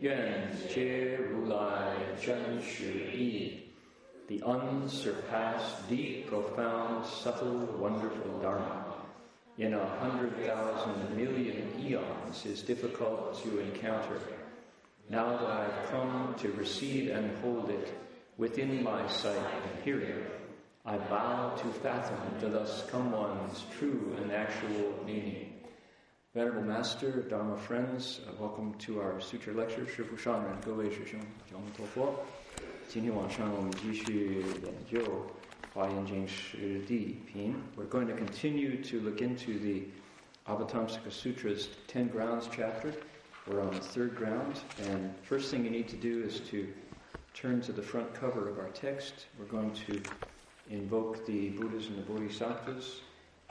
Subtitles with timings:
[0.00, 2.84] 愿皆如来真实
[3.16, 3.60] 义。
[4.26, 8.94] The unsurpassed, deep, profound, subtle, wonderful Dharma
[9.56, 14.20] in a hundred thousand million eons is difficult to encounter.
[15.08, 17.92] Now that I've come to receive and hold it
[18.36, 20.24] within my sight and hearing,
[20.84, 25.47] I bow to fathom the thus come one's true and actual meaning.
[26.34, 29.86] Venerable Master, Dharma friends, uh, welcome to our Sutra lecture.
[29.86, 32.24] 师父上人，各位师兄，讲陀佛。
[32.88, 35.00] 今天晚上我们继续研究《
[35.72, 37.54] 华严经》十地品。
[37.76, 39.84] We're going to continue to look into the
[40.46, 42.92] Avatamsaka Sutra's 10 grounds chapter.
[43.46, 46.66] We're on the third ground, and first thing you need to do is to
[47.32, 49.26] turn to the front cover of our text.
[49.38, 50.02] We're going to
[50.68, 53.02] invoke the Buddhas and the Bodhisattvas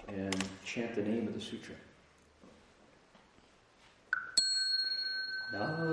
[0.09, 1.75] and chant the name of the sutra.
[5.50, 5.88] Tassa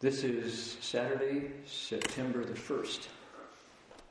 [0.00, 3.08] This is Saturday, September the 1st,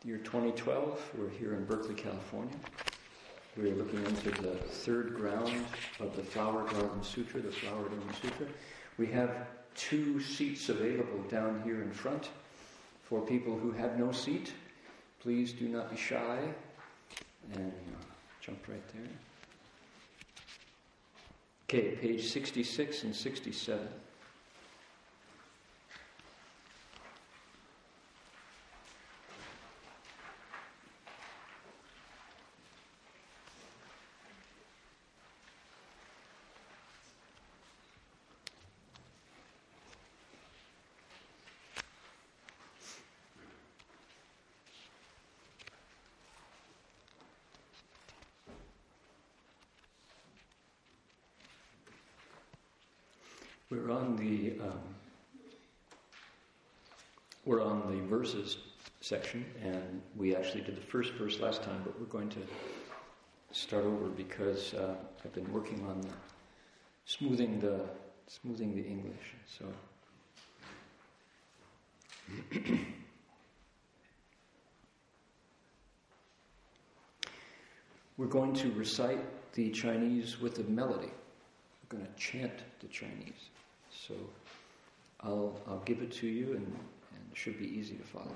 [0.04, 1.12] year 2012.
[1.18, 2.58] We're here in Berkeley, California.
[3.56, 5.54] We're looking into the third ground
[6.02, 8.48] of the Flower Garden Sutra, the Flower Garden Sutra.
[8.98, 12.32] We have two seats available down here in front
[13.04, 14.52] for people who have no seat.
[15.22, 16.38] Please do not be shy
[17.54, 17.72] and
[18.42, 19.08] jump right there.
[21.64, 23.88] Okay, page 66 and 67.
[53.70, 54.80] We're on the um,
[57.46, 58.58] we're on the verses
[59.02, 62.42] section, and we actually did the first verse last time, but we're going to
[63.52, 66.10] start over because uh, I've been working on the,
[67.06, 67.82] smoothing the
[68.28, 69.36] smoothing the English.
[69.48, 69.66] So.
[78.18, 79.20] We're going to recite
[79.54, 81.12] the Chinese with a melody.
[81.84, 83.52] We're going to chant the Chinese.
[83.92, 84.16] So
[85.22, 86.80] I'll, I'll give it to you and, and
[87.32, 88.36] it should be easy to follow.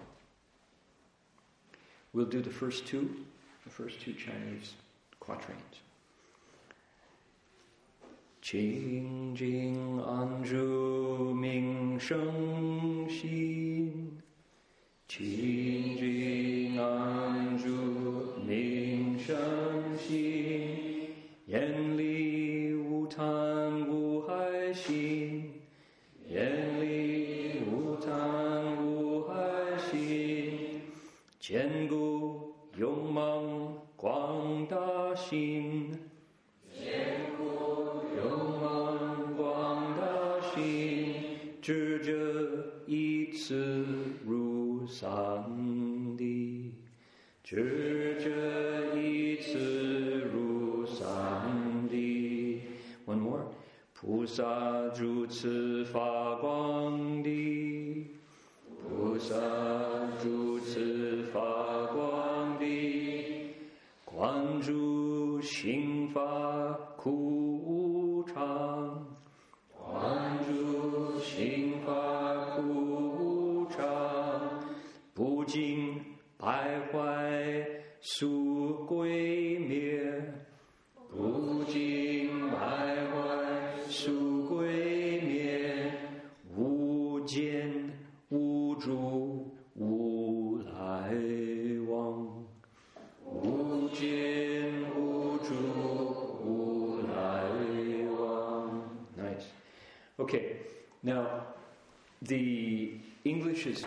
[2.13, 3.15] We'll do the first two,
[3.63, 4.73] the first two Chinese
[5.19, 5.81] quatrains.
[8.41, 14.09] Qing Jing Anzhu Ming Sheng Xin
[15.07, 19.70] Qing Jing Anzhu Ming Sheng
[35.31, 35.37] Da
[40.53, 41.23] Xin
[41.61, 42.11] 知者
[42.85, 43.85] 一次
[44.25, 46.73] 如上帝，
[47.45, 49.57] 知者一次
[50.33, 52.63] 如上帝。
[53.05, 53.45] One more，
[53.93, 54.43] 菩萨
[54.99, 58.05] 如此发光的，
[58.83, 59.33] 菩萨
[66.13, 66.80] 心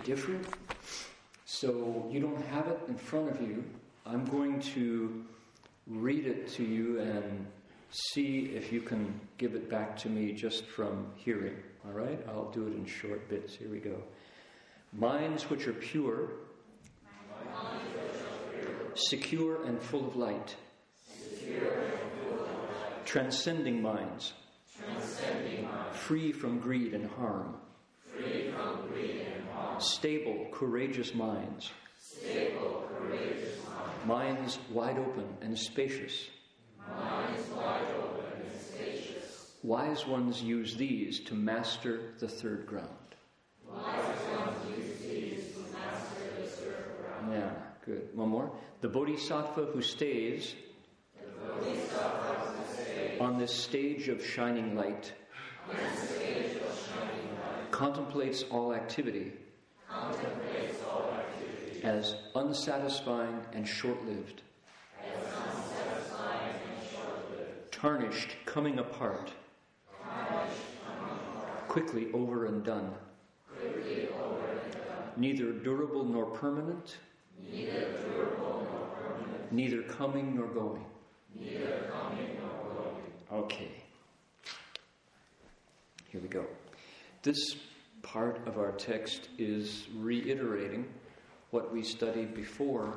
[0.05, 0.47] different,
[1.47, 3.65] so you don't have it in front of you.
[4.06, 5.25] I'm going to
[5.87, 7.47] read it to you and
[7.91, 11.56] see if you can give it back to me just from hearing.
[11.87, 12.19] All right?
[12.29, 13.55] I'll do it in short bits.
[13.55, 13.97] Here we go.
[14.93, 16.31] Minds which are pure,
[18.95, 20.55] secure and full of light,
[23.05, 24.35] transcending minds
[25.93, 27.57] free from greed and harm,
[28.12, 28.23] from
[28.89, 29.63] greed and harm.
[29.82, 33.59] Stable, courageous minds, stable, courageous
[34.06, 36.29] minds, minds wide open and spacious.
[36.88, 39.53] Minds wide open and spacious.
[39.62, 42.88] Wise ones use these to master the third ground.
[43.69, 43.85] Wise
[44.37, 47.32] ones use these to master the third ground.
[47.32, 47.50] Yeah,
[47.85, 48.09] good.
[48.15, 48.53] One more.
[48.81, 50.55] The bodhisattva who stays
[53.21, 55.12] on this stage of shining light,
[57.71, 59.32] contemplates all activity,
[61.82, 64.43] as unsatisfying and short-lived,
[67.70, 69.31] tarnished, coming apart,
[71.69, 72.94] quickly over and done,
[75.17, 76.97] neither durable nor permanent,
[79.50, 80.85] neither coming nor going.
[81.38, 83.45] Neither coming nor going.
[83.45, 83.71] Okay.
[86.11, 86.45] Here we go.
[87.23, 87.57] This
[88.04, 90.87] part of our text is reiterating
[91.50, 92.94] what we studied before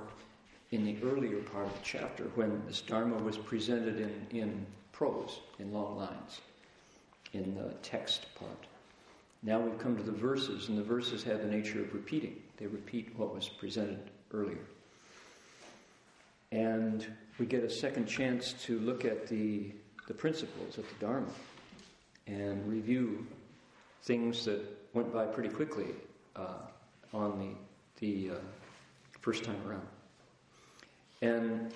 [0.72, 5.40] in the earlier part of the chapter when this Dharma was presented in, in prose,
[5.60, 6.42] in long lines,
[7.34, 8.68] in the text part.
[9.44, 12.36] Now we've come to the verses, and the verses have the nature of repeating.
[12.58, 14.00] They repeat what was presented
[14.34, 14.66] earlier.
[16.52, 17.06] And
[17.40, 19.72] we get a second chance to look at the,
[20.08, 21.32] the principles of the Dharma
[22.26, 23.26] and review
[24.04, 25.86] things that went by pretty quickly
[26.36, 26.58] uh,
[27.14, 27.52] on the,
[28.02, 28.40] the uh,
[29.22, 29.88] first time around.
[31.22, 31.72] And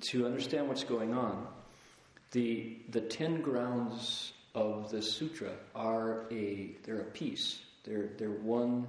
[0.00, 1.46] to understand what's going on,
[2.32, 7.60] the, the ten grounds of the sutra are a they're a piece.
[7.84, 8.86] They're they're one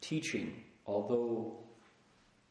[0.00, 1.56] teaching, although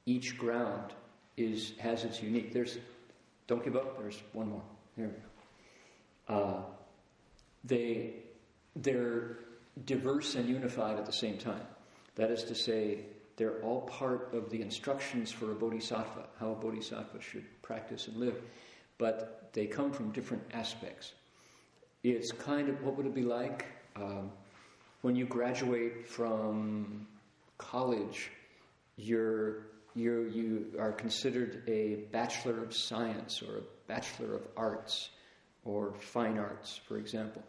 [0.05, 0.93] each ground
[1.35, 2.53] is has its unique.
[2.53, 2.77] There's
[3.47, 3.99] don't give up.
[3.99, 4.61] There's one more.
[4.95, 6.43] Here we go.
[6.43, 6.61] Uh,
[7.65, 8.13] they
[8.77, 9.39] they're
[9.85, 11.65] diverse and unified at the same time.
[12.15, 16.55] That is to say, they're all part of the instructions for a bodhisattva, how a
[16.55, 18.39] bodhisattva should practice and live,
[18.99, 21.13] but they come from different aspects.
[22.03, 23.65] It's kind of what would it be like
[23.95, 24.31] um,
[25.01, 27.07] when you graduate from
[27.57, 28.29] college
[28.95, 35.09] you're, you're, you are considered a bachelor of science or a bachelor of arts
[35.65, 37.41] or fine arts, for example.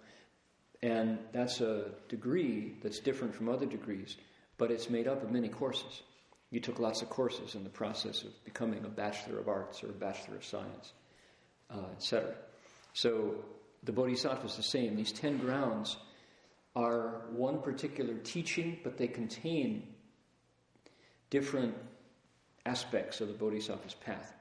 [0.84, 4.18] And that's a degree that's different from other degrees,
[4.58, 6.02] but it's made up of many courses.
[6.50, 9.88] You took lots of courses in the process of becoming a Bachelor of Arts or
[9.88, 10.92] a Bachelor of Science,
[11.70, 12.34] uh, etc.
[12.92, 13.34] So
[13.82, 14.94] the Bodhisattva is the same.
[14.94, 15.96] These ten grounds
[16.76, 19.88] are one particular teaching, but they contain
[21.30, 21.74] different
[22.66, 24.34] aspects of the Bodhisattva's path.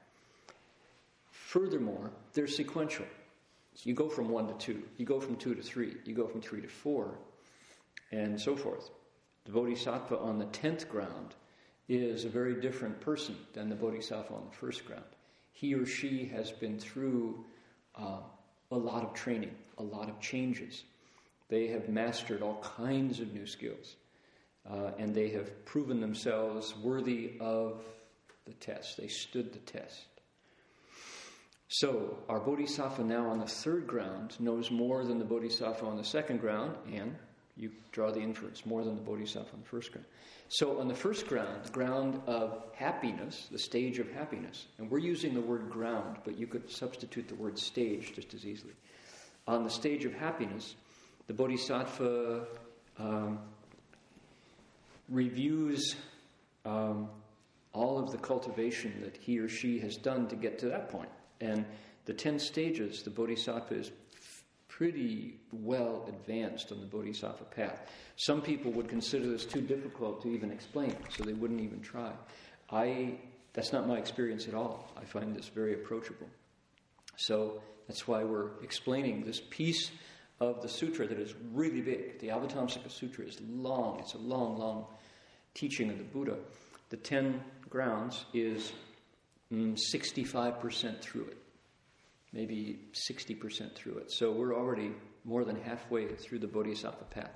[1.30, 3.06] Furthermore, they're sequential.
[3.74, 6.26] So you go from one to two, you go from two to three, you go
[6.26, 7.18] from three to four,
[8.12, 8.90] and so forth.
[9.44, 11.34] The Bodhisattva on the tenth ground
[11.88, 15.04] is a very different person than the Bodhisattva on the first ground.
[15.52, 17.44] He or she has been through
[17.96, 18.18] uh,
[18.70, 20.84] a lot of training, a lot of changes.
[21.48, 23.96] They have mastered all kinds of new skills,
[24.70, 27.82] uh, and they have proven themselves worthy of
[28.46, 28.96] the test.
[28.96, 30.06] They stood the test.
[31.68, 36.04] So, our Bodhisattva now on the third ground knows more than the Bodhisattva on the
[36.04, 37.16] second ground, and
[37.56, 40.06] you draw the inference more than the Bodhisattva on the first ground.
[40.48, 44.98] So, on the first ground, the ground of happiness, the stage of happiness, and we're
[44.98, 48.74] using the word ground, but you could substitute the word stage just as easily.
[49.48, 50.74] On the stage of happiness,
[51.26, 52.46] the Bodhisattva
[52.98, 53.38] um,
[55.08, 55.96] reviews
[56.66, 57.08] um,
[57.72, 61.08] all of the cultivation that he or she has done to get to that point.
[61.40, 61.64] And
[62.04, 63.90] the 10 stages, the Bodhisattva is
[64.68, 67.88] pretty well advanced on the Bodhisattva path.
[68.16, 72.12] Some people would consider this too difficult to even explain, so they wouldn't even try.
[72.70, 73.18] I,
[73.52, 74.92] that's not my experience at all.
[75.00, 76.28] I find this very approachable.
[77.16, 79.90] So that's why we're explaining this piece
[80.40, 82.18] of the sutra that is really big.
[82.18, 84.86] The Avatamsaka Sutra is long, it's a long, long
[85.54, 86.36] teaching of the Buddha.
[86.90, 88.72] The 10 grounds is
[89.76, 91.38] 65% through it
[92.34, 94.10] maybe 60% through it.
[94.10, 94.90] So we're already
[95.24, 97.30] more than halfway through the Bodhisattva path.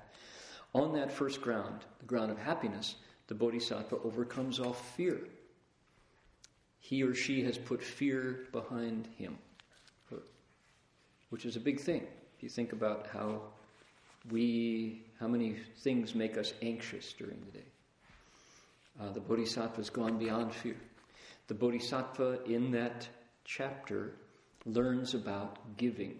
[0.75, 2.95] On that first ground, the ground of happiness,
[3.27, 5.21] the Bodhisattva overcomes all fear.
[6.81, 9.37] He or she has put fear behind him,
[10.11, 10.17] her,
[11.29, 12.05] which is a big thing.
[12.37, 13.41] If you think about how
[14.29, 17.65] we, how many things make us anxious during the day.
[19.01, 20.75] Uh, the Bodhisattva has gone beyond fear.
[21.49, 23.07] The Bodhisattva in that
[23.43, 24.13] chapter
[24.67, 26.19] learns about giving.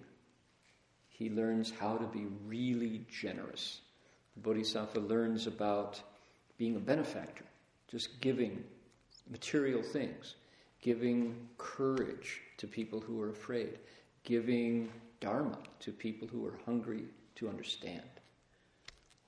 [1.08, 3.82] He learns how to be really generous.
[4.34, 6.02] The Bodhisattva learns about
[6.58, 7.46] being a benefactor,
[7.92, 8.64] just giving
[9.30, 10.34] material things,
[10.82, 13.78] giving courage to people who are afraid,
[14.24, 17.04] giving dharma to people who are hungry
[17.36, 18.02] to understand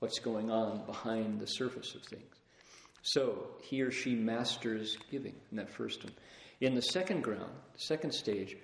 [0.00, 2.31] what's going on behind the surface of things.
[3.02, 6.12] So he or she masters giving in that first one.
[6.60, 8.56] In the second ground, second stage,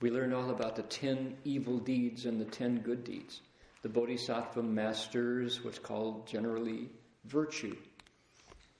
[0.00, 3.40] we learn all about the ten evil deeds and the ten good deeds.
[3.82, 6.88] The Bodhisattva masters what's called generally
[7.26, 7.76] virtue,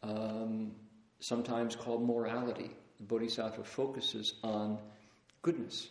[0.02, 0.72] um,
[1.20, 2.70] sometimes called morality.
[2.98, 4.78] The Bodhisattva focuses on
[5.42, 5.88] goodness,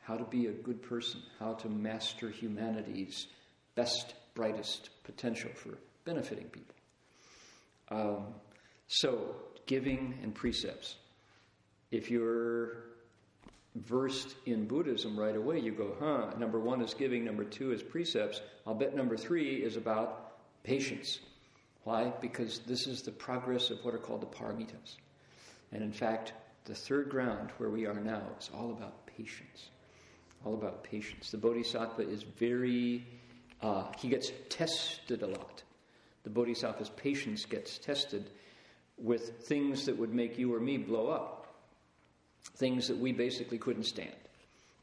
[0.00, 3.26] how to be a good person, how to master humanity's
[3.74, 6.74] best, brightest potential for benefiting people.
[7.90, 8.26] Um,
[8.98, 9.34] so,
[9.66, 10.96] giving and precepts.
[11.90, 12.84] If you're
[13.74, 17.82] versed in Buddhism right away, you go, huh, number one is giving, number two is
[17.82, 18.40] precepts.
[18.64, 21.18] I'll bet number three is about patience.
[21.82, 22.12] Why?
[22.20, 24.96] Because this is the progress of what are called the paramitas.
[25.72, 26.32] And in fact,
[26.64, 29.70] the third ground where we are now is all about patience.
[30.44, 31.32] All about patience.
[31.32, 33.04] The Bodhisattva is very,
[33.60, 35.64] uh, he gets tested a lot.
[36.22, 38.30] The Bodhisattva's patience gets tested
[38.96, 41.44] with things that would make you or me blow up
[42.56, 44.14] things that we basically couldn't stand.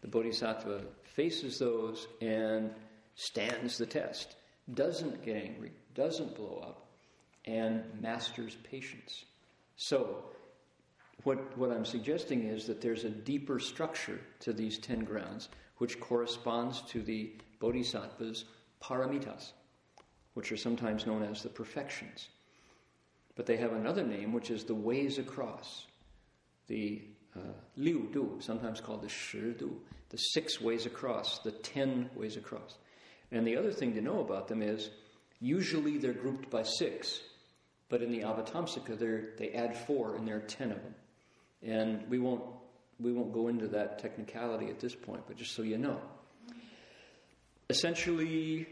[0.02, 2.72] The Bodhisattva faces those and
[3.16, 4.36] stands the test,
[4.74, 6.88] doesn't get angry, doesn't blow up,
[7.46, 9.26] and masters patience.
[9.76, 10.26] So,
[11.24, 16.00] what, what I'm suggesting is that there's a deeper structure to these ten grounds, which
[16.00, 18.46] corresponds to the Bodhisattva's
[18.82, 19.52] paramitas,
[20.34, 22.30] which are sometimes known as the perfections.
[23.36, 25.86] But they have another name, which is the ways across,
[26.68, 27.02] the
[27.36, 32.36] uh, liu du, sometimes called the shi du, the six ways across, the ten ways
[32.36, 32.78] across.
[33.32, 34.90] And the other thing to know about them is
[35.40, 37.22] usually they're grouped by six,
[37.90, 40.96] but in the Avatamsaka they add four and there are ten of them.
[41.64, 42.44] And we won't
[43.00, 46.00] we won't go into that technicality at this point, but just so you know.
[47.70, 48.68] Essentially,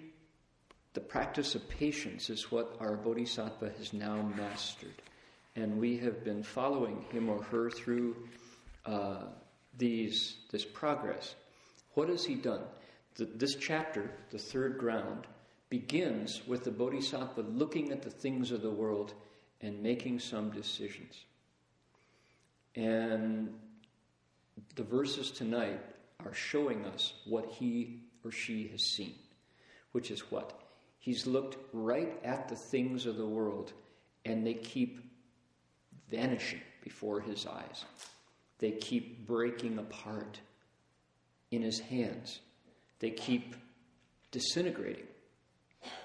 [1.00, 5.02] the practice of patience is what our Bodhisattva has now mastered.
[5.56, 8.18] and we have been following him or her through
[8.86, 9.24] uh,
[9.78, 11.36] these this progress.
[11.94, 12.64] What has he done?
[13.16, 15.26] The, this chapter, the third ground,
[15.70, 19.14] begins with the Bodhisattva looking at the things of the world
[19.62, 21.16] and making some decisions.
[22.76, 23.54] And
[24.76, 25.80] the verses tonight
[26.26, 29.16] are showing us what he or she has seen,
[29.94, 30.59] which is what?
[31.00, 33.74] He's looked right at the things of the world
[34.26, 35.00] and they keep
[36.12, 37.86] vanishing before his eyes.
[38.60, 40.40] They keep breaking apart
[41.52, 42.40] in his hands.
[43.00, 43.56] They keep
[44.32, 45.08] disintegrating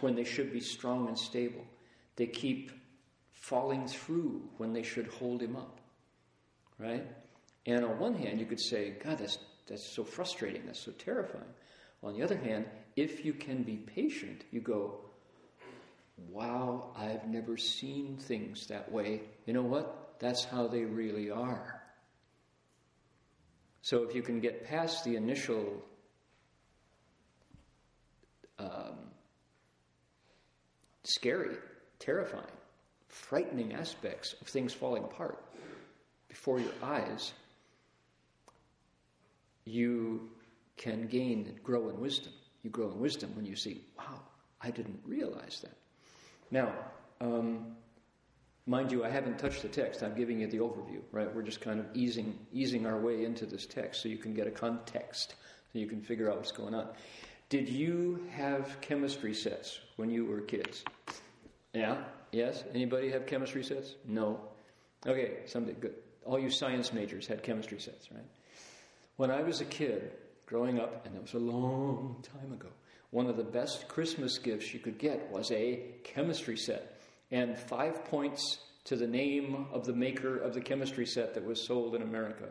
[0.01, 1.65] when they should be strong and stable.
[2.17, 2.71] They keep
[3.33, 5.81] falling through when they should hold him up.
[6.79, 7.05] Right?
[7.67, 11.45] And on one hand, you could say, God, that's, that's so frustrating, that's so terrifying.
[12.03, 15.01] On the other hand, if you can be patient, you go,
[16.31, 19.23] wow, I've never seen things that way.
[19.47, 20.17] You know what?
[20.21, 21.83] That's how they really are.
[23.83, 25.83] So if you can get past the initial
[28.59, 29.11] um,
[31.03, 31.57] scary,
[31.99, 32.45] terrifying,
[33.09, 35.45] frightening aspects of things falling apart
[36.29, 37.33] before your eyes,
[39.65, 40.31] you
[40.77, 42.33] can gain and grow in wisdom.
[42.65, 44.21] You grow in wisdom when you see, wow,
[44.61, 45.77] I didn't realize that.
[46.51, 46.73] Now,
[47.21, 47.77] um,
[48.67, 50.03] Mind you, I haven't touched the text.
[50.03, 51.33] I'm giving you the overview, right?
[51.35, 54.47] We're just kind of easing easing our way into this text so you can get
[54.47, 55.35] a context,
[55.73, 56.89] so you can figure out what's going on.
[57.51, 60.83] Did you have chemistry sets when you were kids?
[61.75, 61.99] Yeah?
[62.33, 62.65] Yes?
[62.73, 63.97] Anybody have chemistry sets?
[64.07, 64.41] No.
[65.07, 65.97] Okay, something good.
[66.25, 68.25] All you science majors had chemistry sets, right?
[69.17, 70.11] When I was a kid,
[70.47, 72.69] growing up, and it was a long time ago,
[73.11, 78.05] one of the best Christmas gifts you could get was a chemistry set and five
[78.05, 82.03] points to the name of the maker of the chemistry set that was sold in
[82.03, 82.51] America.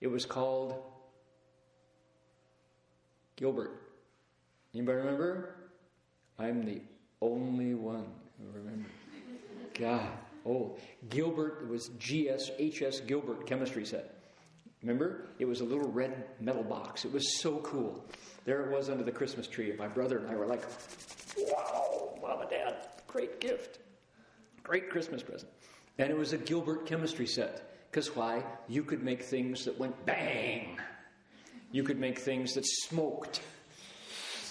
[0.00, 0.74] It was called
[3.36, 3.82] Gilbert.
[4.74, 5.56] Anybody remember?
[6.38, 6.80] I'm the
[7.20, 8.06] only one
[8.38, 8.92] who remembers.
[9.74, 10.08] God,
[10.46, 10.76] oh,
[11.08, 14.17] Gilbert, it was GSHS Gilbert chemistry set.
[14.82, 15.28] Remember?
[15.38, 17.04] It was a little red metal box.
[17.04, 18.04] It was so cool.
[18.44, 20.62] There it was under the Christmas tree, and my brother and I were like,
[21.36, 23.80] wow, mom and dad, great gift.
[24.62, 25.50] Great Christmas present.
[25.98, 27.90] And it was a Gilbert chemistry set.
[27.90, 28.44] Because why?
[28.68, 30.78] You could make things that went bang.
[31.72, 33.40] You could make things that smoked.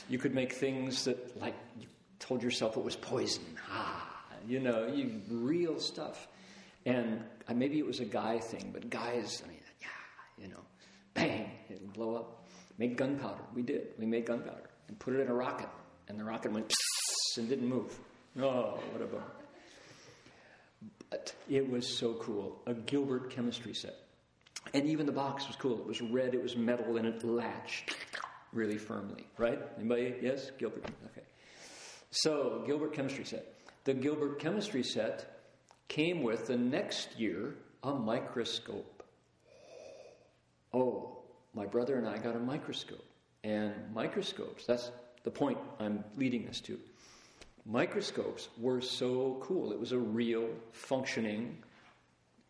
[0.10, 1.88] You could make things that, like, you
[2.20, 3.44] told yourself it was poison.
[3.72, 4.08] Ah,
[4.48, 6.28] you know, you, real stuff.
[6.86, 9.57] And uh, maybe it was a guy thing, but guys, I mean,
[10.42, 10.62] you know,
[11.14, 12.48] bang, it'll blow up.
[12.78, 13.42] Make gunpowder.
[13.56, 13.88] We did.
[13.98, 15.70] We made gunpowder and put it in a rocket.
[16.08, 16.72] And the rocket went
[17.38, 17.98] and didn't move.
[18.40, 19.24] Oh, what a bummer.
[21.10, 22.62] But it was so cool.
[22.68, 23.96] A Gilbert chemistry set.
[24.74, 25.80] And even the box was cool.
[25.80, 27.96] It was red, it was metal, and it latched
[28.54, 29.26] really firmly.
[29.38, 29.60] Right?
[29.78, 30.16] Anybody?
[30.22, 30.52] Yes?
[30.58, 30.86] Gilbert.
[31.12, 31.26] Okay.
[32.12, 33.54] So, Gilbert chemistry set.
[33.86, 35.40] The Gilbert chemistry set
[35.88, 38.97] came with the next year a microscope.
[40.74, 41.20] Oh,
[41.54, 43.06] my brother and I got a microscope.
[43.44, 44.92] And microscopes, that's
[45.24, 46.78] the point I'm leading us to
[47.68, 49.72] microscopes were so cool.
[49.72, 51.58] It was a real functioning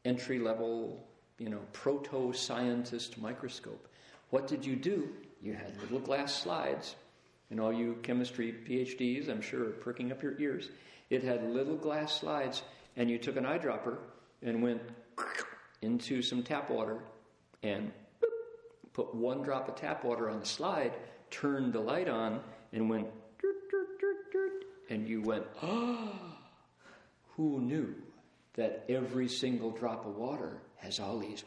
[0.06, 1.04] entry level,
[1.40, 3.88] you know, proto scientist microscope.
[4.30, 5.10] What did you do?
[5.42, 6.96] You had little glass slides.
[7.50, 10.70] And all you chemistry PhDs, I'm sure, are perking up your ears.
[11.10, 12.62] It had little glass slides,
[12.98, 13.98] and you took an eyedropper
[14.42, 14.82] and went
[15.82, 17.00] into some tap water
[17.64, 17.92] and
[18.98, 20.92] put one drop of tap water on the slide,
[21.30, 22.42] turned the light on,
[22.74, 23.08] and went
[24.90, 26.10] and you went, oh,
[27.36, 27.94] who knew
[28.56, 31.44] that every single drop of water has all these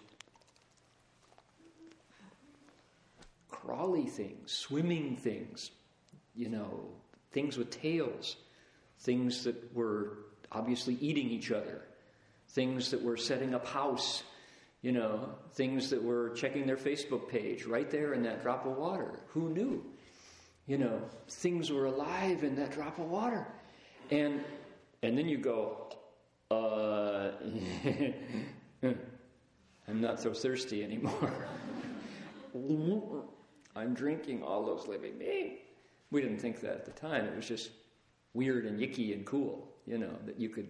[3.49, 5.73] crawly things, swimming things,
[6.37, 6.85] you know,
[7.33, 8.37] things with tails,
[9.01, 10.19] things that were
[10.53, 11.83] obviously eating each other,
[12.51, 14.23] things that were setting up house,
[14.83, 18.77] you know, things that were checking their Facebook page right there in that drop of
[18.77, 19.21] water.
[19.29, 19.85] Who knew?
[20.71, 23.45] you know, things were alive in that drop of water.
[24.13, 24.45] And
[25.03, 25.89] and then you go,
[26.49, 27.33] uh,
[29.89, 31.49] I'm not so thirsty anymore.
[33.75, 35.59] I'm drinking all those living beings.
[36.13, 37.25] We didn't think that at the time.
[37.25, 37.71] It was just
[38.35, 40.69] weird and yicky and cool, you know, that you could,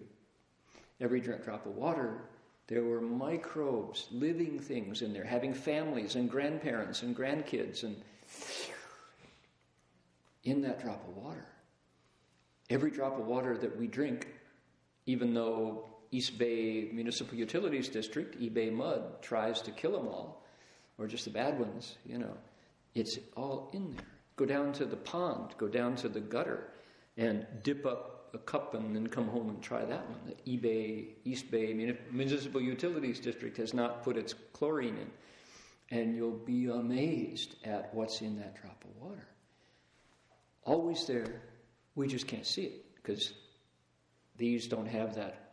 [0.99, 2.23] every drop of water,
[2.71, 7.97] there were microbes, living things in there, having families and grandparents and grandkids and
[10.45, 11.45] in that drop of water.
[12.69, 14.29] Every drop of water that we drink,
[15.05, 20.45] even though East Bay Municipal Utilities District, EBMUD, tries to kill them all,
[20.97, 22.37] or just the bad ones, you know,
[22.95, 24.05] it's all in there.
[24.37, 26.69] Go down to the pond, go down to the gutter,
[27.17, 30.19] and dip up a cup and then come home and try that one.
[30.25, 31.73] The eBay, East Bay
[32.11, 35.11] Municipal Utilities District has not put its chlorine in.
[35.97, 39.27] And you'll be amazed at what's in that drop of water.
[40.63, 41.41] Always there,
[41.95, 43.33] we just can't see it because
[44.37, 45.51] these don't have that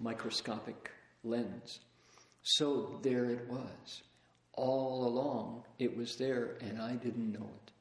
[0.00, 0.90] microscopic
[1.24, 1.80] lens.
[2.42, 4.02] So there it was.
[4.52, 7.72] All along, it was there, and I didn't know it.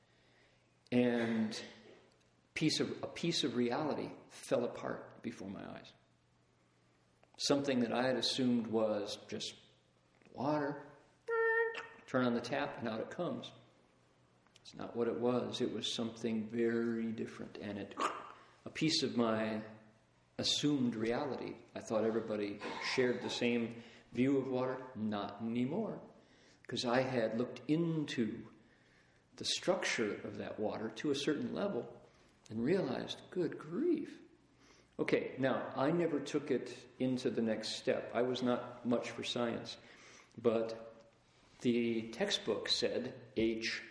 [0.97, 1.59] And
[2.55, 5.91] piece of, a piece of reality fell apart before my eyes.
[7.37, 9.53] Something that I had assumed was just
[10.33, 10.77] water,
[12.07, 13.51] turn on the tap, and out it comes.
[14.63, 15.61] It's not what it was.
[15.61, 17.93] It was something very different, and it
[18.65, 19.61] a piece of my
[20.39, 21.53] assumed reality.
[21.75, 22.59] I thought everybody
[22.95, 23.75] shared the same
[24.13, 24.77] view of water.
[24.95, 25.99] Not anymore,
[26.61, 28.33] because I had looked into
[29.35, 31.85] the structure of that water to a certain level
[32.49, 34.09] and realized, good grief.
[34.99, 38.09] Okay, now I never took it into the next step.
[38.13, 39.77] I was not much for science,
[40.41, 40.93] but
[41.61, 43.81] the textbook said H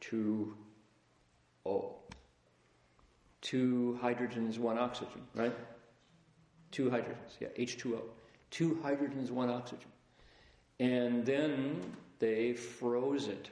[0.00, 0.54] 2O.
[3.40, 5.54] Two hydrogens, one oxygen, right?
[6.70, 8.00] Two hydrogens, yeah, H2O.
[8.50, 9.88] Two hydrogens, one oxygen.
[10.80, 11.80] And then
[12.18, 13.50] they froze it,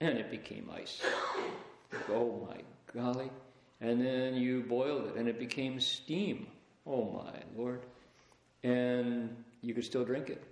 [0.00, 1.02] and it became ice.
[2.10, 2.60] Oh my
[2.94, 3.30] golly.
[3.80, 6.48] And then you boiled it, and it became steam.
[6.86, 7.82] Oh my lord.
[8.64, 10.42] And you could still drink it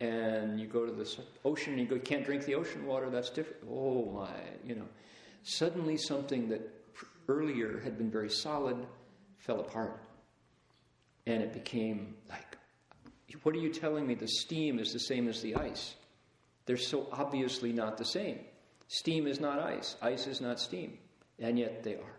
[0.00, 1.08] and you go to the
[1.44, 3.62] ocean and you go, can't drink the ocean water, that's different.
[3.70, 4.88] Oh my, you know.
[5.42, 6.60] Suddenly something that
[7.28, 8.76] earlier had been very solid
[9.38, 10.02] fell apart.
[11.26, 12.56] And it became like,
[13.42, 14.14] what are you telling me?
[14.14, 15.94] The steam is the same as the ice.
[16.66, 18.40] They're so obviously not the same.
[18.88, 20.98] Steam is not ice, ice is not steam,
[21.40, 22.16] and yet they are.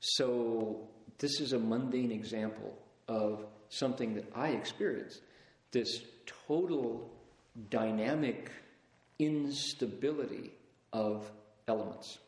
[0.00, 5.20] So, this is a mundane example of something that I experienced
[5.72, 6.02] this
[6.46, 7.10] total
[7.70, 8.50] dynamic
[9.18, 10.52] instability
[10.92, 11.30] of
[11.66, 12.18] elements.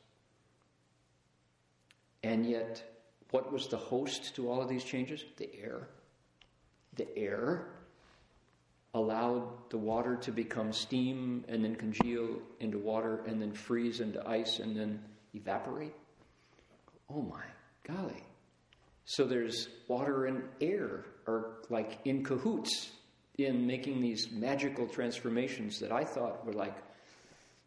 [2.22, 2.82] And yet,
[3.30, 5.24] what was the host to all of these changes?
[5.36, 5.88] The air.
[6.96, 7.66] The air
[8.92, 14.26] allowed the water to become steam and then congeal into water and then freeze into
[14.28, 15.00] ice and then
[15.34, 15.94] evaporate.
[17.08, 17.42] Oh my
[17.86, 18.22] golly.
[19.04, 22.90] So there's water and air are like in cahoots
[23.38, 26.76] in making these magical transformations that I thought were like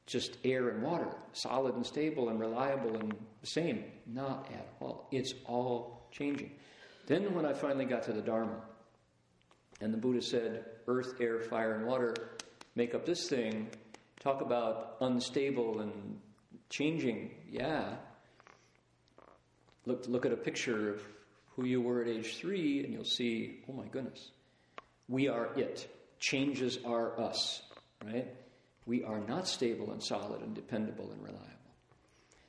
[0.06, 3.84] just air and water, solid and stable and reliable and the same.
[4.06, 5.08] Not at all.
[5.12, 6.52] It's all changing.
[7.08, 8.62] Then, when I finally got to the Dharma,
[9.82, 12.14] and the Buddha said, Earth, air, fire, and water
[12.76, 13.70] make up this thing,
[14.20, 16.20] talk about unstable and
[16.70, 17.32] changing.
[17.50, 17.96] Yeah.
[19.86, 21.02] Look, look at a picture of
[21.56, 24.32] who you were at age three, and you'll see, oh my goodness,
[25.08, 25.88] we are it.
[26.20, 27.62] Changes are us,
[28.04, 28.28] right?
[28.86, 31.50] We are not stable and solid and dependable and reliable.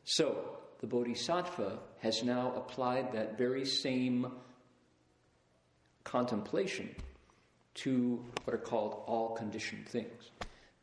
[0.04, 4.30] So, the Bodhisattva has now applied that very same
[6.04, 6.94] contemplation
[7.74, 10.30] to what are called all conditioned things,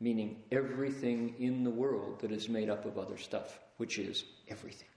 [0.02, 4.88] meaning everything in the world that is made up of other stuff, which is everything.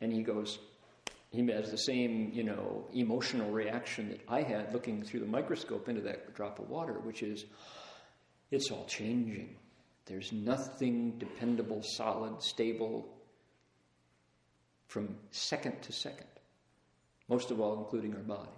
[0.00, 0.60] And he goes,
[1.30, 5.88] he has the same, you know, emotional reaction that I had looking through the microscope
[5.88, 7.46] into that drop of water, which is,
[8.52, 9.56] it's all changing.
[10.04, 13.08] There's nothing dependable, solid, stable
[14.86, 16.28] from second to second.
[17.28, 18.52] Most of all, including our bodies.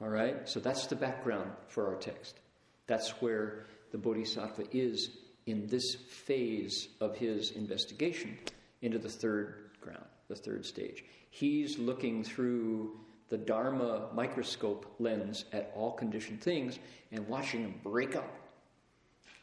[0.00, 0.48] All right?
[0.48, 2.40] So that's the background for our text.
[2.86, 5.10] That's where the Bodhisattva is
[5.46, 8.38] in this phase of his investigation
[8.80, 11.04] into the third ground the third stage.
[11.30, 16.78] He's looking through the Dharma microscope lens at all conditioned things
[17.10, 18.34] and watching them break up,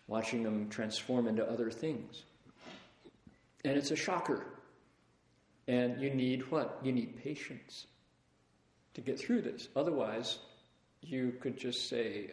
[0.08, 2.24] watching them transform into other things.
[3.64, 4.46] And it's a shocker.
[5.68, 6.80] And you need what?
[6.84, 7.86] You need patience
[8.96, 9.68] to get through this.
[9.76, 10.40] Otherwise,
[11.02, 12.32] you could just say,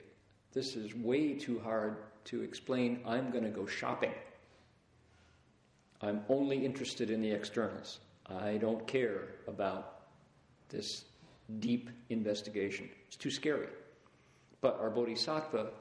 [0.57, 3.01] This is way too hard to explain.
[3.07, 4.14] I'm going to go shopping.
[6.01, 7.99] I'm only interested in the externals.
[8.25, 10.05] I don't care about
[10.71, 11.05] this
[11.59, 12.88] deep investigation.
[13.07, 13.69] It's too scary.
[14.62, 15.73] But our bodhisattva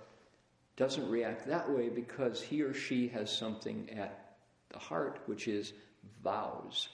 [0.75, 4.35] doesn't react that way because he or she has something at
[4.71, 5.71] the heart, which is
[6.21, 6.89] vows.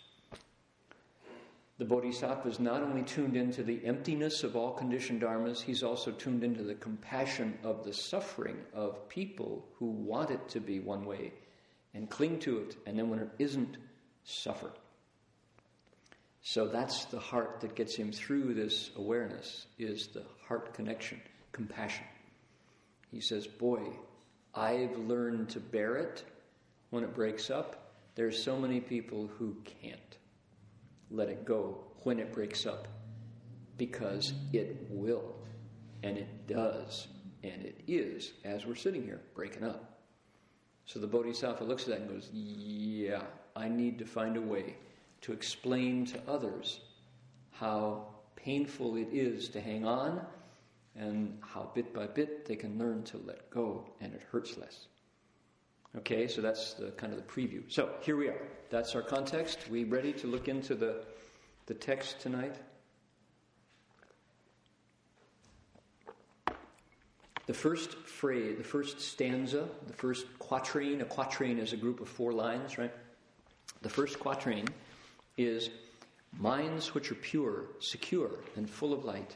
[1.82, 6.12] The Bodhisattva is not only tuned into the emptiness of all conditioned dharmas, he's also
[6.12, 11.06] tuned into the compassion of the suffering of people who want it to be one
[11.06, 11.34] way
[11.96, 13.78] and cling to it, and then when it isn't,
[14.24, 14.72] suffer.
[16.44, 21.20] So that's the heart that gets him through this awareness is the heart connection,
[21.52, 22.06] compassion.
[23.10, 23.82] He says, "Boy,
[24.54, 26.24] I've learned to bear it
[26.92, 27.96] when it breaks up.
[28.14, 30.18] There's so many people who can't
[31.12, 32.88] let it go when it breaks up
[33.78, 35.36] because it will
[36.04, 37.08] and it does
[37.44, 40.00] and it is as we're sitting here breaking up.
[40.86, 43.24] So the Bodhisattva looks at that and goes, Yeah,
[43.56, 44.76] I need to find a way
[45.22, 46.82] to explain to others
[47.52, 50.22] how painful it is to hang on
[50.96, 54.88] and how bit by bit they can learn to let go and it hurts less.
[55.98, 57.64] Okay, so that's the kind of the preview.
[57.68, 58.42] So here we are.
[58.70, 59.70] That's our context.
[59.70, 61.04] We ready to look into the,
[61.66, 62.56] the text tonight?
[67.46, 72.08] The first phrase, the first stanza, the first quatrain, a quatrain is a group of
[72.08, 72.94] four lines, right?
[73.82, 74.68] The first quatrain
[75.38, 75.70] is
[76.40, 79.36] minds which are pure, secure, and full of light,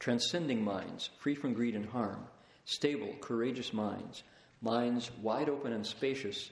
[0.00, 2.24] transcending minds, free from greed and harm,
[2.64, 4.24] stable, courageous minds
[4.64, 6.50] minds wide open and spacious,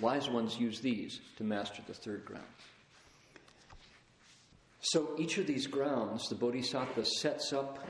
[0.00, 2.46] wise ones use these to master the third ground.
[4.80, 7.86] So each of these grounds, the Bodhisattva sets up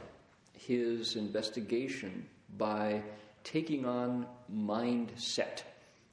[0.55, 3.03] his investigation by
[3.45, 5.63] taking on mindset.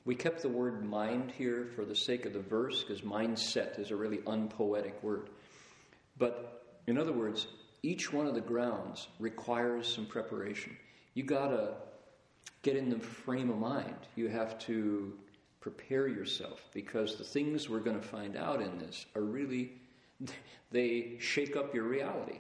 [0.06, 3.90] We kept the word mind here for the sake of the verse because mindset is
[3.90, 5.30] a really unpoetic word.
[6.18, 7.48] But in other words,
[7.82, 10.78] each one of the grounds requires some preparation.
[11.14, 11.74] You gotta
[12.62, 13.96] get in the frame of mind.
[14.16, 15.14] You have to
[15.60, 19.74] prepare yourself because the things we're going to find out in this are really,
[20.72, 22.40] they shake up your reality.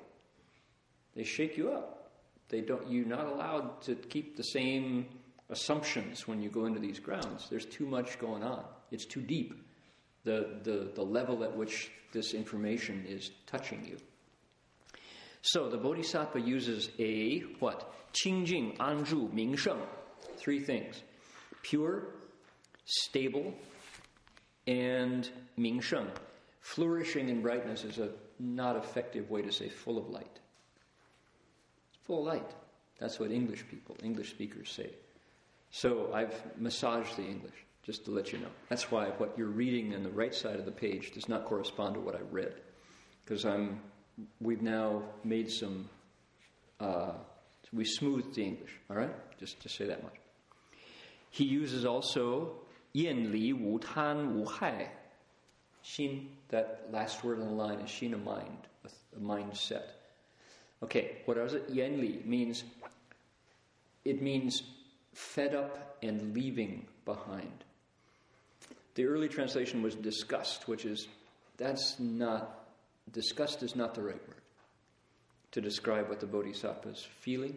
[1.15, 2.11] They shake you up.
[2.49, 5.07] They don't, you're not allowed to keep the same
[5.49, 7.47] assumptions when you go into these grounds.
[7.49, 8.63] There's too much going on.
[8.91, 9.65] It's too deep.
[10.23, 13.97] The, the, the level at which this information is touching you.
[15.41, 17.93] So the Bodhisattva uses a what?
[18.13, 19.79] Qingjing, Anzhu, Mingsheng
[20.37, 21.01] three things
[21.61, 22.03] pure,
[22.85, 23.53] stable,
[24.67, 26.07] and mingsheng.
[26.61, 30.39] Flourishing in brightness is a not effective way to say full of light.
[32.03, 32.51] Full of light.
[32.99, 34.89] That's what English people, English speakers say.
[35.71, 38.49] So I've massaged the English, just to let you know.
[38.69, 41.95] That's why what you're reading on the right side of the page does not correspond
[41.95, 42.53] to what I read.
[43.23, 43.81] Because I'm,
[44.39, 45.89] we've now made some,
[46.79, 47.13] uh,
[47.73, 49.13] we smoothed the English, all right?
[49.39, 50.15] Just to say that much.
[51.37, 52.53] He uses also
[52.93, 54.89] yin li wu tan wu hai.
[55.85, 59.83] Xin, that last word in the line is xin, a mind, a, mindset.
[60.81, 61.69] Okay, what is it?
[61.69, 62.63] Yen li means,
[64.03, 64.63] it means
[65.13, 67.63] fed up and leaving behind.
[68.95, 71.07] The early translation was disgust, which is,
[71.57, 72.67] that's not,
[73.11, 74.41] disgust is not the right word
[75.51, 77.55] to describe what the bodhisattva is feeling.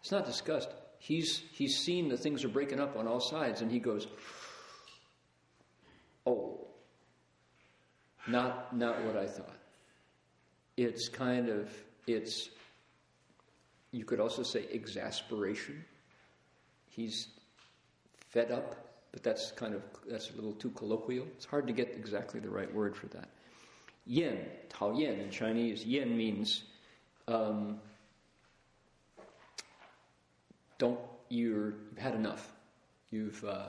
[0.00, 3.70] It's not disgust, he's, he's seen that things are breaking up on all sides, and
[3.70, 4.06] he goes,
[6.26, 6.66] Oh,
[8.26, 9.56] not, not what I thought.
[10.76, 11.70] It's kind of,
[12.06, 12.50] it's,
[13.92, 15.84] you could also say exasperation.
[16.90, 17.28] He's
[18.30, 18.76] fed up,
[19.12, 21.26] but that's kind of, that's a little too colloquial.
[21.36, 23.28] It's hard to get exactly the right word for that.
[24.06, 26.64] Yin, Tao Yin in Chinese, yin means
[27.28, 27.80] um,
[30.78, 32.52] don't you're you've had enough.
[33.10, 33.68] You've uh,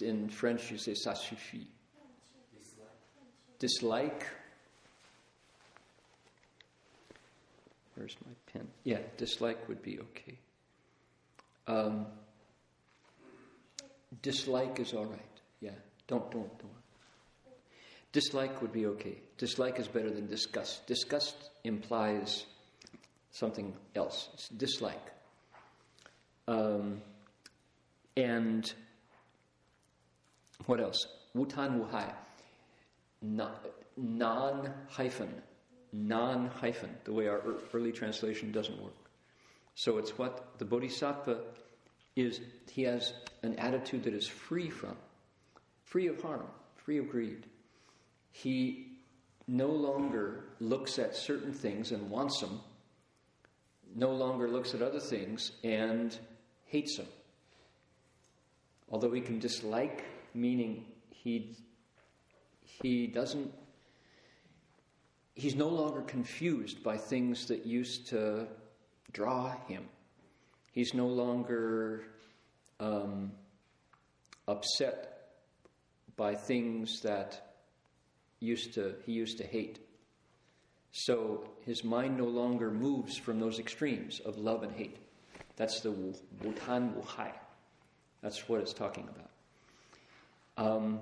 [0.00, 1.66] in French you say ça suffit.
[2.54, 2.88] Dislike.
[3.58, 4.26] Dislike.
[7.94, 8.68] Where's my pen?
[8.84, 10.38] Yeah, dislike would be okay.
[11.66, 12.06] Um,
[14.22, 15.40] dislike is all right.
[15.60, 15.70] Yeah,
[16.06, 16.72] don't don't don't.
[18.12, 19.18] Dislike would be okay.
[19.38, 20.86] Dislike is better than disgust.
[20.86, 21.34] Disgust
[21.64, 22.44] implies
[23.32, 24.28] something else.
[24.34, 25.10] It's dislike.
[26.46, 27.00] Um,
[28.16, 28.72] and
[30.66, 31.06] what else?
[31.34, 32.12] Wutan wuhai.
[33.96, 35.34] Non hyphen.
[35.92, 36.90] Non hyphen.
[37.04, 37.42] The way our
[37.74, 38.92] early translation doesn't work.
[39.74, 41.40] So it's what the bodhisattva
[42.14, 42.40] is,
[42.70, 44.96] he has an attitude that is free from,
[45.84, 47.46] free of harm, free of greed.
[48.32, 48.88] He
[49.48, 52.60] no longer looks at certain things and wants them
[53.94, 56.18] no longer looks at other things and
[56.66, 57.06] hates them.
[58.90, 61.56] Although he can dislike, meaning he
[62.82, 63.52] He doesn't,
[65.34, 68.48] he's no longer confused by things that used to
[69.12, 69.84] draw him.
[70.72, 72.02] He's no longer
[72.80, 73.32] um,
[74.48, 75.28] upset
[76.16, 77.54] by things that
[78.40, 79.78] used to, he used to hate.
[80.91, 84.97] So his mind no longer moves from those extremes of love and hate.
[85.55, 87.31] That's the Wu, Wutan Wuhai.
[88.21, 90.65] That's what it's talking about.
[90.65, 90.99] Um,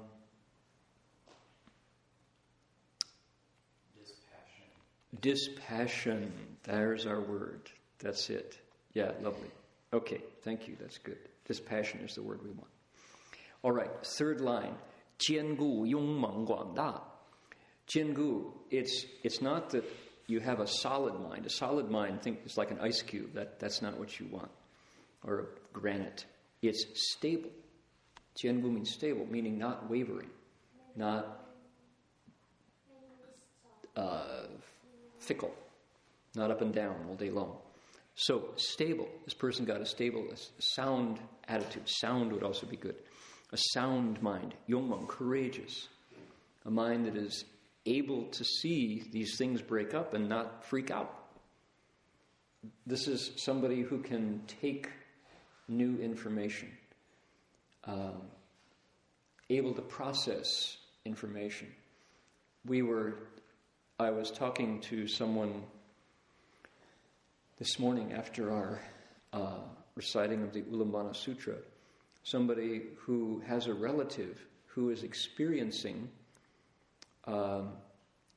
[3.98, 5.22] dispassion.
[5.22, 6.34] Dispassion.
[6.63, 7.70] There's our word.
[8.00, 8.58] That's it.
[8.94, 9.50] Yeah, lovely.
[9.94, 10.76] Okay, thank you.
[10.80, 11.20] That's good.
[11.48, 12.68] Dispassion is the word we want.
[13.63, 14.76] All right, third line.
[15.18, 17.02] 坚固勇猛广大
[17.90, 19.85] Jiangu, it's, it's not that
[20.26, 21.46] you have a solid mind.
[21.46, 23.35] A solid mind, think it's like an ice cube.
[23.35, 24.50] That, that's not what you want.
[25.24, 26.24] Or a granite.
[26.62, 27.50] It's stable.
[28.40, 30.31] Jiangu means stable, meaning not wavering,
[30.94, 31.46] not
[33.96, 34.46] uh,
[35.18, 35.53] fickle,
[36.37, 37.57] not up and down all day long.
[38.14, 39.09] So, stable.
[39.24, 41.88] This person got a stable, a sound attitude.
[41.88, 42.96] Sound would also be good.
[43.53, 45.88] A sound mind, yongmeng, courageous.
[46.66, 47.44] A mind that is
[47.87, 51.16] able to see these things break up and not freak out.
[52.87, 54.90] This is somebody who can take
[55.69, 56.69] new information,
[57.85, 58.23] um,
[59.49, 61.69] able to process information.
[62.66, 63.14] We were,
[63.99, 65.62] I was talking to someone
[67.59, 68.83] this morning after our
[69.33, 69.61] uh,
[69.95, 71.57] reciting of the Ullambana Sutra,
[72.23, 76.09] somebody who has a relative who is experiencing
[77.31, 77.73] um,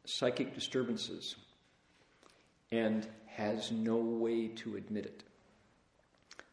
[0.06, 1.36] psychic disturbances
[2.72, 5.24] and has no way to admit it.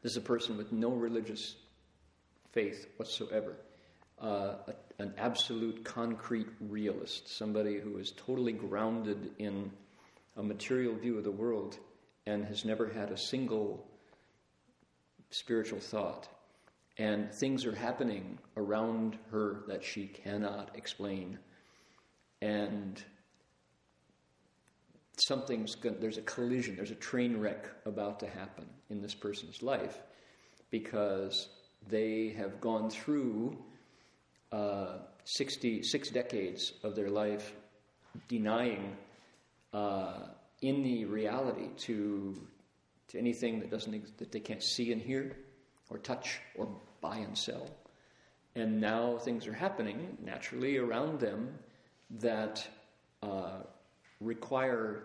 [0.02, 1.56] This is a person with no religious
[2.52, 3.56] faith whatsoever,
[4.20, 9.70] uh, a, an absolute concrete realist, somebody who is totally grounded in
[10.36, 11.78] a material view of the world
[12.26, 13.86] and has never had a single
[15.30, 16.28] spiritual thought.
[16.98, 21.38] And things are happening around her that she cannot explain
[22.40, 23.02] and
[25.16, 29.62] something's going there's a collision there's a train wreck about to happen in this person's
[29.62, 29.98] life
[30.70, 31.48] because
[31.88, 33.56] they have gone through
[34.52, 37.52] uh, 66 decades of their life
[38.28, 38.96] denying
[39.72, 40.26] uh,
[40.62, 42.46] in the reality to
[43.08, 45.36] to anything that doesn't that they can't see and hear
[45.90, 46.68] or touch or
[47.00, 47.68] buy and sell.
[48.54, 51.58] And now things are happening naturally around them
[52.18, 52.66] that
[53.22, 53.58] uh,
[54.20, 55.04] require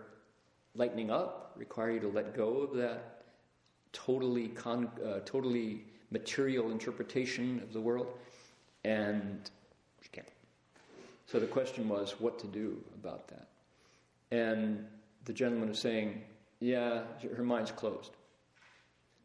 [0.74, 3.22] lightening up, require you to let go of that
[3.92, 8.08] totally, con- uh, totally material interpretation of the world,
[8.84, 9.50] and
[10.02, 10.28] you can't.
[11.26, 13.48] So the question was what to do about that.
[14.30, 14.86] And
[15.24, 16.22] the gentleman was saying,
[16.60, 17.02] Yeah,
[17.36, 18.12] her mind's closed.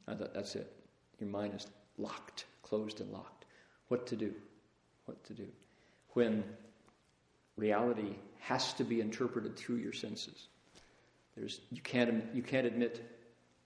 [0.08, 0.72] I thought, That's it.
[1.20, 1.68] Your mind is
[1.98, 3.46] locked, closed and locked.
[3.90, 4.34] What to do?
[5.06, 5.48] What to do?
[6.14, 6.44] When
[7.62, 10.48] reality has to be interpreted through your senses.
[11.38, 13.08] There's, you, can't, you can't admit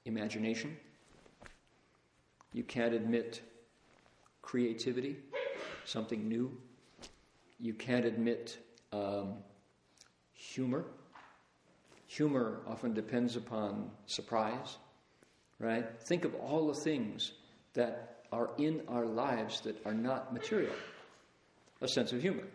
[0.03, 0.77] imagination.
[2.53, 3.41] You can't admit
[4.41, 5.15] creativity,
[5.85, 6.51] something new.
[7.59, 8.57] You can't admit
[8.91, 9.35] um,
[10.33, 10.85] humor.
[12.07, 14.77] Humor often depends upon surprise,
[15.57, 15.85] right?
[16.01, 17.31] Think of all the things
[17.73, 20.75] that are in our lives that are not material.
[21.81, 22.47] A sense of humor,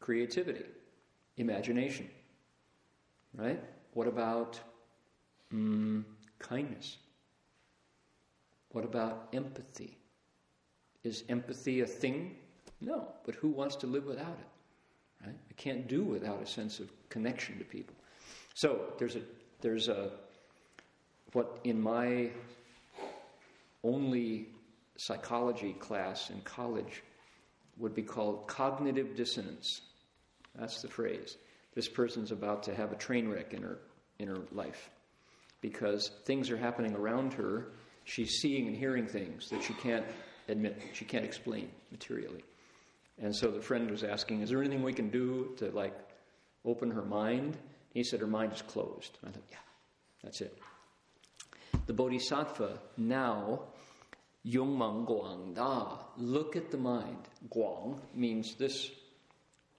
[0.00, 0.64] creativity,
[1.38, 2.08] imagination.
[3.34, 3.62] Right?
[3.94, 4.60] What about
[5.52, 6.04] mm,
[6.38, 6.98] kindness?
[8.70, 9.96] What about empathy?
[11.04, 12.36] Is empathy a thing?
[12.80, 15.26] No, but who wants to live without it?
[15.26, 15.36] Right?
[15.50, 17.94] I can't do without a sense of connection to people.
[18.54, 19.22] So there's a
[19.60, 20.10] there's a
[21.32, 22.30] what in my
[23.84, 24.48] only
[24.96, 27.02] psychology class in college
[27.78, 29.82] would be called cognitive dissonance.
[30.58, 31.36] That's the phrase.
[31.74, 33.78] This person's about to have a train wreck in her,
[34.18, 34.90] in her life
[35.60, 37.68] because things are happening around her.
[38.04, 40.06] She's seeing and hearing things that she can't
[40.48, 42.44] admit, she can't explain materially.
[43.20, 45.96] And so the friend was asking, Is there anything we can do to like
[46.64, 47.56] open her mind?
[47.92, 49.18] He said, Her mind is closed.
[49.26, 49.56] I thought, Yeah,
[50.22, 50.56] that's it.
[51.86, 53.62] The Bodhisattva now,
[54.46, 57.28] Yongmeng Guang Da, look at the mind.
[57.50, 58.90] Guang means this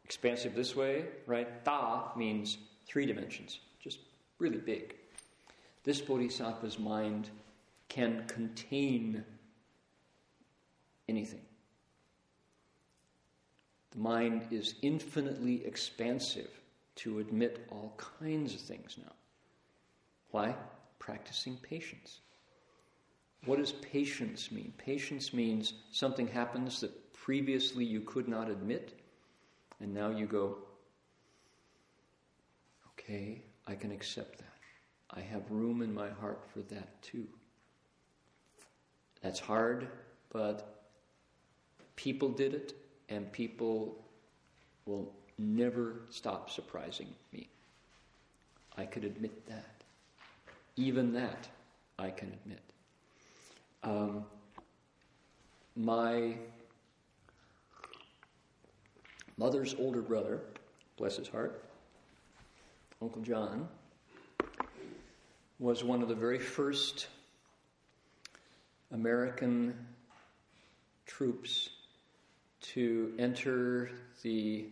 [0.09, 1.63] expansive this way, right?
[1.63, 2.57] Da means
[2.87, 3.99] three dimensions, just
[4.39, 4.95] really big.
[5.83, 7.29] This bodhisattva's mind
[7.89, 9.23] can contain
[11.07, 11.41] anything.
[13.91, 16.49] The mind is infinitely expansive
[16.95, 19.13] to admit all kinds of things now.
[20.31, 20.55] Why?
[20.97, 22.21] Practicing patience.
[23.45, 24.73] What does patience mean?
[24.79, 28.98] Patience means something happens that previously you could not admit,
[29.81, 30.57] and now you go,
[32.89, 34.45] okay, I can accept that.
[35.11, 37.25] I have room in my heart for that too.
[39.21, 39.87] That's hard,
[40.31, 40.91] but
[41.95, 42.73] people did it,
[43.09, 43.97] and people
[44.85, 47.49] will never stop surprising me.
[48.77, 49.83] I could admit that.
[50.75, 51.49] Even that
[51.97, 52.61] I can admit.
[53.83, 54.25] Um,
[55.75, 56.35] my
[59.39, 60.41] mother's older brother,
[60.97, 61.63] bless his heart,
[63.01, 63.69] Uncle John,
[65.59, 67.07] was one of the very first
[68.91, 69.73] American
[71.05, 71.69] troops
[72.61, 73.89] to enter
[74.23, 74.65] the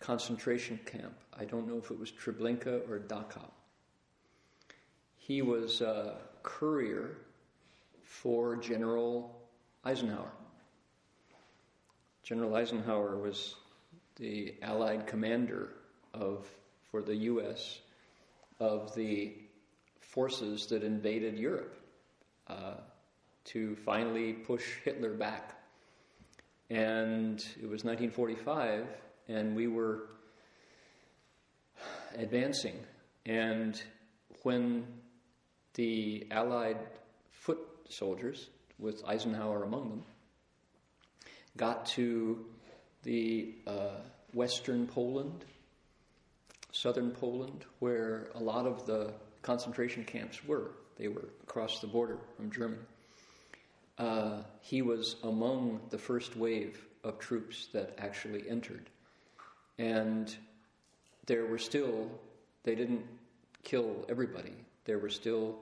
[0.00, 1.12] concentration camp.
[1.38, 3.50] I don't know if it was Treblinka or Dachau.
[5.18, 7.18] He was a courier
[8.02, 9.38] for General
[9.84, 10.32] Eisenhower.
[12.32, 13.56] General Eisenhower was
[14.16, 15.68] the Allied commander
[16.14, 16.48] of,
[16.90, 17.80] for the U.S.
[18.58, 19.34] of the
[20.00, 21.76] forces that invaded Europe
[22.48, 22.76] uh,
[23.44, 25.60] to finally push Hitler back.
[26.70, 28.86] And it was 1945,
[29.28, 30.06] and we were
[32.16, 32.78] advancing.
[33.26, 33.78] And
[34.42, 34.86] when
[35.74, 36.78] the Allied
[37.30, 37.60] foot
[37.90, 40.02] soldiers, with Eisenhower among them,
[41.56, 42.44] got to
[43.02, 44.00] the uh,
[44.32, 45.44] western Poland,
[46.72, 50.70] southern Poland, where a lot of the concentration camps were.
[50.96, 52.82] They were across the border from Germany.
[53.98, 58.88] Uh, he was among the first wave of troops that actually entered.
[59.78, 60.34] And
[61.26, 62.10] there were still,
[62.62, 63.04] they didn't
[63.62, 64.54] kill everybody.
[64.84, 65.58] There were still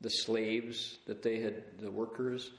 [0.00, 2.50] the slaves that they had, the workers.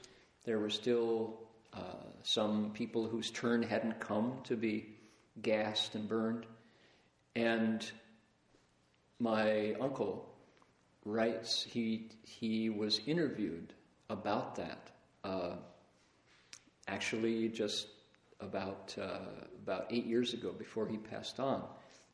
[0.44, 1.38] There were still
[1.74, 1.80] uh,
[2.22, 4.94] some people whose turn hadn't come to be
[5.40, 6.46] gassed and burned.
[7.34, 7.90] And
[9.18, 10.28] my uncle
[11.04, 13.72] writes he he was interviewed
[14.10, 14.90] about that
[15.24, 15.54] uh,
[16.86, 17.88] actually just
[18.40, 19.18] about uh,
[19.62, 21.62] about eight years ago before he passed on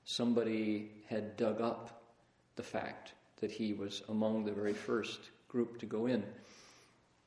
[0.05, 2.03] somebody had dug up
[2.57, 6.25] the fact that he was among the very first group to go in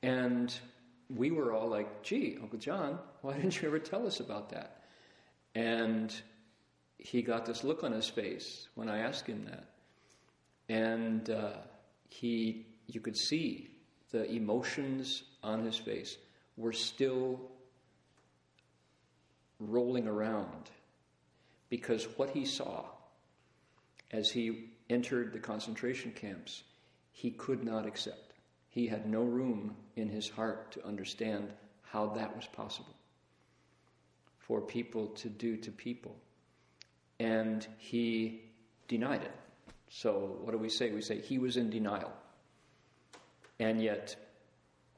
[0.01, 0.59] and
[1.15, 4.83] we were all like gee uncle john why didn't you ever tell us about that
[5.55, 6.21] and
[6.97, 9.71] he got this look on his face when i asked him that
[10.71, 11.57] and uh,
[12.07, 13.71] he, you could see
[14.11, 16.17] the emotions on his face
[16.55, 17.41] were still
[19.59, 20.69] rolling around
[21.69, 22.85] because what he saw
[24.11, 26.63] as he entered the concentration camps,
[27.11, 28.30] he could not accept.
[28.71, 31.53] He had no room in his heart to understand
[31.83, 32.95] how that was possible
[34.39, 36.15] for people to do to people.
[37.19, 38.41] And he
[38.87, 39.35] denied it.
[39.89, 40.91] So, what do we say?
[40.91, 42.11] We say he was in denial.
[43.59, 44.15] And yet,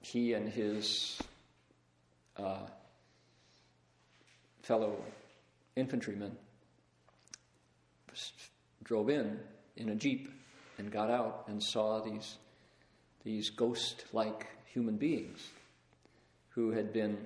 [0.01, 1.19] he and his
[2.38, 2.67] uh,
[4.61, 4.95] fellow
[5.76, 6.38] infantrymen
[8.84, 9.39] drove in
[9.78, 10.32] in a jeep
[10.78, 12.38] and got out and saw these
[13.24, 15.49] these ghost-like human beings
[16.49, 17.17] who had been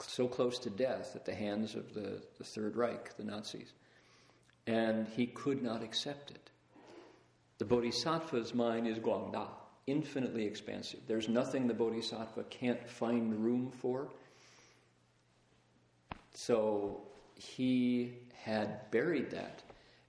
[0.00, 3.72] so close to death at the hands of the, the Third Reich, the Nazis.
[4.66, 6.50] And he could not accept it.
[7.58, 9.46] The bodhisattva's mind is guangda,
[9.86, 11.00] infinitely expansive.
[11.06, 14.08] There's nothing the bodhisattva can't find room for.
[16.32, 17.02] So
[17.34, 19.62] he had buried that.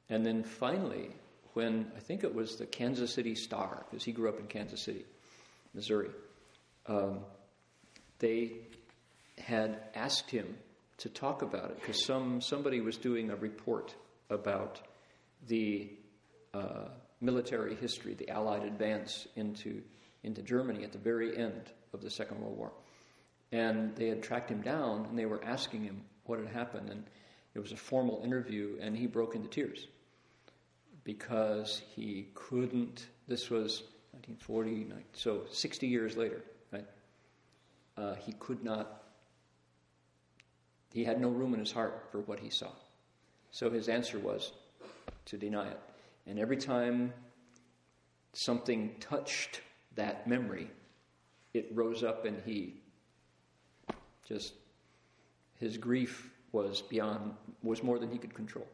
[0.10, 1.12] And then finally,
[1.56, 4.82] when I think it was the Kansas City Star, because he grew up in Kansas
[4.82, 5.06] City,
[5.74, 6.10] Missouri,
[6.86, 7.20] um,
[8.20, 8.52] they
[9.38, 10.58] had asked him
[10.98, 13.96] to talk about it because some somebody was doing a report
[14.30, 14.82] about
[15.48, 15.90] the
[16.54, 16.90] uh,
[17.22, 19.82] military history, the Allied advance into,
[20.24, 22.74] into Germany at the very end of the Second World War.
[23.54, 26.90] And they had tracked him down and they were asking him what had happened.
[26.90, 27.06] And
[27.54, 29.88] it was a formal interview, and he broke into tears
[31.06, 33.08] because he couldn't.
[33.30, 36.42] This was 1940, so 60 years later,
[36.74, 36.86] right?
[37.96, 39.04] Uh, he could not,
[40.92, 42.72] he had no room in his heart for what he saw.
[43.52, 44.52] So his answer was
[45.26, 45.80] to deny it.
[46.28, 47.14] And every time
[48.34, 49.62] something touched
[49.96, 50.70] that memory,
[51.54, 52.82] it rose up and he
[54.28, 54.54] just,
[55.56, 57.34] his grief was beyond,
[57.64, 58.68] was more than he could control.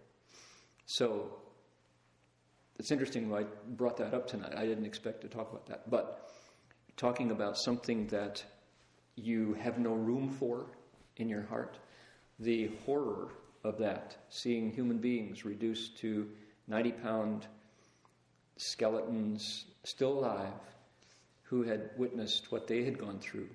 [0.86, 1.42] So
[2.80, 4.54] it's interesting I brought that up tonight.
[4.56, 5.90] I didn't expect to talk about that.
[5.90, 6.32] But
[6.98, 8.44] talking about something that
[9.16, 10.66] you have no room for
[11.18, 11.78] in your heart,
[12.40, 13.30] the horror
[13.64, 16.28] of that, seeing human beings reduced to
[16.68, 17.48] 90 pound
[18.58, 20.54] skeletons, still alive,
[21.44, 23.50] who had witnessed what they had gone through,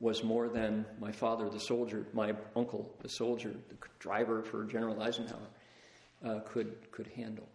[0.00, 5.00] was more than my father, the soldier, my uncle, the soldier, the driver for General
[5.00, 5.48] Eisenhower,
[6.24, 7.48] uh, could, could handle.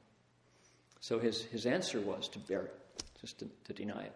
[1.01, 4.15] So his, his answer was to bear it, just to, to deny it.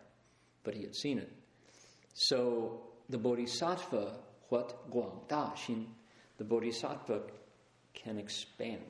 [0.64, 1.32] But he had seen it.
[2.14, 2.80] So
[3.10, 4.14] the Bodhisattva,
[4.50, 5.86] what Guang Da Xin,
[6.38, 7.22] the Bodhisattva
[7.94, 8.82] can expand.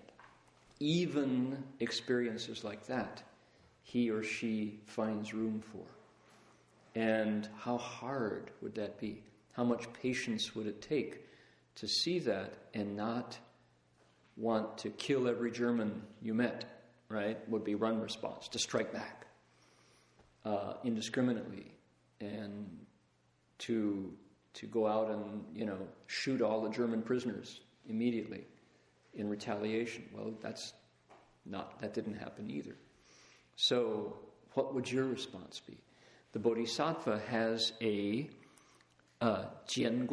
[0.80, 3.24] Even experiences like that,
[3.84, 5.86] he or she finds room for.
[7.00, 9.24] And how hard would that be?
[9.54, 11.22] How much patience would it take
[11.76, 13.38] to see that and not
[14.36, 16.66] want to kill every German you met,
[17.16, 17.38] right?
[17.50, 19.26] Would be run response, to strike back
[20.44, 21.72] uh, indiscriminately
[22.20, 22.68] and
[23.60, 24.12] to,
[24.56, 28.44] to go out and, you know, shoot all the German prisoners immediately
[29.14, 30.04] in retaliation.
[30.14, 30.74] Well, that's
[31.46, 32.76] not, that didn't happen either.
[33.56, 34.18] So,
[34.54, 35.78] what would your response be?
[36.34, 38.30] The Bodhisattva has a
[39.22, 40.08] xin,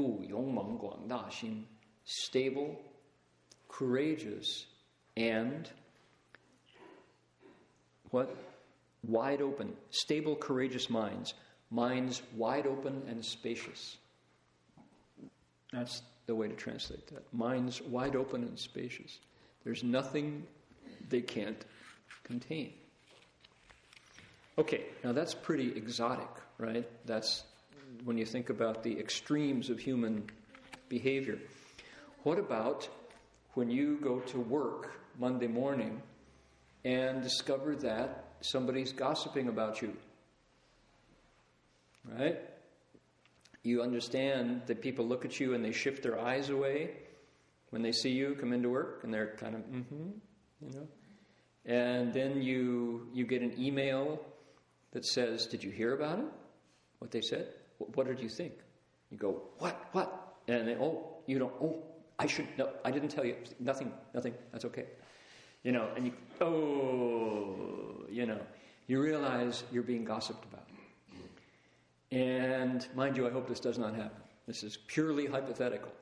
[2.05, 2.81] stable,
[3.69, 4.67] courageous,
[5.17, 5.69] and
[8.13, 8.37] what?
[9.05, 11.35] Wide open, stable, courageous minds.
[11.71, 13.97] Minds wide open and spacious.
[15.73, 17.25] That's the way to translate that.
[17.35, 19.19] Minds wide open and spacious.
[19.65, 20.47] There's nothing
[21.09, 21.65] they can't
[22.23, 22.75] contain.
[24.59, 26.89] Okay, now that's pretty exotic, right?
[27.07, 27.45] That's
[28.05, 30.25] when you think about the extremes of human
[30.89, 31.39] behavior.
[32.23, 32.89] What about
[33.55, 36.03] when you go to work Monday morning
[36.85, 39.97] and discover that somebody's gossiping about you?
[42.19, 42.41] Right?
[43.63, 46.91] You understand that people look at you and they shift their eyes away
[47.71, 50.09] when they see you come into work and they're kind of, mm hmm,
[50.61, 50.89] you know.
[51.65, 54.21] And then you, you get an email
[54.91, 56.25] that says, Did you hear about it?
[56.99, 57.49] What they said?
[57.79, 58.53] What what did you think?
[59.11, 59.89] You go, What?
[59.93, 60.35] What?
[60.49, 61.83] And they, Oh, you don't, oh,
[62.19, 63.37] I should, no, I didn't tell you.
[63.61, 64.87] Nothing, nothing, that's okay.
[65.63, 68.41] You know, and you, oh, you know,
[68.87, 70.67] you realize you're being gossiped about.
[72.11, 74.23] And mind you, I hope this does not happen.
[74.47, 75.93] This is purely hypothetical.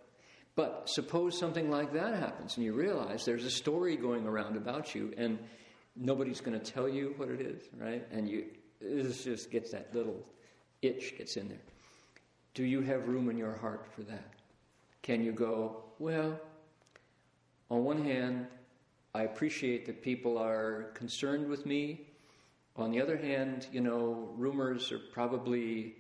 [0.57, 4.95] But suppose something like that happens and you realize there's a story going around about
[4.95, 5.39] you and
[5.95, 8.07] nobody's going to tell you what it is, right?
[8.11, 8.47] And you
[8.81, 10.25] this just gets that little
[10.83, 11.63] itch gets in there.
[12.55, 14.33] Do you have room in your heart for that?
[15.03, 16.39] Can you go, well,
[17.71, 18.47] on one hand,
[19.15, 22.03] I appreciate that people are concerned with me.
[22.77, 25.97] On the other hand, you know, rumors are probably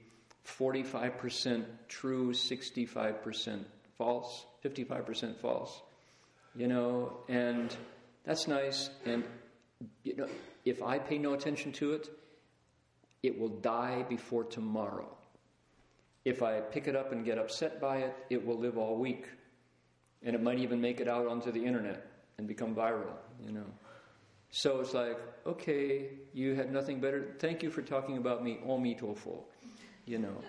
[0.46, 3.64] 45% true, 65%
[3.98, 5.82] false, 55% false.
[6.54, 7.74] You know, and
[8.24, 8.90] that's nice.
[9.04, 9.24] And,
[10.04, 10.28] you know,
[10.64, 12.08] if I pay no attention to it,
[13.24, 15.16] it will die before tomorrow.
[16.24, 19.26] If I pick it up and get upset by it, it will live all week.
[20.22, 22.09] And it might even make it out onto the internet
[22.40, 23.12] and become viral,
[23.44, 23.66] you know.
[24.50, 27.36] So it's like, okay, you had nothing better.
[27.38, 29.44] Thank you for talking about me, Omi Tofo.
[30.06, 30.42] You know,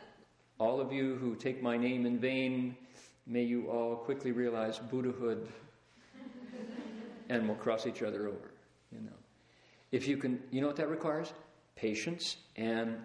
[0.57, 2.77] all of you who take my name in vain,
[3.27, 5.47] may you all quickly realize Buddhahood
[7.29, 8.51] and we'll cross each other over,
[8.91, 9.17] you know.
[9.91, 11.33] If you can, you know what that requires?
[11.75, 12.95] patience, and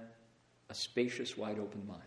[0.68, 2.02] a spacious, wide open mind.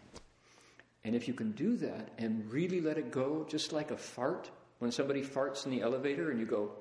[1.04, 4.52] And if you can do that and really let it go, just like a fart,
[4.80, 6.72] when somebody farts in the elevator and you go,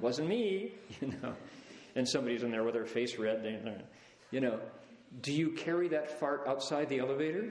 [0.00, 1.34] wasn't me, you know,
[1.94, 3.84] and somebody's in there with their face red,
[4.30, 4.60] you know,
[5.22, 7.50] do you carry that fart outside the elevator?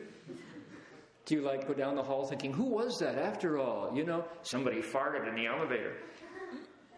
[1.26, 3.92] Do you like go down the hall thinking, who was that after all?
[3.94, 5.98] You know, somebody farted in the elevator.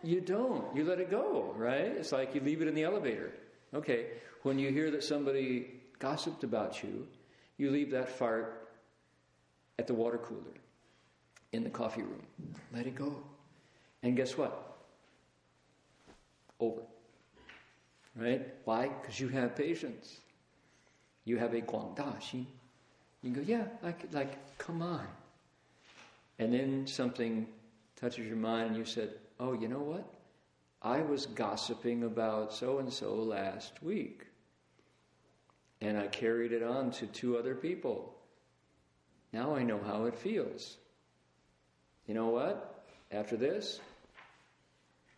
[0.04, 0.76] You don't.
[0.76, 1.80] You let it go, right?
[1.80, 3.32] It's like you leave it in the elevator.
[3.74, 4.08] Okay,
[4.44, 7.08] when you hear that somebody gossiped about you,
[7.58, 8.70] you leave that fart
[9.78, 10.56] at the water cooler,
[11.52, 12.24] in the coffee room.
[12.74, 13.16] Let it go.
[14.04, 14.78] And guess what?
[16.60, 16.82] Over.
[18.16, 18.48] Right?
[18.66, 18.90] Why?
[19.02, 20.20] Because you have patience.
[21.26, 22.46] You have a guangda
[23.22, 25.06] You go, yeah, like, like, come on.
[26.40, 27.48] And then something
[28.00, 30.06] touches your mind and you said, oh, you know what?
[30.82, 34.26] I was gossiping about so and so last week.
[35.82, 38.16] And I carried it on to two other people.
[39.34, 40.78] Now I know how it feels
[42.09, 42.85] you know what?
[43.11, 43.81] After this,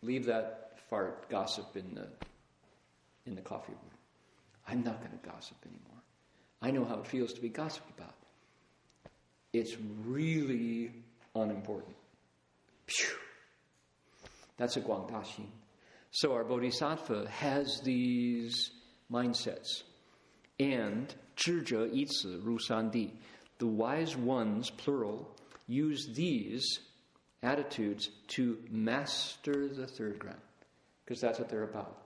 [0.01, 2.07] leave that fart gossip in the
[3.25, 3.91] in the coffee room.
[4.67, 6.01] I'm not going to gossip anymore.
[6.61, 8.15] I know how it feels to be gossiped about.
[9.53, 10.91] It's really
[11.35, 11.95] unimportant.
[12.87, 13.17] Phew.
[14.57, 15.45] That's a Guangda Xin.
[16.11, 18.71] So our Bodhisattva has these
[19.11, 19.83] mindsets.
[20.59, 23.11] And 智者以此入三地.
[23.59, 25.25] The wise ones, plural,
[25.66, 26.80] use these
[27.42, 30.40] attitudes to master the third ground.
[31.04, 31.98] Because that's what they're about.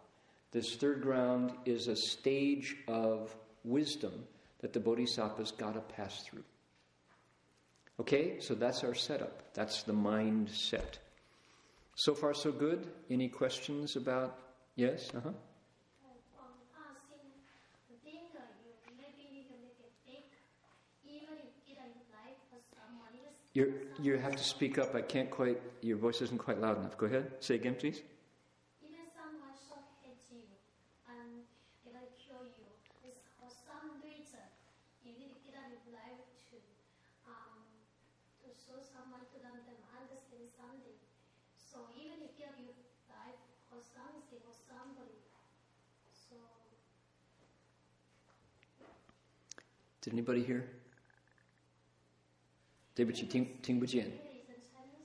[0.52, 3.34] This third ground is a stage of
[3.64, 4.24] wisdom
[4.60, 6.44] that the bodhisattva's got to pass through.
[8.00, 9.54] Okay, so that's our setup.
[9.54, 10.98] That's the mindset.
[11.94, 12.86] So far, so good.
[13.10, 14.38] Any questions about?
[14.76, 15.10] Yes?
[15.14, 15.30] Uh huh.
[23.56, 24.94] You you have to speak up.
[24.94, 27.00] I can't quite, your voice isn't quite loud enough.
[27.00, 27.32] Go ahead.
[27.40, 28.04] Say again, please.
[28.84, 30.44] Even someone shorthand you
[31.08, 31.40] and
[31.80, 32.68] gonna kill you,
[33.08, 34.44] it's for some reason
[35.00, 36.20] you need to get out of life
[36.52, 36.56] to,
[37.24, 37.64] um,
[38.44, 41.00] to show someone to them, them understand something.
[41.56, 42.76] So even if you give your
[43.08, 43.40] life
[43.72, 45.16] for something or somebody,
[46.12, 46.36] so.
[50.04, 50.68] Did anybody hear?
[52.95, 54.11] 对不起，听听不见。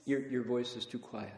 [0.05, 1.31] Your your voice is too quiet.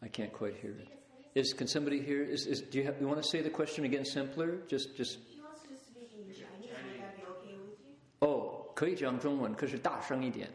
[0.00, 0.88] I can't quite hear it.
[1.34, 2.22] Is can somebody hear?
[2.22, 4.58] Is, is do you have, you want to say the question again simpler?
[4.68, 5.18] Just just.
[8.20, 10.50] Oh, 可以讲中文，可是大声一点。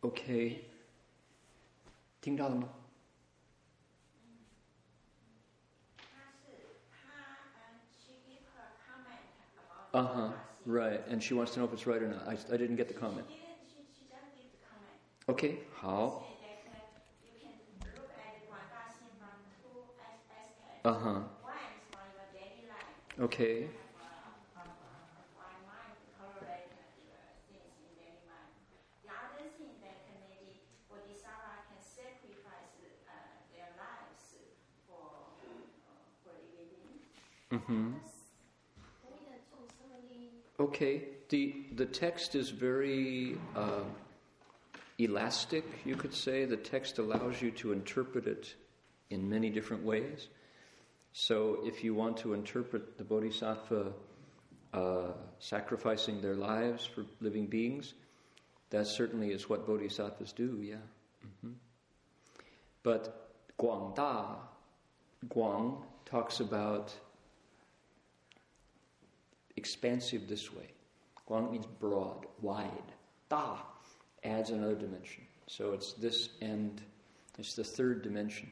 [0.00, 0.64] OK，
[2.20, 2.68] 听到了吗？
[9.92, 10.32] Uh huh.
[10.66, 12.26] Right, and she wants to know if it's right or not.
[12.28, 13.26] I, I didn't get the comment.
[15.28, 16.26] Okay, 好。
[20.84, 21.20] Uh huh.
[23.20, 23.68] Okay.
[37.51, 37.91] Mm-hmm.
[40.59, 43.83] Okay, the the text is very uh,
[44.99, 45.65] elastic.
[45.83, 48.55] You could say the text allows you to interpret it
[49.09, 50.27] in many different ways.
[51.13, 53.91] So, if you want to interpret the Bodhisattva
[54.73, 57.95] uh, sacrificing their lives for living beings,
[58.69, 60.59] that certainly is what Bodhisattvas do.
[60.61, 60.75] Yeah,
[61.25, 61.51] mm-hmm.
[62.83, 63.29] but
[63.59, 64.35] Guang Da,
[65.27, 66.93] Guang talks about
[69.61, 70.69] expansive this way.
[71.29, 72.89] Guang means broad, wide.
[73.29, 73.57] Da
[74.23, 75.23] adds another dimension.
[75.47, 76.81] So it's this end,
[77.37, 78.49] it's the third dimension.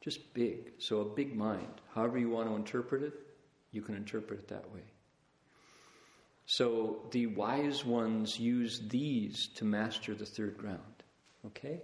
[0.00, 0.72] Just big.
[0.78, 1.74] So a big mind.
[1.94, 3.14] However you want to interpret it,
[3.70, 4.82] you can interpret it that way.
[6.46, 10.96] So the wise ones use these to master the third ground.
[11.46, 11.82] Okay?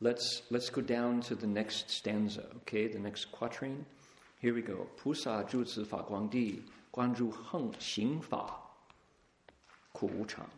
[0.00, 3.86] Let's let's go down to the next stanza, okay, the next quatrain.
[4.40, 4.86] Here we go.
[5.02, 6.60] Pusa Zhu Zi Fa Guang Di
[6.93, 8.59] 关注横行法，
[9.91, 10.49] 苦无常，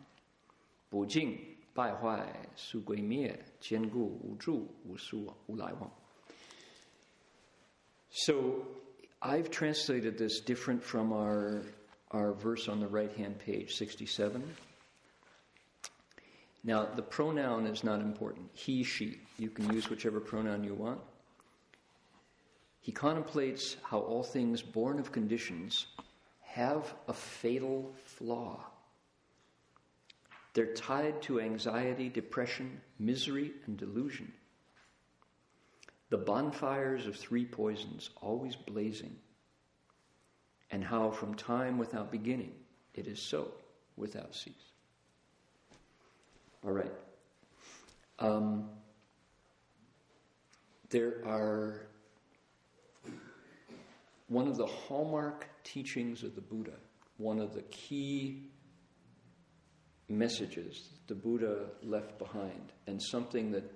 [0.88, 1.38] 不净
[1.74, 5.90] 败坏速归灭，坚固无助无殊无来往。
[8.10, 8.66] So
[9.20, 11.62] I've translated this different from our
[12.10, 14.42] our verse on the right hand page, 67.
[16.62, 18.50] Now, the pronoun is not important.
[18.52, 19.18] He, she.
[19.38, 21.00] You can use whichever pronoun you want.
[22.82, 25.86] He contemplates how all things born of conditions
[26.57, 28.59] have a fatal flaw.
[30.53, 34.33] They're tied to anxiety, depression, misery, and delusion.
[36.09, 39.15] The bonfires of three poisons always blazing,
[40.71, 42.53] and how from time without beginning
[42.95, 43.51] it is so
[43.95, 44.53] without cease.
[46.65, 46.91] All right.
[48.17, 48.67] Um,
[50.89, 51.85] there are
[54.27, 56.73] one of the hallmark teachings of the Buddha,
[57.17, 58.49] one of the key
[60.09, 63.71] messages the Buddha left behind, and something that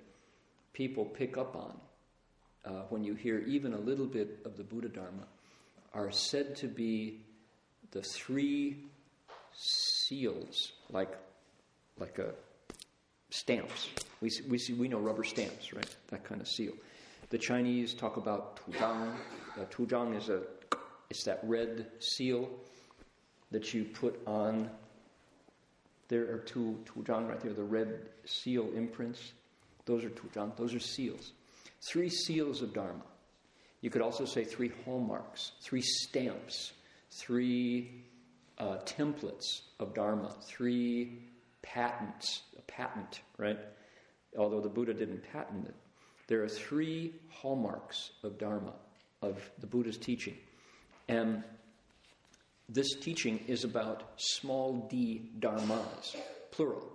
[0.74, 1.78] people pick up on
[2.66, 5.28] uh, when you hear even a little bit of the Buddha Dharma
[5.94, 7.22] are said to be
[7.92, 8.84] the three
[9.54, 11.18] seals, like
[12.00, 12.34] like a
[13.30, 13.90] stamps.
[14.22, 15.96] We see, we see we know rubber stamps, right?
[16.10, 16.74] That kind of seal.
[17.30, 19.16] The Chinese talk about tuzhang.
[19.60, 20.42] Uh, tuzhang is a
[21.10, 22.50] it's that red seal
[23.52, 24.70] that you put on.
[26.08, 29.34] There are two tuzhang right there, the red seal imprints.
[29.86, 30.56] Those are tuzhang.
[30.56, 31.34] Those are seals.
[31.82, 33.04] Three seals of Dharma.
[33.82, 36.72] You could also say three hallmarks, three stamps,
[37.10, 38.04] three
[38.58, 41.24] uh, templates of Dharma, three
[41.62, 43.60] patents, a patent, right?
[44.38, 45.76] Although the Buddha didn't patent it.
[46.28, 48.74] There are three hallmarks of Dharma,
[49.22, 50.36] of the Buddha's teaching.
[51.08, 51.44] And
[52.70, 56.16] this teaching is about small d dharmas,
[56.52, 56.92] plural,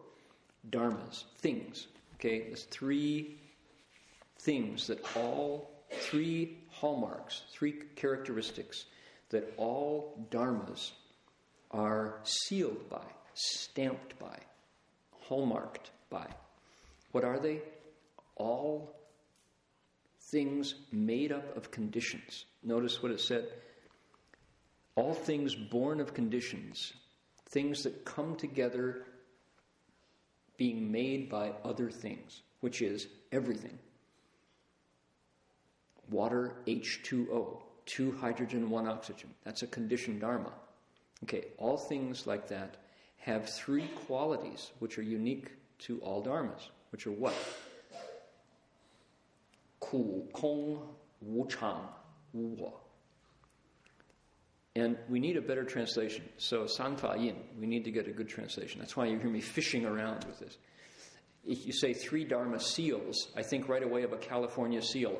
[0.70, 1.86] dharmas, things.
[2.14, 3.36] Okay, there's three
[4.40, 8.86] things that all, three hallmarks, three characteristics
[9.30, 10.92] that all dharmas
[11.70, 13.04] are sealed by,
[13.34, 14.38] stamped by,
[15.28, 16.26] hallmarked by.
[17.12, 17.60] What are they?
[18.36, 18.95] All
[20.30, 22.44] things made up of conditions.
[22.62, 23.48] Notice what it said
[24.96, 26.94] all things born of conditions,
[27.50, 29.04] things that come together
[30.56, 33.78] being made by other things, which is everything.
[36.10, 39.28] Water, H2O, two hydrogen, one oxygen.
[39.44, 40.52] That's a conditioned dharma.
[41.24, 42.78] Okay, all things like that
[43.18, 45.50] have three qualities which are unique
[45.80, 47.34] to all dharmas, which are what?
[49.90, 50.80] Ku,
[51.20, 51.82] Wu Chang,
[52.32, 52.72] Wu
[54.74, 56.24] And we need a better translation.
[56.38, 58.80] So, San Fa Yin, we need to get a good translation.
[58.80, 60.58] That's why you hear me fishing around with this.
[61.46, 65.16] If you say three Dharma seals, I think right away of a California seal.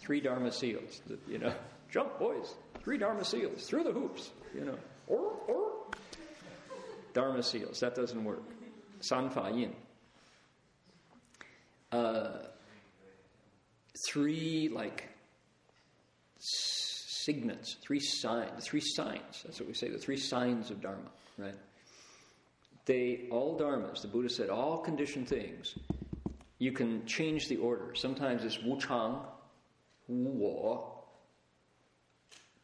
[0.00, 1.52] Three Dharma seals, you know.
[1.90, 2.54] Jump, boys.
[2.82, 4.78] Three Dharma seals through the hoops, you know.
[7.12, 8.42] Dharma seals, that doesn't work.
[9.00, 9.74] San Fa Yin.
[11.96, 12.28] Uh,
[14.06, 15.08] three, like,
[16.38, 21.54] signets, three signs, three signs, that's what we say, the three signs of Dharma, right?
[22.84, 25.74] They, all dharmas, the Buddha said, all conditioned things,
[26.58, 27.94] you can change the order.
[27.94, 29.16] Sometimes it's Wu Chang,
[30.06, 31.02] Wu Wo,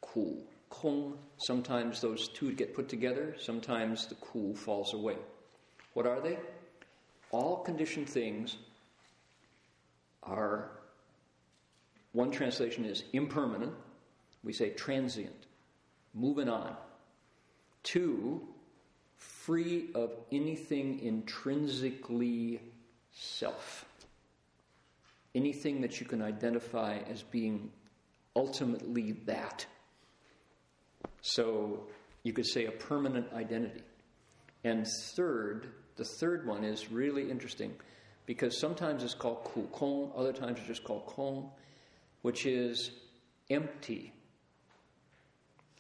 [0.02, 0.36] ku,
[0.68, 1.16] kong.
[1.38, 5.16] Sometimes those two get put together, sometimes the ku falls away.
[5.94, 6.38] What are they?
[7.30, 8.58] All conditioned things
[10.22, 10.70] are,
[12.12, 13.72] one translation is impermanent,
[14.44, 15.46] we say transient,
[16.14, 16.76] moving on.
[17.82, 18.42] Two,
[19.16, 22.60] free of anything intrinsically
[23.12, 23.84] self.
[25.34, 27.70] Anything that you can identify as being
[28.36, 29.66] ultimately that.
[31.22, 31.86] So
[32.22, 33.82] you could say a permanent identity.
[34.64, 37.74] And third, the third one is really interesting
[38.26, 41.50] because sometimes it's called ku kong, other times it's just called kong,
[42.22, 42.92] which is
[43.50, 44.12] empty.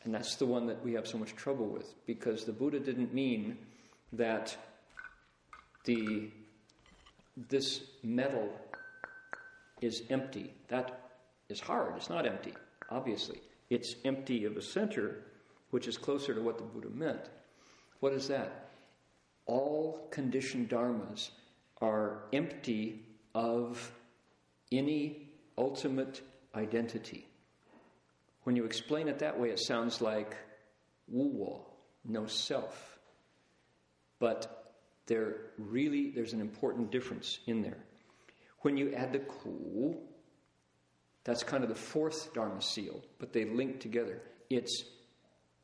[0.04, 3.14] And that's the one that we have so much trouble with because the Buddha didn't
[3.14, 3.56] mean
[4.12, 4.56] that
[5.84, 6.30] the
[7.48, 8.50] this metal
[9.80, 10.52] is empty.
[10.68, 11.10] That
[11.48, 11.94] is hard.
[11.96, 12.52] It's not empty,
[12.90, 13.40] obviously.
[13.70, 15.24] It's empty of a center
[15.70, 17.30] which is closer to what the Buddha meant.
[18.00, 18.70] What is that?
[19.46, 21.30] All conditioned dharmas
[21.80, 23.02] are empty
[23.34, 23.92] of
[24.70, 26.20] any ultimate
[26.54, 27.26] identity.
[28.44, 30.36] When you explain it that way, it sounds like
[31.08, 31.60] wu
[32.04, 32.98] no self.
[34.18, 34.74] But
[35.06, 37.78] there really there's an important difference in there.
[38.60, 39.96] When you add the ku,
[41.24, 44.22] that's kind of the fourth dharma seal, but they link together.
[44.50, 44.84] It's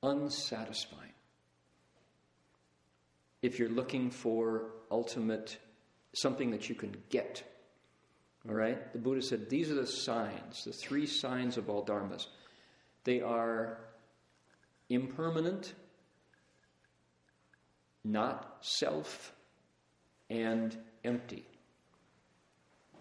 [0.03, 1.13] unsatisfying.
[3.43, 5.59] If you're looking for ultimate,
[6.15, 7.43] something that you can get,
[8.49, 8.93] all right?
[8.93, 12.27] The Buddha said these are the signs, the three signs of all dharmas.
[13.05, 13.79] They are
[14.89, 15.75] impermanent,
[18.05, 19.33] not self,
[20.31, 21.45] and empty.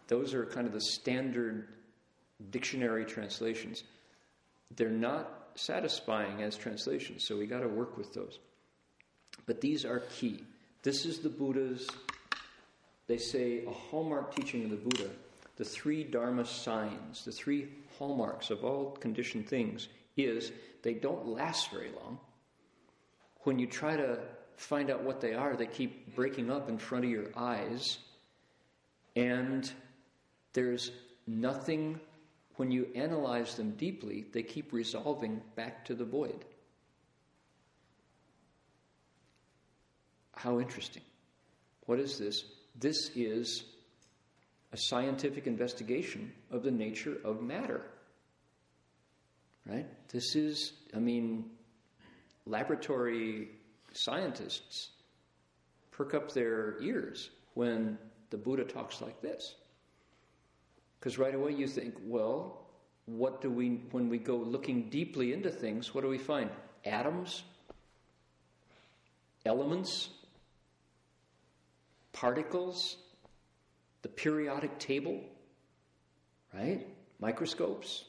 [0.07, 1.67] Those are kind of the standard
[2.49, 3.83] dictionary translations.
[4.75, 8.39] They're not satisfying as translations, so we got to work with those.
[9.45, 10.43] But these are key.
[10.83, 11.87] This is the Buddha's,
[13.07, 15.09] they say, a hallmark teaching of the Buddha.
[15.55, 19.87] The three Dharma signs, the three hallmarks of all conditioned things
[20.17, 20.51] is
[20.83, 22.19] they don't last very long.
[23.41, 24.19] When you try to
[24.57, 27.97] find out what they are, they keep breaking up in front of your eyes.
[29.15, 29.71] And
[30.53, 30.91] there's
[31.25, 31.99] nothing,
[32.57, 36.45] when you analyze them deeply, they keep resolving back to the void.
[40.33, 41.03] How interesting.
[41.85, 42.43] What is this?
[42.79, 43.63] This is
[44.71, 47.81] a scientific investigation of the nature of matter.
[49.65, 49.87] Right?
[50.09, 51.49] This is, I mean,
[52.45, 53.49] laboratory
[53.93, 54.89] scientists
[55.91, 57.97] perk up their ears when
[58.29, 59.55] the Buddha talks like this.
[60.99, 62.67] Because right away you think, well,
[63.05, 66.49] what do we, when we go looking deeply into things, what do we find?
[66.85, 67.43] Atoms?
[69.45, 70.09] Elements?
[72.19, 72.97] Particles?
[74.01, 75.21] The periodic table?
[76.51, 76.87] Right?
[77.19, 78.05] Microscopes?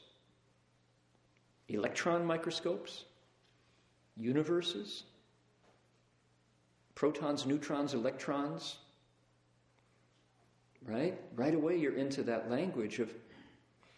[1.67, 3.05] Electron microscopes?
[4.17, 5.03] Universes?
[6.95, 8.77] Protons, neutrons, electrons?
[10.83, 11.21] Right?
[11.35, 13.13] Right away, you're into that language of,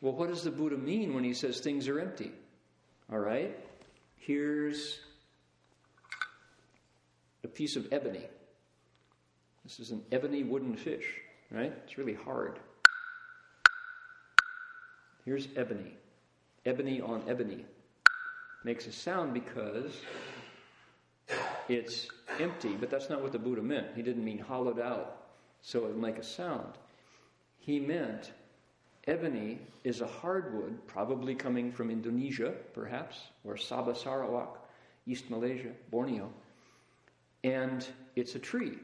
[0.02, 2.34] well, what does the Buddha mean when he says things are empty?
[3.10, 3.58] All right?
[4.18, 5.00] Here's
[7.46, 8.26] a piece of ebony.
[9.64, 11.06] This is an ebony wooden fish,
[11.52, 11.74] right?
[11.86, 12.60] It's really hard.
[15.26, 15.94] Here's ebony.
[16.66, 17.66] Ebony on ebony.
[18.64, 19.94] Makes a sound because
[21.68, 22.08] it's
[22.40, 23.88] empty, but that's not what the Buddha meant.
[23.96, 25.18] He didn't mean hollowed out
[25.62, 26.74] so it would make a sound.
[27.60, 28.32] He meant
[29.08, 34.58] ebony is a hardwood, probably coming from Indonesia, perhaps, or Sabah Sarawak,
[35.08, 36.30] East Malaysia, Borneo,
[37.44, 38.78] and it's a tree.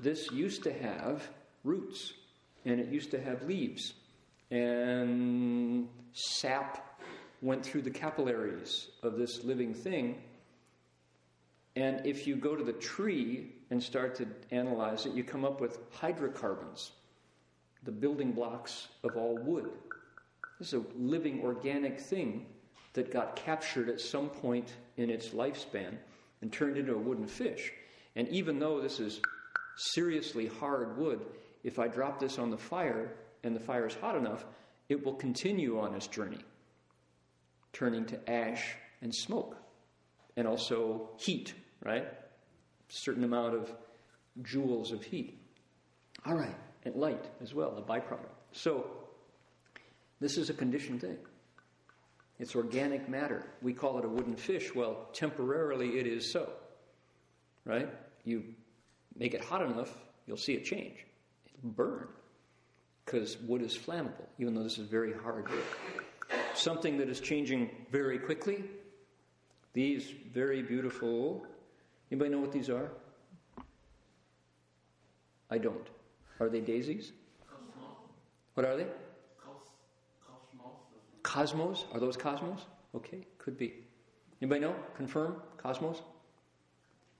[0.00, 1.28] This used to have
[1.62, 2.14] roots,
[2.64, 3.92] and it used to have leaves,
[4.50, 6.98] and sap
[7.42, 10.22] went through the capillaries of this living thing.
[11.76, 15.60] And if you go to the tree and start to analyze it, you come up
[15.60, 16.92] with hydrocarbons,
[17.84, 19.70] the building blocks of all wood.
[20.58, 22.46] This is a living organic thing
[22.94, 25.96] that got captured at some point in its lifespan
[26.40, 27.70] and turned into a wooden fish.
[28.16, 29.20] And even though this is
[29.76, 31.20] seriously hard wood,
[31.64, 33.12] if I drop this on the fire
[33.42, 34.44] and the fire is hot enough,
[34.88, 36.38] it will continue on its journey,
[37.72, 39.56] turning to ash and smoke,
[40.36, 41.54] and also heat,
[41.84, 42.06] right?
[42.90, 43.72] certain amount of
[44.42, 45.38] joules of heat.
[46.26, 48.34] All right, and light as well, a byproduct.
[48.52, 48.86] So,
[50.20, 51.16] this is a conditioned thing.
[52.38, 53.46] It's organic matter.
[53.62, 54.74] We call it a wooden fish.
[54.74, 56.50] Well, temporarily it is so.
[57.64, 57.88] Right?
[58.24, 58.44] You
[59.20, 59.96] make it hot enough,
[60.26, 61.06] you'll see it change.
[61.56, 62.08] It'll burn.
[63.04, 65.62] Because wood is flammable, even though this is very hard wood.
[66.54, 68.64] Something that is changing very quickly.
[69.72, 71.46] These very beautiful
[72.10, 72.90] Anybody know what these are?
[75.48, 75.88] I don't.
[76.40, 77.12] Are they daisies?
[77.48, 77.96] Cosmos.
[78.54, 78.86] What are they?
[79.38, 80.74] Cosmos.
[81.22, 81.84] Cosmos?
[81.92, 82.66] Are those cosmos?
[82.96, 83.74] Okay, could be.
[84.42, 84.74] Anybody know?
[84.96, 85.36] Confirm?
[85.56, 86.02] Cosmos?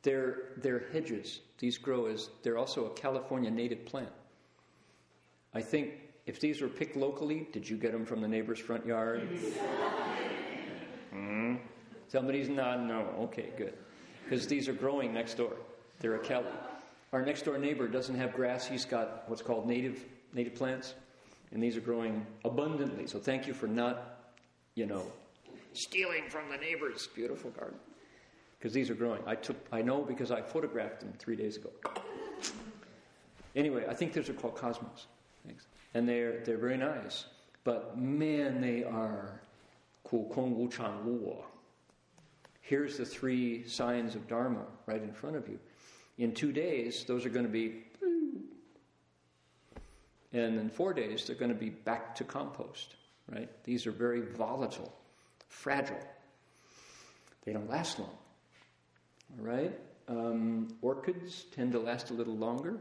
[0.02, 1.40] They're, they're hedges.
[1.58, 4.08] These grow as, they're also a California native plant.
[5.52, 5.94] I think
[6.26, 9.28] if these were picked locally, did you get them from the neighbor's front yard?
[11.14, 11.58] mm.
[12.08, 13.06] Somebody's nodding no.
[13.18, 13.74] Okay, good
[14.30, 15.56] because these are growing next door.
[15.98, 16.46] They're a Cali.
[17.12, 18.66] Our next door neighbor doesn't have grass.
[18.66, 20.94] He's got what's called native native plants,
[21.50, 23.08] and these are growing abundantly.
[23.08, 24.34] So thank you for not,
[24.76, 25.04] you know,
[25.72, 27.78] stealing from the neighbor's beautiful garden,
[28.60, 29.22] because these are growing.
[29.26, 31.70] I took I know because I photographed them three days ago.
[33.56, 35.06] Anyway, I think those are called cosmos,
[35.44, 35.66] Thanks.
[35.94, 37.24] and they're they're very nice.
[37.64, 39.40] But man, they are
[40.04, 41.36] ku kong wu chang wu
[42.70, 45.58] here's the three signs of Dharma right in front of you.
[46.18, 47.82] In two days, those are going to be,
[50.32, 52.94] and in four days, they're going to be back to compost,
[53.28, 53.48] right?
[53.64, 54.92] These are very volatile,
[55.48, 55.98] fragile.
[57.44, 58.16] They don't last long,
[59.38, 59.78] all right?
[60.08, 62.78] Um, orchids tend to last a little longer,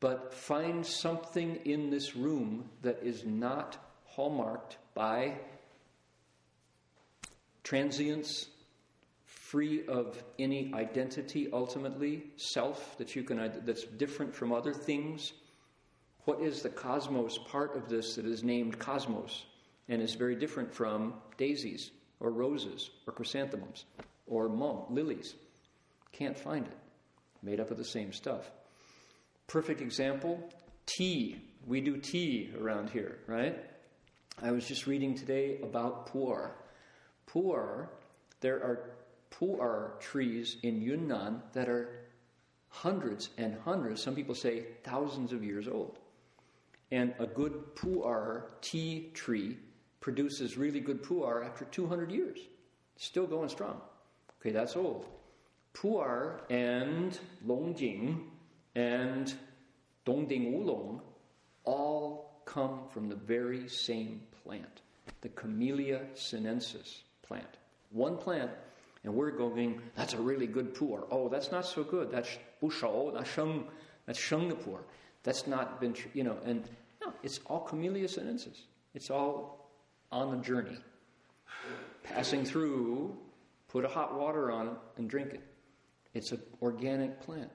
[0.00, 5.34] but find something in this room that is not hallmarked by
[7.64, 8.46] transience,
[9.24, 15.32] free of any identity ultimately, self that you can that's different from other things.
[16.26, 19.46] What is the cosmos part of this that is named cosmos
[19.88, 23.84] and is very different from daisies or roses or chrysanthemums
[24.26, 25.34] or mum, lilies?
[26.12, 26.76] Can't find it.
[27.42, 28.50] Made up of the same stuff.
[29.46, 30.50] Perfect example
[30.86, 31.40] tea.
[31.66, 33.58] We do tea around here, right?
[34.42, 36.50] I was just reading today about pu'er.
[37.26, 37.88] Pu'er,
[38.40, 38.90] there are
[39.30, 42.04] pu'er trees in Yunnan that are
[42.68, 45.98] hundreds and hundreds, some people say thousands of years old.
[46.90, 49.56] And a good pu'er tea tree
[50.00, 52.38] produces really good pu'er after 200 years.
[52.96, 53.80] Still going strong.
[54.44, 55.06] Okay, that's all.
[55.72, 58.24] Pu'er and Longjing
[58.74, 59.32] and
[60.04, 61.00] Dongding Wulong
[61.64, 64.82] all come from the very same plant,
[65.22, 67.56] the Camellia sinensis plant.
[67.90, 68.50] One plant,
[69.02, 71.06] and we're going, that's a really good pu'er.
[71.10, 72.10] Oh, that's not so good.
[72.10, 73.64] That's bushao, that's sheng,
[74.04, 74.80] that's sheng the pu'er.
[75.22, 76.68] That's not been, you know, and
[77.00, 78.66] no, it's all Camellia sinensis.
[78.94, 79.70] It's all
[80.12, 80.76] on the journey.
[82.02, 83.16] Passing through,
[83.74, 85.42] put a hot water on it and drink it.
[86.14, 87.50] It's an organic plant.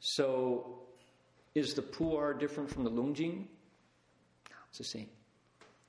[0.00, 0.80] So,
[1.54, 3.46] is the pu'er different from the Longjing?
[4.50, 5.08] No, it's the same.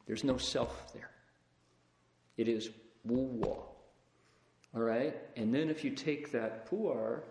[0.06, 1.10] There's no self there.
[2.38, 2.70] It is
[3.04, 3.66] wu wo.
[4.74, 5.18] All right?
[5.36, 7.24] And then if you take that pu'er,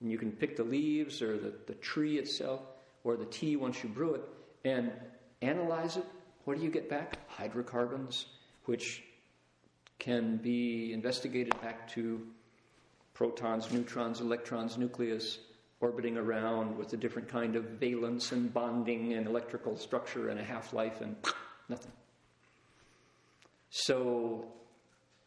[0.00, 2.62] and you can pick the leaves or the, the tree itself
[3.04, 4.22] or the tea once you brew it
[4.64, 4.90] and
[5.42, 6.06] analyze it,
[6.44, 7.18] what do you get back?
[7.28, 8.26] Hydrocarbons,
[8.64, 9.02] which
[9.98, 12.26] can be investigated back to
[13.14, 15.38] protons, neutrons, electrons, nucleus,
[15.80, 20.44] orbiting around with a different kind of valence and bonding and electrical structure and a
[20.44, 21.16] half life and
[21.68, 21.92] nothing.
[23.70, 24.46] So,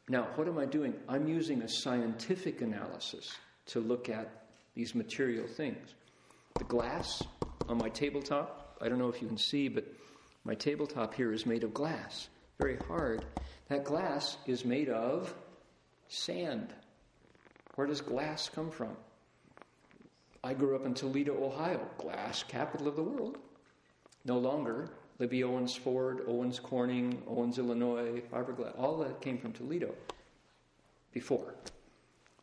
[0.07, 0.93] now what am I doing?
[1.07, 3.31] I'm using a scientific analysis
[3.67, 4.45] to look at
[4.75, 5.93] these material things.
[6.57, 7.21] The glass
[7.67, 9.85] on my tabletop, I don't know if you can see, but
[10.45, 13.25] my tabletop here is made of glass, very hard.
[13.69, 15.33] That glass is made of
[16.07, 16.73] sand.
[17.75, 18.97] Where does glass come from?
[20.43, 23.37] I grew up in Toledo, Ohio, glass capital of the world.
[24.25, 24.89] No longer.
[25.19, 29.93] Libbey Owens Ford, Owens Corning, Owens Illinois, fiberglass, all that came from Toledo
[31.11, 31.55] before.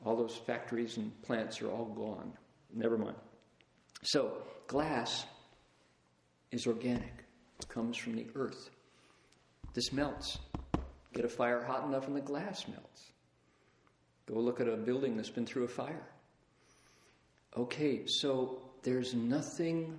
[0.04, 2.32] All those factories and plants are all gone.
[2.74, 3.16] Never mind.
[4.02, 5.24] So, glass
[6.52, 7.24] is organic,
[7.58, 8.68] it comes from the earth.
[9.72, 10.38] This melts.
[11.16, 13.10] Get a fire hot enough and the glass melts.
[14.26, 16.06] Go look at a building that's been through a fire.
[17.56, 19.98] Okay, so there's nothing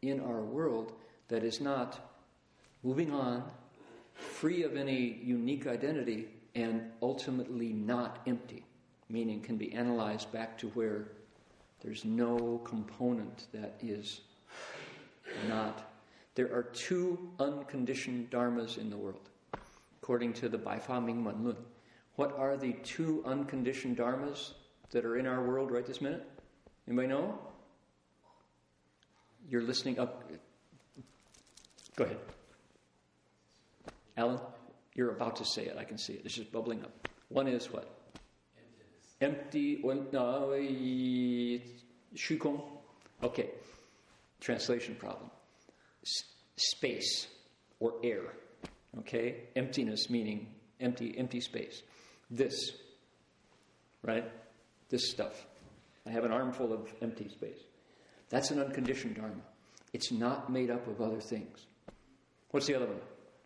[0.00, 0.94] in our world
[1.28, 2.16] that is not
[2.82, 3.44] moving on,
[4.14, 8.64] free of any unique identity, and ultimately not empty,
[9.10, 11.08] meaning can be analyzed back to where
[11.82, 14.22] there's no component that is
[15.48, 15.92] not.
[16.34, 19.27] There are two unconditioned dharmas in the world,
[20.08, 21.56] according to the Baifa Ming Men Lun.
[22.16, 24.52] What are the two unconditioned dharmas
[24.90, 26.26] that are in our world right this minute?
[26.86, 27.38] Anybody know?
[29.50, 30.24] You're listening up.
[31.94, 32.16] Go ahead.
[34.16, 34.40] Alan,
[34.94, 35.76] you're about to say it.
[35.78, 36.22] I can see it.
[36.24, 37.06] It's just bubbling up.
[37.28, 37.94] One is what?
[39.20, 39.82] Empty.
[39.84, 40.58] No,
[42.16, 42.62] shukong.
[43.22, 43.50] Okay.
[44.40, 45.30] Translation problem.
[46.02, 46.22] S-
[46.56, 47.26] space
[47.78, 48.22] or air.
[49.00, 49.48] Okay?
[49.56, 50.48] Emptiness meaning
[50.80, 51.82] empty, empty space.
[52.30, 52.72] This,
[54.02, 54.30] right?
[54.88, 55.46] This stuff.
[56.06, 57.58] I have an armful of empty space.
[58.30, 59.42] That's an unconditioned Dharma.
[59.92, 61.66] It's not made up of other things.
[62.50, 63.00] What's the other one?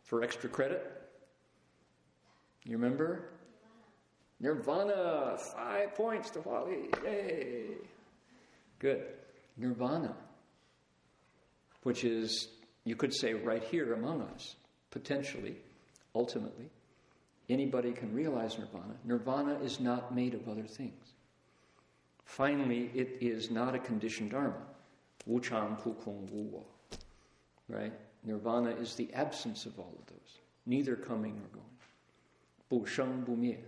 [0.04, 0.82] For extra credit?
[2.64, 3.30] You remember?
[4.40, 5.38] Nirvana.
[5.38, 6.90] Five points to Wally.
[7.04, 7.66] Yay.
[8.78, 9.04] Good.
[9.56, 10.14] Nirvana,
[11.82, 12.48] which is,
[12.84, 14.56] you could say, right here among us,
[14.92, 15.56] potentially,
[16.14, 16.70] ultimately.
[17.48, 18.94] Anybody can realize nirvana.
[19.04, 21.14] Nirvana is not made of other things.
[22.24, 24.62] Finally, it is not a conditioned dharma.
[25.26, 26.64] Wu Chang Pu Kung Wu Wo.
[27.68, 27.92] Right?
[28.24, 31.66] Nirvana is the absence of all of those, neither coming nor going.
[32.68, 33.58] Bu Sheng Bu Mie,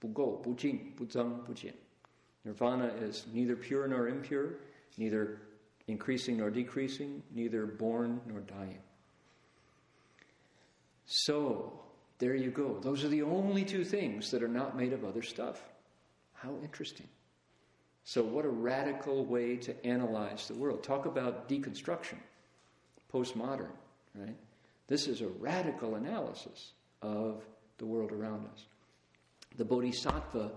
[0.00, 1.74] Bu Gou, Bu Jing, Bu Zeng, Bu Jian.
[2.44, 4.54] Nirvana is neither pure nor impure,
[4.96, 5.40] neither
[5.86, 8.78] increasing nor decreasing, neither born nor dying.
[11.10, 11.72] So,
[12.18, 12.78] there you go.
[12.82, 15.58] Those are the only two things that are not made of other stuff.
[16.34, 17.08] How interesting.
[18.04, 20.82] So, what a radical way to analyze the world.
[20.82, 22.18] Talk about deconstruction,
[23.10, 23.70] postmodern,
[24.14, 24.36] right?
[24.86, 27.42] This is a radical analysis of
[27.78, 28.66] the world around us.
[29.56, 30.52] The Bodhisattva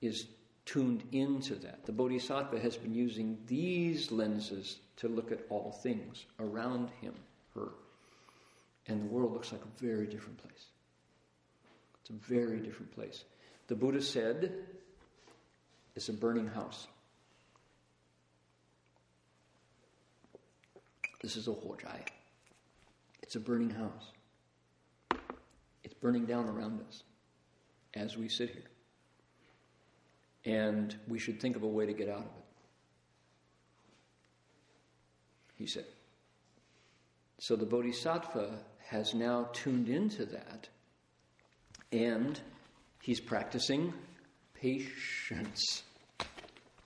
[0.00, 0.28] is
[0.64, 1.84] tuned into that.
[1.84, 7.12] The Bodhisattva has been using these lenses to look at all things around him,
[7.54, 7.68] her.
[8.90, 10.66] And the world looks like a very different place.
[12.00, 13.22] It's a very different place.
[13.68, 14.52] The Buddha said,
[15.94, 16.88] it's a burning house.
[21.22, 22.00] This is a huozhai.
[23.22, 24.10] It's a burning house.
[25.84, 27.04] It's burning down around us
[27.94, 28.70] as we sit here.
[30.52, 32.44] And we should think of a way to get out of it.
[35.54, 35.84] He said.
[37.38, 38.58] So the Bodhisattva
[38.90, 40.68] has now tuned into that
[41.92, 42.40] and
[43.00, 43.94] he's practicing
[44.52, 45.84] patience.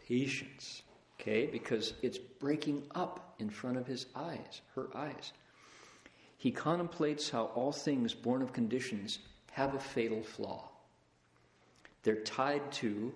[0.07, 0.82] Patience.
[1.18, 1.46] Okay?
[1.46, 5.32] Because it's breaking up in front of his eyes, her eyes.
[6.36, 9.20] He contemplates how all things born of conditions
[9.52, 10.68] have a fatal flaw.
[12.02, 13.14] They're tied to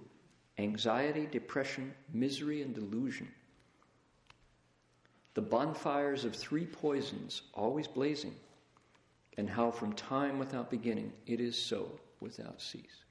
[0.56, 3.28] anxiety, depression, misery, and delusion.
[5.34, 8.34] The bonfires of three poisons always blazing,
[9.38, 11.88] and how from time without beginning it is so
[12.20, 13.04] without cease.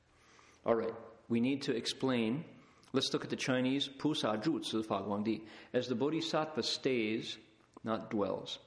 [0.66, 0.94] All right,
[1.30, 2.44] we need to explain.
[2.92, 5.42] Let's look at the Chinese Pu Sa Zi Fa Guangdi.
[5.74, 7.38] As the Bodhisattva stays,
[7.84, 8.60] not dwells,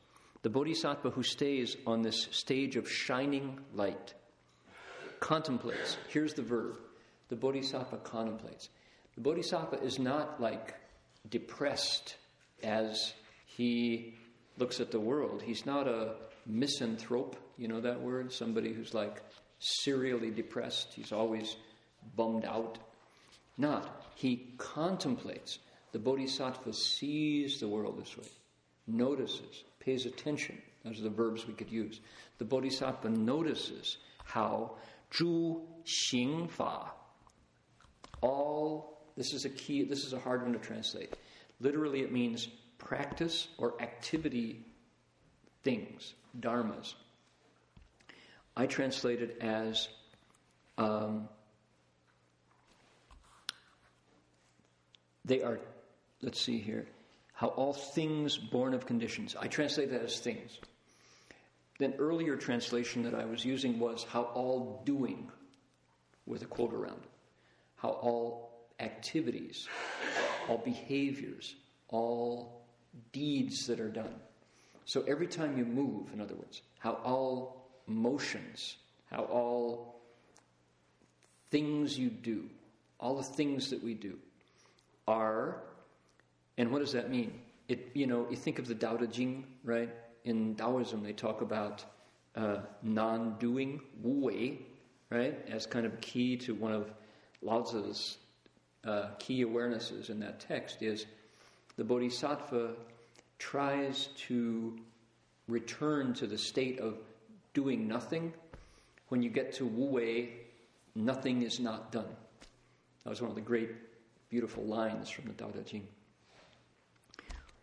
[0.42, 4.14] the Bodhisattva who stays on this stage of shining light
[5.20, 5.98] contemplates.
[6.08, 6.78] Here's the verb
[7.28, 8.70] the Bodhisattva contemplates.
[9.16, 10.74] The Bodhisattva is not like
[11.28, 12.16] depressed
[12.62, 13.12] as
[13.44, 14.14] he
[14.56, 15.42] looks at the world.
[15.42, 16.14] He's not a
[16.47, 18.32] misanthrope, you know that word?
[18.32, 19.22] Somebody who's like
[19.59, 21.57] serially depressed, he's always
[22.16, 22.78] bummed out.
[23.59, 24.07] Not.
[24.14, 25.59] He contemplates.
[25.93, 28.28] The Bodhisattva sees the world this way,
[28.86, 30.57] notices, pays attention.
[30.84, 32.01] Those are the verbs we could use.
[32.38, 34.76] The Bodhisattva notices how
[35.11, 36.93] Zhu Xing Fa,
[38.20, 41.14] all, this is a key, this is a hard one to translate.
[41.61, 44.64] Literally, it means practice or activity
[45.62, 46.94] things, dharmas.
[48.56, 49.88] I translate it as
[50.78, 51.28] um,
[55.24, 55.61] they are,
[56.22, 56.86] let's see here,
[57.32, 59.36] how all things born of conditions.
[59.38, 60.58] I translate that as things.
[61.78, 65.30] Then earlier translation that I was using was how all doing,
[66.26, 67.11] with a quote around it,
[67.76, 69.66] how all activities,
[70.48, 71.54] all behaviors,
[71.88, 72.66] all
[73.12, 74.14] deeds that are done.
[74.91, 78.78] So every time you move, in other words, how all motions,
[79.09, 80.01] how all
[81.53, 82.51] things you do,
[82.99, 84.18] all the things that we do
[85.07, 85.62] are,
[86.59, 87.41] and what does that mean?
[87.68, 89.91] It, you know, you think of the Tao Te Ching, right?
[90.24, 91.84] In Taoism, they talk about
[92.34, 94.59] uh, non-doing, wu wei,
[95.09, 96.91] right, as kind of key to one of
[97.43, 98.16] Lao Tzu's
[98.84, 101.07] uh, key awarenesses in that text is
[101.76, 102.74] the Bodhisattva
[103.41, 104.78] tries to
[105.49, 106.99] return to the state of
[107.55, 108.32] doing nothing.
[109.09, 110.34] When you get to Wu Wei,
[110.95, 112.07] nothing is not done.
[113.03, 113.70] That was one of the great,
[114.28, 115.88] beautiful lines from the Tao Te Ching.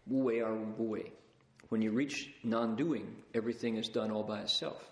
[0.08, 1.12] Wu Wei are Wu Wei.
[1.70, 4.84] When you reach non doing, everything is done all by itself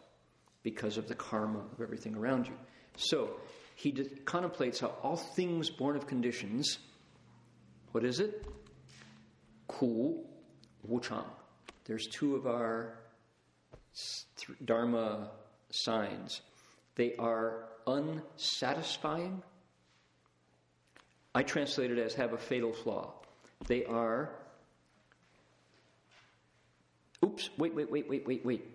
[0.64, 2.54] because of the karma of everything around you.
[2.98, 3.32] So,
[3.76, 3.92] he
[4.26, 6.80] contemplates how all things born of conditions,
[7.92, 8.46] what is it?
[9.68, 10.24] Ku,
[10.88, 11.24] Wu Chang.
[11.86, 12.98] There's two of our
[14.64, 15.30] Dharma
[15.70, 16.42] signs.
[16.96, 19.42] They are unsatisfying.
[21.34, 23.14] I translate it as have a fatal flaw.
[23.68, 24.32] They are.
[27.24, 28.66] Oops, wait, wait, wait, wait, wait, wait.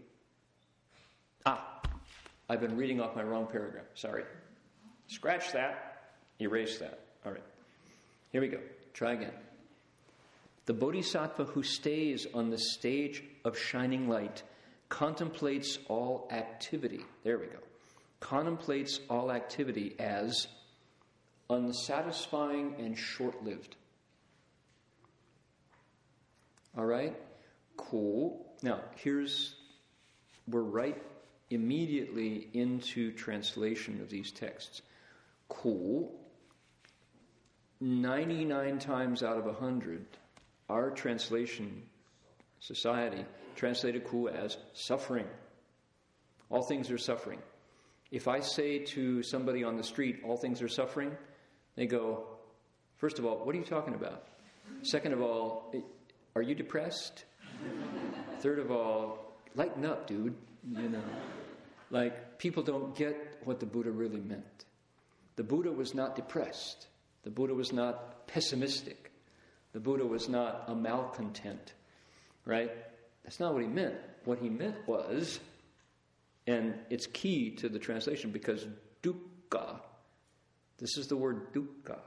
[1.47, 1.81] Ah,
[2.49, 3.87] I've been reading off my wrong paragraph.
[3.95, 4.25] Sorry.
[5.07, 7.01] Scratch that, erase that.
[7.25, 7.43] All right.
[8.33, 8.59] Here we go.
[8.93, 9.33] Try again.
[10.71, 14.45] The bodhisattva who stays on the stage of shining light
[14.88, 17.01] contemplates all activity.
[17.25, 17.59] There we go.
[18.21, 20.47] Contemplates all activity as
[21.49, 23.75] unsatisfying and short lived.
[26.79, 27.21] All right?
[27.76, 28.47] Cool.
[28.63, 29.57] Now, here's,
[30.47, 31.03] we're right
[31.51, 34.83] immediately into translation of these texts.
[35.49, 36.14] Cool.
[37.80, 40.07] 99 times out of 100,
[40.71, 41.83] our translation
[42.61, 43.25] society
[43.57, 45.26] translated ku as suffering.
[46.49, 47.41] All things are suffering.
[48.11, 51.17] If I say to somebody on the street, all things are suffering,
[51.76, 52.26] they go,
[52.97, 54.25] first of all, what are you talking about?
[54.83, 55.75] Second of all,
[56.34, 57.25] are you depressed?
[58.41, 60.34] Third of all, lighten up, dude.
[60.76, 61.03] You know,
[61.91, 64.64] like people don't get what the Buddha really meant.
[65.37, 66.87] The Buddha was not depressed.
[67.22, 69.09] The Buddha was not pessimistic.
[69.72, 71.75] The Buddha was not a malcontent,
[72.45, 72.72] right?
[73.22, 73.95] That's not what he meant.
[74.25, 75.41] What he meant was,
[76.47, 78.67] and it's key to the translation because
[79.03, 79.80] dukkha,
[80.79, 81.99] this is the word dukkha.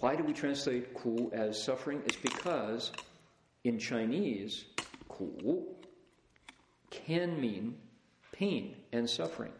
[0.00, 2.02] Why do we translate ku as suffering?
[2.04, 2.92] It's because
[3.64, 4.66] in Chinese,
[5.08, 5.64] ku
[6.90, 7.76] can mean
[8.32, 9.52] pain and suffering.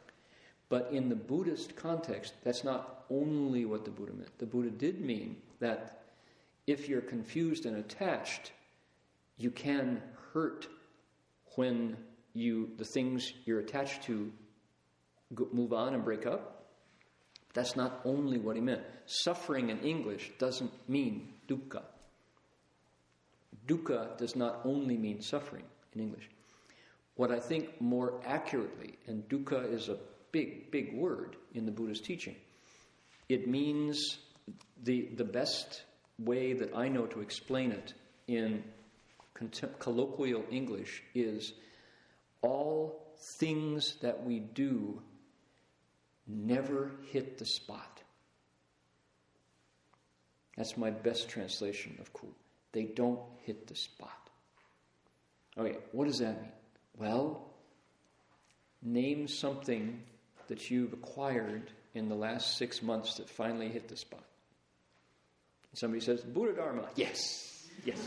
[0.68, 4.38] But in the Buddhist context, that's not only what the Buddha meant.
[4.38, 6.05] The Buddha did mean that
[6.66, 8.52] if you're confused and attached,
[9.38, 10.02] you can
[10.32, 10.66] hurt
[11.55, 11.97] when
[12.34, 14.30] you the things you're attached to
[15.52, 16.64] move on and break up.
[17.55, 18.82] That's not only what he meant.
[19.06, 21.82] Suffering in English doesn't mean dukkha.
[23.66, 25.64] Dukkha does not only mean suffering
[25.94, 26.28] in English.
[27.14, 29.97] What I think more accurately, and dukkha is a
[30.32, 32.36] big, big word in the Buddha's teaching,
[33.28, 34.18] it means
[34.84, 35.82] the, the best
[36.18, 37.94] way that I know to explain it
[38.26, 38.64] in
[39.78, 41.52] colloquial English is
[42.43, 45.02] all things that we do
[46.26, 48.02] never hit the spot.
[50.56, 52.28] That's my best translation of ku.
[52.72, 54.30] They don't hit the spot.
[55.59, 56.52] Okay, what does that mean?
[56.98, 57.47] Well,
[58.82, 60.02] name something
[60.48, 64.25] that you've acquired in the last six months that finally hit the spot.
[65.76, 66.88] Somebody says, Buddha Dharma.
[66.94, 67.98] Yes, yes.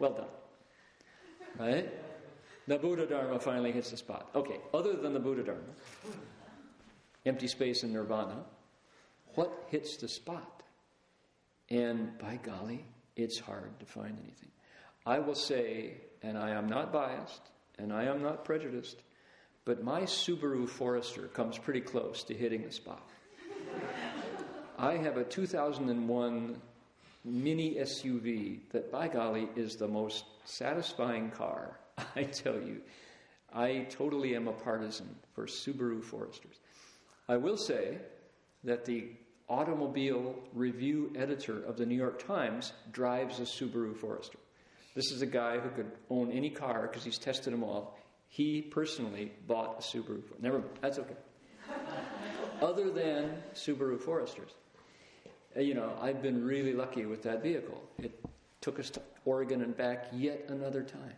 [0.00, 0.26] well done.
[1.56, 1.88] Right?
[2.66, 4.28] The Buddha Dharma finally hits the spot.
[4.34, 5.62] Okay, other than the Buddha Dharma,
[7.24, 8.44] empty space and nirvana,
[9.36, 10.64] what hits the spot?
[11.70, 12.84] And by golly,
[13.14, 14.50] it's hard to find anything.
[15.06, 19.00] I will say, and I am not biased, and I am not prejudiced,
[19.64, 23.08] but my Subaru Forester comes pretty close to hitting the spot.
[24.80, 26.56] I have a 2001
[27.24, 31.80] mini SUV that, by golly, is the most satisfying car.
[32.16, 32.80] I tell you,
[33.52, 36.60] I totally am a partisan for Subaru Foresters.
[37.28, 37.98] I will say
[38.62, 39.08] that the
[39.48, 44.38] automobile review editor of the New York Times drives a Subaru Forester.
[44.94, 47.98] This is a guy who could own any car because he's tested them all.
[48.28, 50.22] He personally bought a Subaru.
[50.40, 51.16] Never mind, that's okay.
[52.62, 54.52] Other than Subaru Foresters,
[55.58, 57.82] Uh, you know, I've been really lucky with that vehicle.
[57.98, 58.24] It
[58.60, 61.16] took us to Oregon and back yet another time.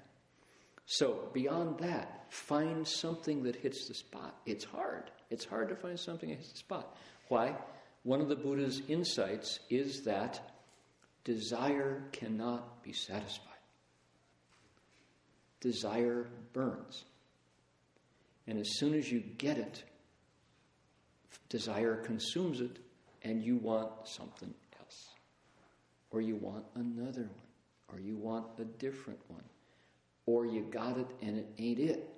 [0.86, 4.34] So, beyond that, find something that hits the spot.
[4.46, 5.10] It's hard.
[5.30, 6.96] It's hard to find something that hits the spot.
[7.28, 7.54] Why?
[8.02, 10.40] One of the Buddha's insights is that
[11.24, 13.46] desire cannot be satisfied.
[15.60, 17.04] Desire burns.
[18.46, 19.84] And as soon as you get it,
[21.50, 22.78] desire consumes it,
[23.22, 25.08] and you want something else.
[26.10, 27.92] Or you want another one.
[27.92, 29.44] Or you want a different one.
[30.26, 32.08] Or you got it and it ain't it.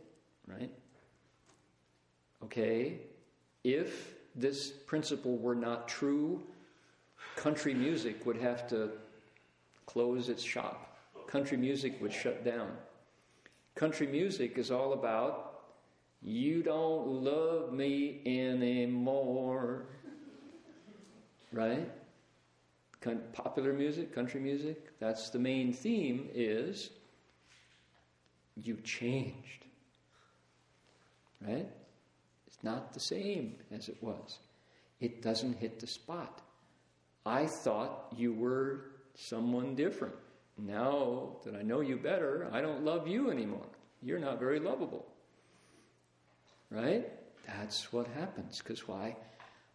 [0.46, 0.70] Right?
[2.44, 2.98] Okay?
[3.64, 6.42] If this principle were not true,
[7.36, 8.90] country music would have to
[9.86, 10.96] close its shop.
[11.26, 12.70] Country music would shut down.
[13.74, 15.52] Country music is all about
[16.24, 19.86] you don't love me anymore.
[21.52, 21.90] Right?
[23.32, 26.90] Popular music, country music, that's the main theme is
[28.56, 29.64] you've changed.
[31.46, 31.68] Right?
[32.46, 34.38] It's not the same as it was.
[35.00, 36.42] It doesn't hit the spot.
[37.26, 38.84] I thought you were
[39.14, 40.14] someone different.
[40.58, 43.66] Now that I know you better, I don't love you anymore.
[44.00, 45.06] You're not very lovable.
[46.70, 47.08] Right?
[47.46, 48.58] That's what happens.
[48.58, 49.16] Because why?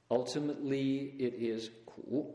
[0.10, 2.26] Ultimately, it is ku.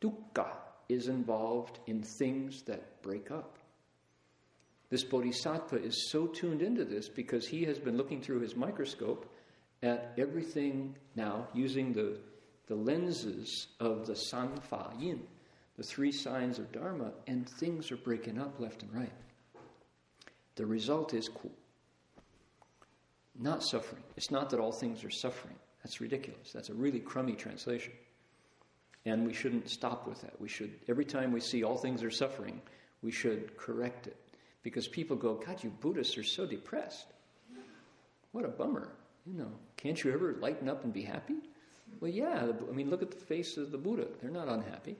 [0.00, 0.48] Dukkha
[0.88, 3.58] is involved in things that break up.
[4.88, 9.32] This bodhisattva is so tuned into this because he has been looking through his microscope
[9.82, 12.18] at everything now using the,
[12.66, 15.22] the lenses of the Sanfa Yin,
[15.76, 19.12] the three signs of Dharma, and things are breaking up left and right.
[20.56, 21.50] The result is ku.
[23.38, 24.02] Not suffering.
[24.16, 25.56] It's not that all things are suffering.
[25.82, 26.52] That's ridiculous.
[26.52, 27.92] That's a really crummy translation.
[29.06, 30.38] And we shouldn't stop with that.
[30.40, 32.60] We should, every time we see all things are suffering,
[33.02, 34.16] we should correct it.
[34.62, 37.06] Because people go, God, you Buddhists are so depressed.
[38.32, 38.92] What a bummer.
[39.26, 41.36] You know, can't you ever lighten up and be happy?
[42.00, 42.52] Well, yeah.
[42.68, 44.06] I mean, look at the face of the Buddha.
[44.20, 44.96] They're not unhappy.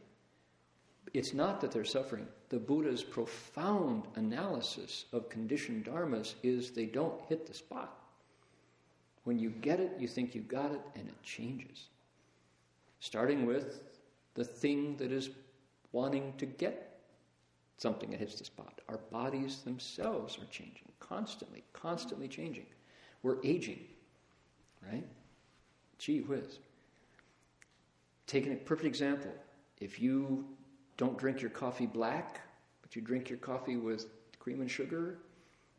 [1.13, 2.27] It's not that they're suffering.
[2.49, 8.00] The Buddha's profound analysis of conditioned dharmas is they don't hit the spot.
[9.25, 11.89] When you get it, you think you got it, and it changes.
[13.01, 13.81] Starting with
[14.35, 15.31] the thing that is
[15.93, 16.99] wanting to get
[17.77, 18.81] something that hits the spot.
[18.89, 22.67] Our bodies themselves are changing constantly, constantly changing.
[23.23, 23.81] We're aging,
[24.91, 25.07] right?
[25.99, 26.59] Gee whiz.
[28.27, 29.33] Taking a perfect example.
[29.81, 30.45] If you
[30.97, 32.41] don't drink your coffee black,
[32.83, 34.07] but you drink your coffee with
[34.39, 35.19] cream and sugar,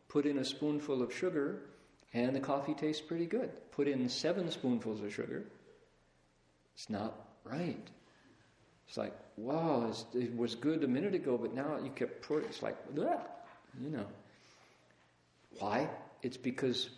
[0.10, 1.62] put in a spoonful of sugar,
[2.14, 3.50] and the coffee tastes pretty good.
[3.72, 5.46] Put in seven spoonfuls of sugar,
[6.76, 7.14] it's not
[7.44, 7.88] right.
[8.88, 12.46] It's like, wow, it was good a minute ago, but now you kept pouring.
[12.46, 13.22] It's like, Bleh,
[13.82, 14.06] you know.
[15.60, 15.90] Why?
[16.22, 16.90] It's because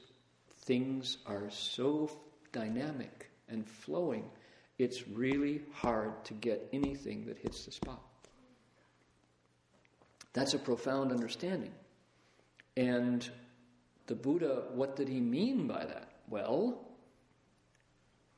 [0.65, 2.10] things are so
[2.52, 4.26] dynamic and flowing,
[4.80, 8.02] it's really hard to get anything that hits the spot.
[10.34, 11.73] That's a profound understanding.
[12.76, 13.30] And
[14.07, 16.09] the Buddha, what did he mean by that?
[16.30, 16.80] Well,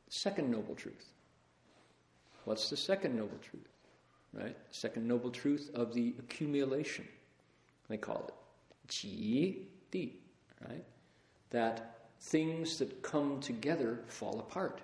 [0.10, 1.12] second noble truth.
[2.46, 3.68] What's the second noble truth?
[4.34, 4.56] Right?
[4.72, 7.08] Second noble truth of the accumulation.
[7.88, 8.34] They call it
[8.88, 10.14] ji di,
[10.68, 10.84] right?
[11.52, 14.82] That things that come together fall apart.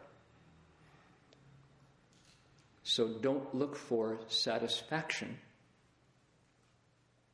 [2.84, 5.38] So don't look for satisfaction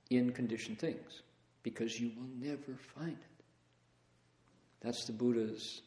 [0.09, 1.21] in conditioned things
[1.63, 3.36] because you will never find it.
[4.81, 5.81] That's the Buddha's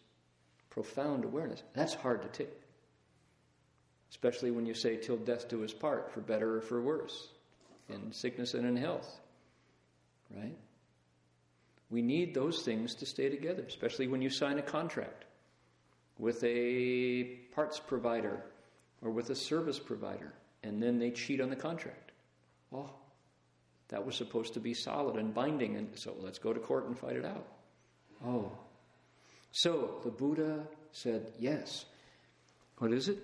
[0.70, 1.62] profound awareness.
[1.74, 2.54] That's hard to take.
[4.10, 7.28] Especially when you say, till death do us part, for better or for worse,
[7.88, 9.20] in sickness and in health.
[10.36, 10.56] Right?
[11.90, 15.24] We need those things to stay together, especially when you sign a contract
[16.18, 18.42] with a parts provider
[19.02, 22.12] or with a service provider, and then they cheat on the contract.
[22.72, 22.90] Oh,
[23.88, 26.96] that was supposed to be solid and binding, and so let's go to court and
[26.96, 27.46] fight it out.
[28.24, 28.52] Oh.
[29.52, 31.84] So the Buddha said, yes.
[32.78, 33.18] What is it?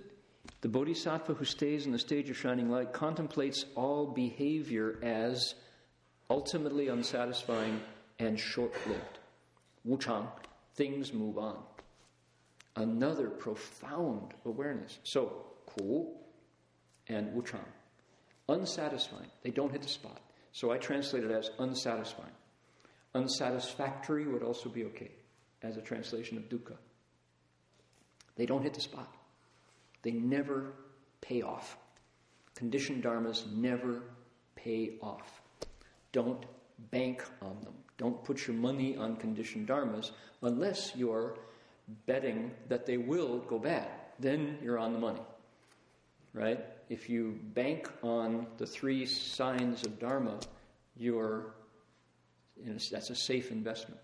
[0.61, 5.55] The bodhisattva who stays in the stage of shining light contemplates all behavior as
[6.31, 7.81] ultimately unsatisfying
[8.19, 9.19] and short lived.
[9.85, 10.27] Wu Chang,
[10.75, 11.57] things move on.
[12.75, 14.99] Another profound awareness.
[15.05, 16.09] So, Ku
[17.09, 17.61] and Wu Chang,
[18.49, 19.31] unsatisfying.
[19.43, 20.21] They don't hit the spot.
[20.53, 22.33] So I translate it as unsatisfying.
[23.15, 25.11] Unsatisfactory would also be okay
[25.67, 26.77] as a translation of dukkha.
[28.37, 29.15] They don't hit the spot.
[30.03, 30.73] They never
[31.21, 31.77] pay off.
[32.55, 34.03] Conditioned dharmas never
[34.55, 35.43] pay off.
[36.13, 36.45] Don't
[36.91, 37.75] bank on them.
[37.99, 40.11] Don't put your money on conditioned dharmas
[40.43, 41.39] unless you're
[42.07, 43.89] betting that they will go bad.
[44.19, 45.23] Then you're on the money.
[46.33, 46.65] Right?
[46.89, 50.39] If you bank on the three signs of dharma,
[50.97, 51.55] you're
[52.91, 54.01] that's a safe investment.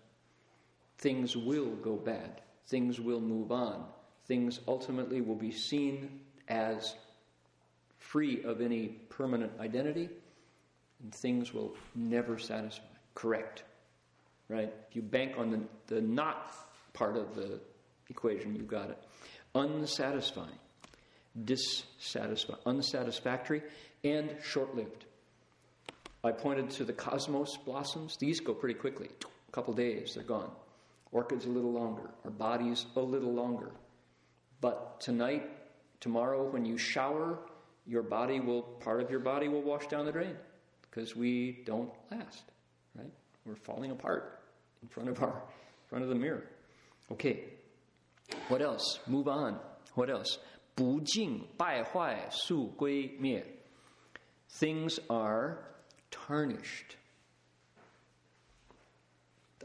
[1.03, 2.39] Things will go bad.
[2.67, 3.83] Things will move on.
[4.25, 6.95] Things ultimately will be seen as
[7.97, 10.07] free of any permanent identity
[11.01, 12.85] and things will never satisfy.
[13.15, 13.63] Correct.
[14.47, 14.73] Right?
[14.89, 15.59] If you bank on the,
[15.93, 16.55] the not
[16.93, 17.59] part of the
[18.09, 18.97] equation, you got it.
[19.55, 20.57] Unsatisfying,
[21.43, 23.61] dissatisfying, unsatisfactory,
[24.05, 25.03] and short lived.
[26.23, 28.15] I pointed to the cosmos blossoms.
[28.15, 29.09] These go pretty quickly.
[29.49, 30.49] A couple days, they're gone
[31.12, 32.10] Orchids a little longer.
[32.24, 33.72] Our bodies a little longer.
[34.60, 35.48] But tonight,
[36.00, 37.38] tomorrow, when you shower,
[37.86, 40.36] your body will, part of your body will wash down the drain
[40.82, 42.44] because we don't last,
[42.94, 43.10] right?
[43.46, 44.40] We're falling apart
[44.82, 46.44] in front of our in front of the mirror.
[47.10, 47.44] Okay.
[48.48, 49.00] What else?
[49.06, 49.58] Move on.
[49.94, 50.38] What else?
[50.74, 53.44] 不净败坏速归灭.
[54.60, 55.58] Things are
[56.10, 56.96] tarnished.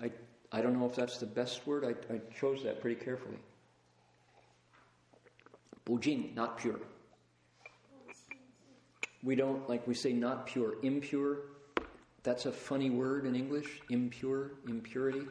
[0.02, 0.12] I,
[0.51, 1.85] I don't know if that's the best word.
[1.85, 3.39] I, I chose that pretty carefully.
[5.85, 6.79] 不净, not pure.
[9.23, 11.39] We don't, like we say, not pure, impure.
[12.23, 15.23] That's a funny word in English, impure, impurity.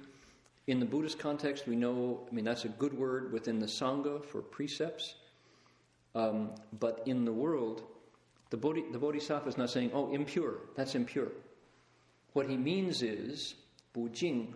[0.65, 4.26] In the Buddhist context, we know, I mean, that's a good word within the Sangha
[4.26, 5.15] for precepts.
[6.15, 7.84] Um, but in the world,
[8.49, 11.27] the, Bodhi, the Bodhisattva is not saying, oh, impure, that's impure.
[12.34, 13.53] What he means is,
[13.95, 14.53] Bujing,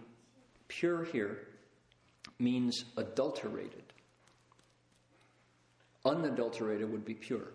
[0.72, 1.48] pure here,
[2.40, 3.84] means adulterated.
[6.06, 7.50] Unadulterated would be pure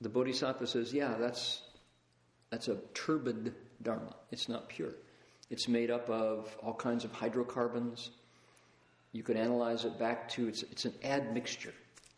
[0.00, 1.62] the Bodhisattva says, yeah, that's,
[2.50, 4.14] that's a turbid dharma.
[4.30, 4.92] It's not pure.
[5.50, 8.10] It's made up of all kinds of hydrocarbons.
[9.12, 11.74] You could analyze it back to it's, it's an admixture.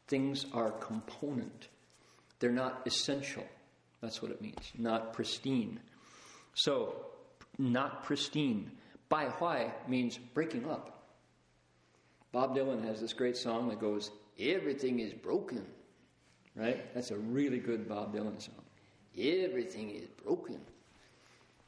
[0.07, 1.69] Things are component,
[2.39, 3.45] they're not essential.
[4.01, 5.79] That's what it means, not pristine.
[6.55, 7.07] So,
[7.57, 8.73] not pristine.
[9.13, 11.05] Bai Huai means breaking up.
[12.33, 14.11] Bob Dylan has this great song that goes,
[14.41, 15.67] Everything is broken
[16.57, 16.93] right?
[16.95, 18.63] That's a really good Bob Dylan song.
[19.19, 20.61] Everything is broken.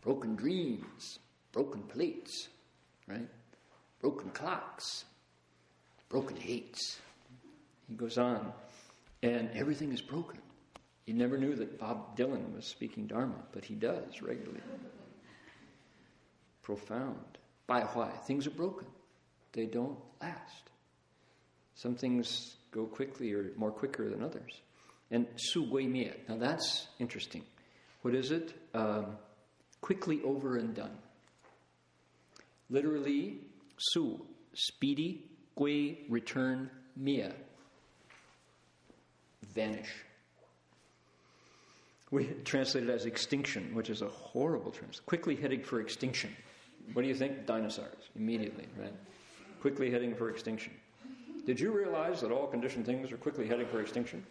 [0.01, 1.19] Broken dreams,
[1.53, 2.49] broken plates,
[3.07, 3.29] right?
[4.01, 5.05] Broken clocks,
[6.09, 6.99] broken hates.
[7.89, 8.53] He goes on,
[9.23, 10.41] and everything is broken.
[11.07, 14.61] You never knew that Bob Dylan was speaking Dharma, but he does regularly.
[16.65, 17.39] Profound.
[17.66, 18.86] Bai Huai, things are broken.
[19.53, 20.70] They don't last.
[21.77, 24.61] Some things go quickly or more quicker than others
[25.15, 26.12] and su gui mie.
[26.28, 27.43] Now that's interesting.
[28.03, 28.53] What is it?
[28.74, 29.16] Um,
[29.81, 30.97] quickly over and done.
[32.69, 33.39] Literally,
[33.78, 34.20] su,
[34.55, 35.24] speedy,
[35.57, 37.32] gui, return, mie,
[39.55, 39.91] vanish.
[42.11, 45.03] We translate it as extinction, which is a horrible translation.
[45.07, 46.35] Quickly heading for extinction.
[46.93, 47.47] What do you think?
[47.47, 48.93] Dinosaurs, immediately, right?
[49.61, 50.73] Quickly heading for extinction.
[51.47, 54.24] Did you realize that all conditioned things are quickly heading for extinction?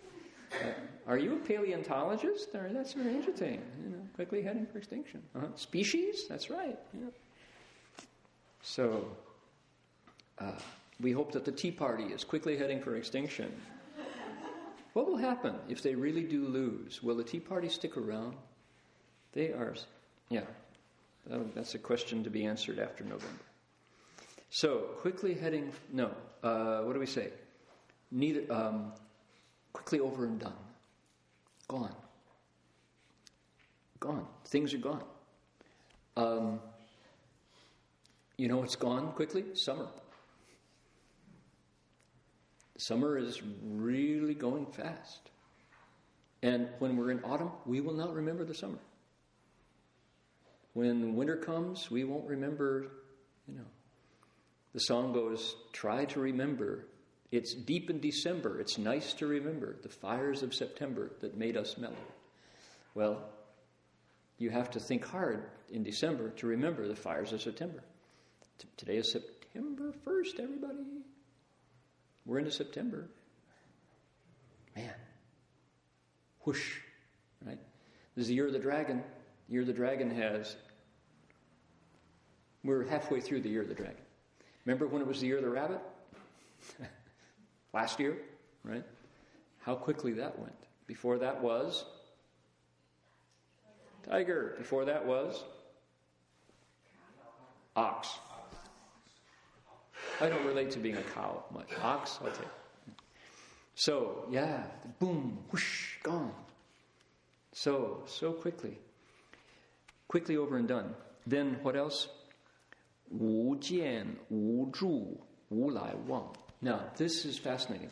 [0.51, 0.67] Uh,
[1.07, 2.49] are you a paleontologist?
[2.53, 3.61] Or, that's very interesting.
[3.83, 5.21] You know, quickly heading for extinction.
[5.35, 5.47] Uh-huh.
[5.55, 6.27] Species?
[6.27, 6.77] That's right.
[6.93, 7.09] Yeah.
[8.61, 9.07] So,
[10.39, 10.51] uh,
[11.01, 13.51] we hope that the Tea Party is quickly heading for extinction.
[14.93, 17.01] What will happen if they really do lose?
[17.01, 18.35] Will the Tea Party stick around?
[19.33, 19.73] They are,
[20.29, 20.43] yeah,
[21.25, 23.43] that's a question to be answered after November.
[24.49, 26.11] So, quickly heading, no,
[26.43, 27.29] uh, what do we say?
[28.11, 28.93] Neither, um,
[29.71, 30.53] quickly over and done.
[31.67, 31.95] Gone.
[33.99, 34.27] Gone.
[34.45, 35.03] Things are gone.
[36.15, 36.59] Um,
[38.37, 39.45] you know what's gone quickly?
[39.53, 39.87] Summer.
[42.77, 45.29] Summer is really going fast.
[46.41, 48.79] And when we're in autumn, we will not remember the summer.
[50.73, 52.87] When winter comes, we won't remember,
[53.47, 53.65] you know.
[54.73, 56.87] The song goes, Try to remember.
[57.31, 58.59] It's deep in December.
[58.59, 61.95] It's nice to remember the fires of September that made us mellow.
[62.93, 63.23] Well,
[64.37, 67.83] you have to think hard in December to remember the fires of September.
[68.59, 70.83] T- today is September 1st, everybody.
[72.25, 73.09] We're into September.
[74.75, 74.93] Man.
[76.41, 76.77] Whoosh.
[77.45, 77.59] Right?
[78.15, 79.03] This is the year of the dragon.
[79.53, 80.55] Year the dragon has.
[82.63, 84.01] We're halfway through the year of the dragon.
[84.65, 85.79] Remember when it was the year of the rabbit?
[87.73, 88.17] Last year,
[88.63, 88.83] right?
[89.61, 90.55] How quickly that went.
[90.87, 91.85] Before that was
[94.09, 94.55] tiger.
[94.57, 95.43] Before that was
[97.75, 98.09] ox.
[100.19, 101.69] I don't relate to being a cow much.
[101.79, 102.47] Ox, I'll take.
[103.75, 104.63] So, yeah,
[104.97, 106.33] boom, whoosh, gone.
[107.51, 108.79] So, so quickly.
[110.08, 110.94] Quickly over and done.
[111.26, 112.08] Then what else?
[113.10, 116.32] 无见无助无来往.
[116.60, 117.90] Now, this is fascinating.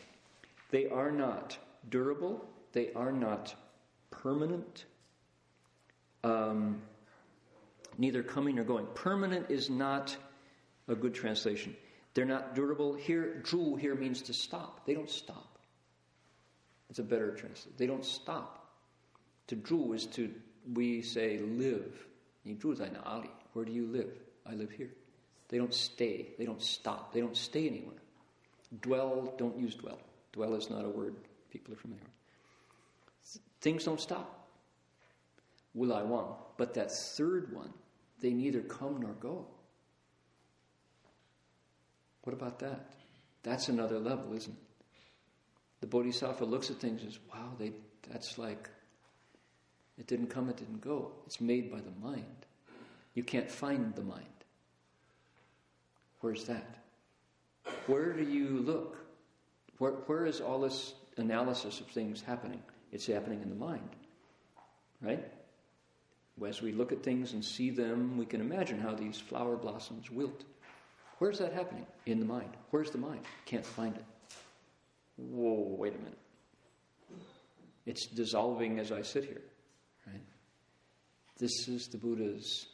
[0.71, 1.57] They are not
[1.89, 3.55] durable, they are not
[4.11, 4.85] permanent,
[6.25, 6.83] um,
[7.97, 8.87] neither coming nor going.
[8.95, 10.17] Permanent is not
[10.89, 11.77] a good translation.
[12.15, 12.95] They're not durable.
[12.95, 14.87] Here, zhu here means to stop.
[14.87, 15.59] They don't stop.
[16.91, 17.73] It's a better translation.
[17.77, 18.69] They don't stop.
[19.49, 20.33] To zhu is to,
[20.74, 22.06] we say, live.
[22.44, 24.12] Where do you live?
[24.46, 24.92] I live here.
[25.50, 26.30] They don't stay.
[26.38, 27.14] They don't stop.
[27.14, 28.02] They don't stay anywhere.
[28.82, 30.00] Dwell, don't use dwell.
[30.32, 31.16] Dwell is not a word
[31.52, 33.42] people are familiar with.
[33.60, 34.48] Things don't stop.
[35.74, 36.36] Will I want?
[36.58, 37.74] But that third one,
[38.22, 39.46] they neither come nor go.
[42.24, 42.94] What about that?
[43.44, 44.86] That's another level, isn't it?
[45.82, 47.74] The Bodhisattva looks at things as, wow, they,
[48.10, 48.70] that's like,
[50.02, 51.12] it didn't come, it didn't go.
[51.28, 52.26] It's made by the mind.
[53.14, 54.26] You can't find the mind.
[56.22, 56.80] Where's that?
[57.86, 58.98] Where do you look?
[59.78, 62.64] Where, where is all this analysis of things happening?
[62.92, 63.90] It's happening in the mind,
[65.02, 65.24] right?
[66.48, 70.10] As we look at things and see them, we can imagine how these flower blossoms
[70.10, 70.46] wilt.
[71.20, 71.86] Where's that happening?
[72.08, 72.50] In the mind.
[72.72, 73.22] Where's the mind?
[73.46, 74.06] Can't find it.
[75.18, 76.18] Whoa, wait a minute.
[77.86, 79.44] It's dissolving as I sit here?
[81.42, 82.68] This is the Buddha's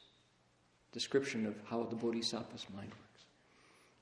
[0.91, 3.23] description of how the Bodhisattva's mind works.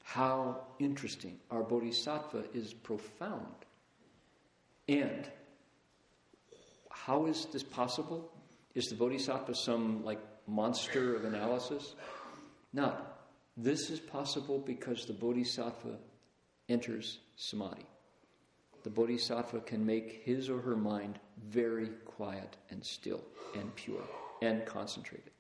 [0.02, 1.38] How interesting.
[1.52, 3.54] Our bodhisattva is profound.
[4.90, 5.30] And
[6.90, 8.32] how is this possible?
[8.74, 11.94] Is the bodhisattva some like monster of analysis?
[12.74, 13.20] Not.
[13.58, 15.96] This is possible because the bodhisattva
[16.70, 17.86] enters samadhi.
[18.82, 23.22] The bodhisattva can make his or her mind very quiet and still
[23.54, 24.02] and pure
[24.46, 25.32] and concentrated.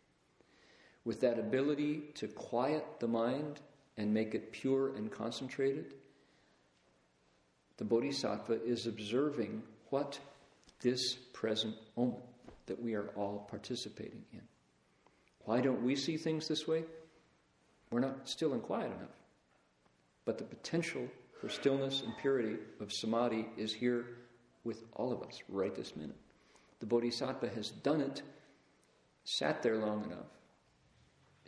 [1.03, 3.59] With that ability to quiet the mind
[3.97, 5.93] and make it pure and concentrated,
[7.77, 10.19] the Bodhisattva is observing what
[10.81, 12.23] this present moment
[12.65, 14.41] that we are all participating in.
[15.41, 16.83] Why don't we see things this way?
[17.91, 19.15] We're not still and quiet enough.
[20.25, 21.07] But the potential
[21.39, 24.05] for stillness and purity of samadhi is here
[24.63, 26.15] with all of us right this minute.
[26.79, 28.23] The Bodhisattva has done it,
[29.25, 30.31] sat there long enough,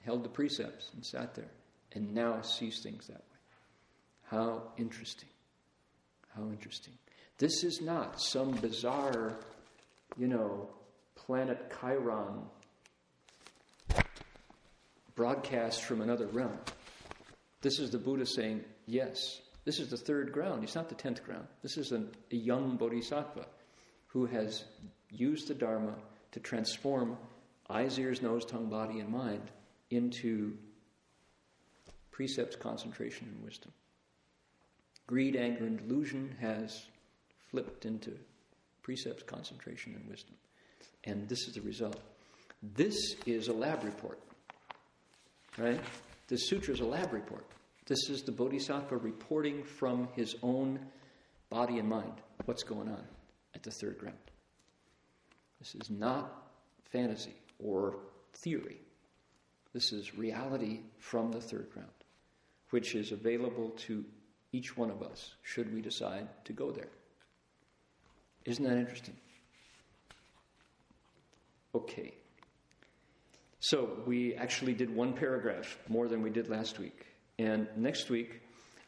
[0.04, 1.52] held the precepts, and sat there
[1.94, 3.40] and now sees things that way.
[4.30, 5.30] How interesting.
[6.36, 6.94] How interesting.
[7.38, 9.40] This is not some bizarre,
[10.18, 10.70] you know,
[11.16, 12.42] planet Chiron
[15.16, 16.58] broadcast from another realm.
[17.62, 20.64] This is the Buddha saying, yes, this is the third ground.
[20.64, 21.48] It's not the tenth ground.
[21.64, 23.46] This is an, a young bodhisattva
[24.08, 24.64] who has
[25.10, 25.96] used the Dharma
[26.32, 27.18] to transform
[27.70, 29.52] eyes, ears, nose, tongue, body, and mind
[29.90, 30.58] into
[32.12, 33.72] precepts, concentration, and wisdom.
[35.06, 36.86] Greed, anger, and delusion has
[37.52, 38.18] flipped into
[38.82, 40.36] precepts, concentration, and wisdom.
[41.04, 42.00] And this is the result.
[42.76, 44.20] This is a lab report,
[45.58, 45.80] right?
[46.28, 47.46] The sutra is a lab report.
[47.86, 50.80] This is the Bodhisattva reporting from his own
[51.50, 52.14] body and mind
[52.46, 53.04] what's going on
[53.56, 54.18] at the third ground.
[55.60, 56.50] This is not
[56.92, 57.98] fantasy or
[58.34, 58.78] theory.
[59.74, 61.90] This is reality from the third ground,
[62.70, 64.04] which is available to
[64.52, 66.90] each one of us should we decide to go there.
[68.46, 69.18] Isn't that interesting?
[71.76, 72.14] Okay.
[73.60, 77.06] So we actually did one paragraph more than we did last week.
[77.38, 78.42] And next week,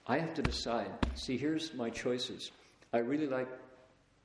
[0.07, 0.91] I have to decide.
[1.15, 2.51] See, here's my choices.
[2.93, 3.49] I really like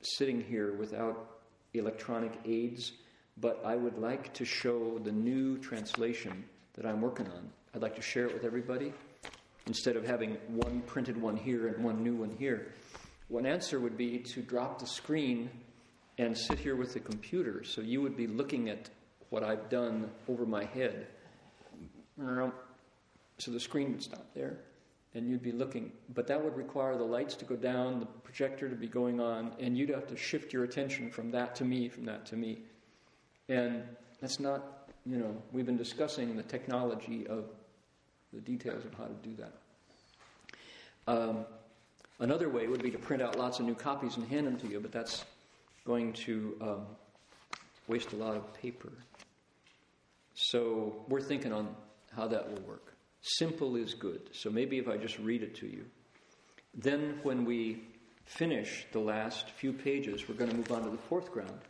[0.01, 1.41] sitting here without
[1.75, 2.93] electronic aids,
[3.39, 6.45] but I would like to show the new translation
[6.75, 7.51] that I'm working on.
[7.75, 8.93] I'd like to share it with everybody
[9.67, 12.73] instead of having one printed one here and one new one here.
[13.29, 15.51] One answer would be to drop the screen
[16.19, 18.91] and sit here with the computer so you would be looking at
[19.31, 21.09] what I've done over my head.
[22.19, 24.59] So the screen would stop there
[25.15, 25.91] and you'd be looking.
[26.13, 29.53] But that would require the lights to go down, the projector to be going on,
[29.59, 32.63] and you'd have to shift your attention from that to me, from that to me.
[33.49, 33.83] And
[34.21, 37.45] that's not, you know, we've been discussing the technology of
[38.33, 39.53] the details of how to do that.
[41.07, 41.45] Um,
[42.21, 44.67] another way would be to print out lots of new copies and hand them to
[44.69, 45.25] you, but that's
[45.85, 46.87] going to um,
[47.87, 48.93] waste a lot of paper.
[50.35, 51.75] So we're thinking on
[52.17, 52.95] how that will work.
[53.21, 54.31] Simple is good.
[54.33, 55.85] So maybe if I just read it to you.
[56.77, 57.85] Then, when we
[58.25, 61.61] finish the last few pages, we're going to move on to the fourth ground.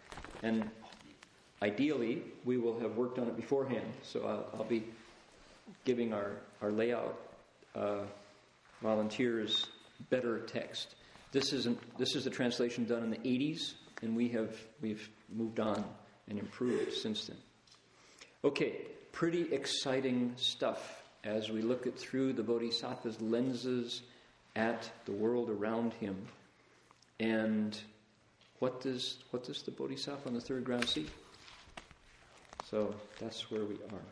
[0.43, 0.71] And
[1.65, 3.91] ideally, we will have worked on it beforehand.
[4.03, 4.85] So I'll, I'll be
[5.87, 7.19] giving our, our layout
[7.75, 8.03] uh,
[8.83, 9.67] volunteers
[10.11, 10.95] better text.
[11.33, 13.73] This, isn't, this is a translation done in the 80s,
[14.03, 15.83] and we have, we've moved on
[16.29, 17.39] and improved since then.
[18.45, 18.83] Okay,
[19.13, 24.03] pretty exciting stuff as we look at through the Bodhisattva's lenses
[24.55, 26.27] at the world around him.
[27.19, 27.81] And
[28.59, 31.07] what does, what does the Bodhisattva on the third ground see?
[32.75, 34.03] So that's where we are.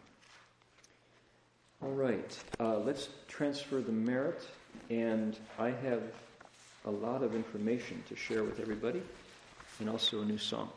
[1.82, 4.40] All right, uh, let's transfer the merit.
[4.88, 6.00] And I have
[6.84, 9.02] a lot of information to share with everybody
[9.80, 10.70] and also a new song.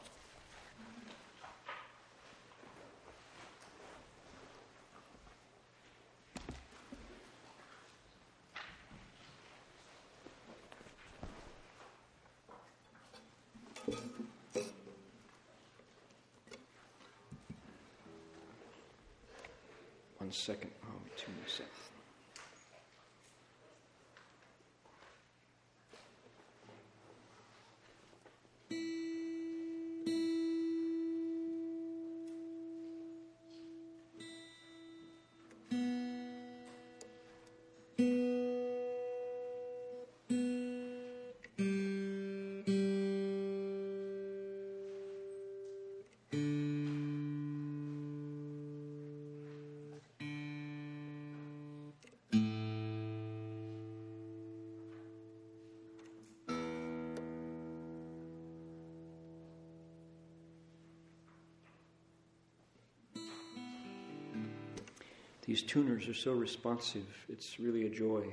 [65.55, 68.25] These tuners are so responsive, it's really a joy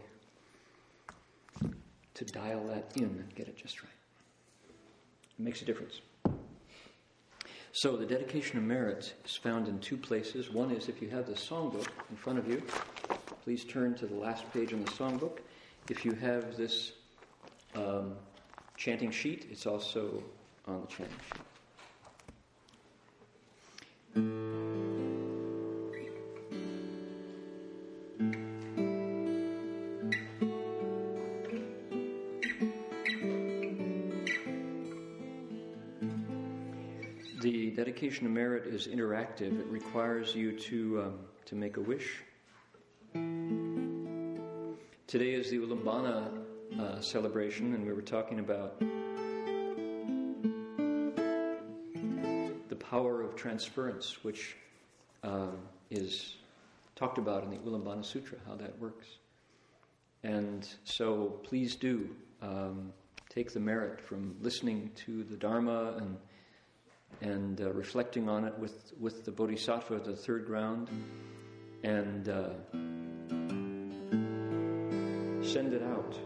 [2.14, 3.92] to dial that in and get it just right.
[5.38, 6.00] It makes a difference.
[7.70, 10.50] So, the dedication of merit is found in two places.
[10.50, 12.60] One is if you have the songbook in front of you,
[13.44, 15.38] please turn to the last page in the songbook.
[15.88, 16.90] If you have this
[17.76, 18.16] um,
[18.76, 20.24] chanting sheet, it's also
[20.66, 21.51] on the chanting sheet.
[38.12, 39.58] Of merit is interactive.
[39.58, 42.22] It requires you to, um, to make a wish.
[45.06, 46.28] Today is the Ulambana
[46.78, 48.78] uh, celebration, and we were talking about
[52.68, 54.56] the power of transference, which
[55.22, 55.56] um,
[55.90, 56.36] is
[56.94, 59.06] talked about in the Ulambana Sutra how that works.
[60.22, 62.10] And so please do
[62.42, 62.92] um,
[63.30, 66.18] take the merit from listening to the Dharma and
[67.20, 70.88] and uh, reflecting on it with, with the Bodhisattva, the third ground,
[71.84, 72.50] and uh,
[75.44, 76.18] send it out.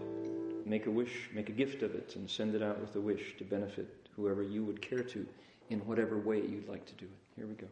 [0.65, 3.37] Make a wish, make a gift of it, and send it out with a wish
[3.39, 5.27] to benefit whoever you would care to
[5.71, 7.37] in whatever way you'd like to do it.
[7.37, 7.67] Here we go.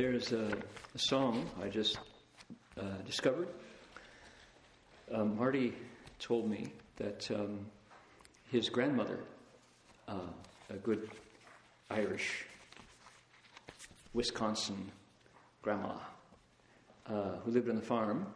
[0.00, 0.56] There's a,
[0.94, 1.98] a song I just
[2.80, 3.48] uh, discovered.
[5.12, 5.74] Um, Marty
[6.18, 7.66] told me that um,
[8.50, 9.18] his grandmother,
[10.08, 10.32] uh,
[10.70, 11.10] a good
[11.90, 12.46] Irish,
[14.14, 14.90] Wisconsin
[15.60, 15.96] grandma,
[17.06, 18.26] uh, who lived on the farm,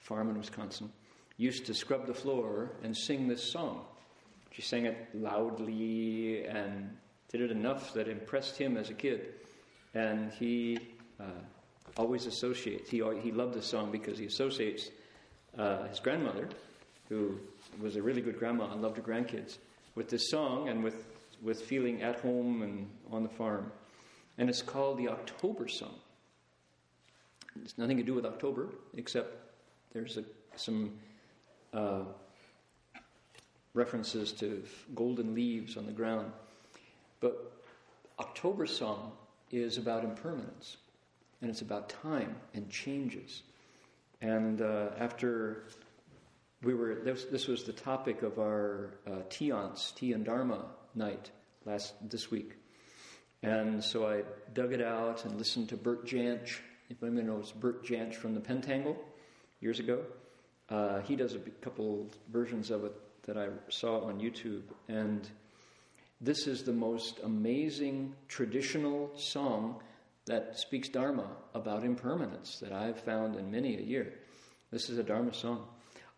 [0.00, 0.90] farm in Wisconsin,
[1.36, 3.84] used to scrub the floor and sing this song.
[4.50, 6.96] She sang it loudly and
[7.30, 9.34] did it enough that impressed him as a kid.
[9.94, 10.78] And he
[11.20, 11.24] uh,
[11.96, 14.90] always associates, he, he loved this song because he associates
[15.58, 16.48] uh, his grandmother,
[17.08, 17.38] who
[17.80, 19.58] was a really good grandma and loved her grandkids,
[19.94, 21.06] with this song and with,
[21.42, 23.72] with feeling at home and on the farm.
[24.36, 25.94] And it's called the October Song.
[27.64, 29.34] It's nothing to do with October, except
[29.92, 30.24] there's a,
[30.54, 30.92] some
[31.72, 32.02] uh,
[33.74, 34.62] references to
[34.94, 36.30] golden leaves on the ground.
[37.20, 37.52] But
[38.20, 39.12] October Song
[39.50, 40.76] is about impermanence,
[41.40, 43.42] and it's about time and changes.
[44.20, 45.64] And uh, after
[46.62, 50.64] we were, this, this, was the topic of our uh, Tiance, Tea and Dharma
[50.94, 51.30] night
[51.64, 52.54] last this week.
[53.42, 54.22] And so I
[54.52, 56.58] dug it out and listened to Bert Jansch.
[56.90, 58.96] If anyone knows Bert Jansch from the Pentangle
[59.60, 60.02] years ago,
[60.68, 62.92] uh, he does a couple versions of it
[63.22, 64.62] that I saw on YouTube.
[64.88, 65.28] And
[66.20, 69.80] this is the most amazing traditional song
[70.26, 74.14] that speaks Dharma about impermanence that I've found in many a year.
[74.72, 75.66] This is a Dharma song.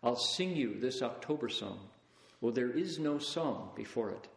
[0.03, 1.79] I'll sing you this October song.
[2.41, 4.27] Well, there is no song before it.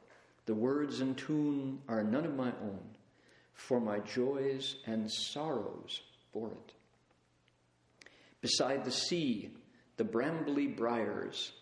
[0.45, 2.85] The words and tune are none of my own,
[3.55, 6.03] for my joys and sorrows
[6.35, 6.73] bore it.
[8.43, 9.51] Beside the sea,
[9.97, 11.53] the brambly briars,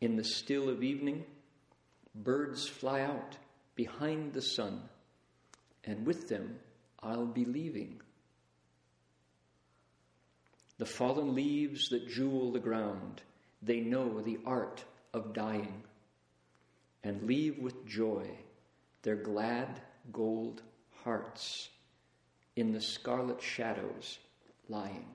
[0.00, 1.24] in the still of evening,
[2.14, 3.36] birds fly out
[3.78, 4.82] behind the sun,
[5.84, 6.58] and with them
[7.00, 8.00] I'll be leaving.
[10.78, 13.22] The fallen leaves that jewel the ground,
[13.62, 14.84] they know the art
[15.14, 15.84] of dying,
[17.04, 18.28] and leave with joy
[19.02, 19.80] their glad
[20.12, 20.60] gold
[21.04, 21.68] hearts
[22.56, 24.18] in the scarlet shadows
[24.68, 25.06] lying.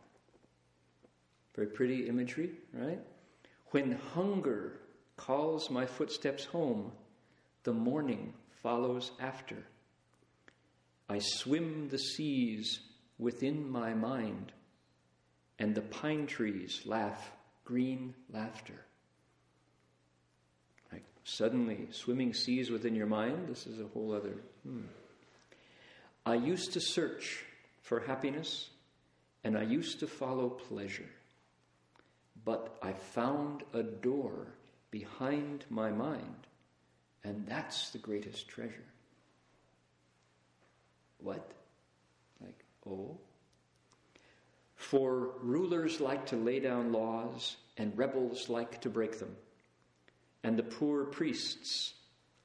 [1.53, 3.02] Very pretty imagery, right?
[3.72, 4.80] When hunger
[5.18, 6.94] calls my footsteps home,
[7.64, 8.34] the morning
[8.64, 9.57] follows after.
[11.10, 12.80] I swim the seas
[13.19, 14.52] within my mind,
[15.60, 17.31] and the pine trees laugh
[17.65, 18.85] green laughter.
[20.91, 24.38] Like suddenly, swimming seas within your mind, this is a whole other.
[24.64, 24.85] Hmm.
[26.26, 27.44] I used to search
[27.81, 28.69] for happiness,
[29.44, 31.10] and I used to follow pleasure.
[32.45, 34.48] But I found a door
[34.90, 36.48] behind my mind,
[37.23, 38.85] and that's the greatest treasure.
[41.19, 41.51] What?
[42.41, 43.17] Like, oh?
[44.75, 49.35] For rulers like to lay down laws, and rebels like to break them.
[50.43, 51.93] And the poor priests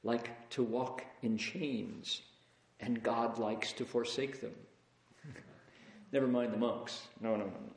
[0.03, 2.21] like to walk in chains,
[2.79, 4.53] and God likes to forsake them.
[6.13, 7.01] Never mind the monks.
[7.19, 7.73] No, no, no, no.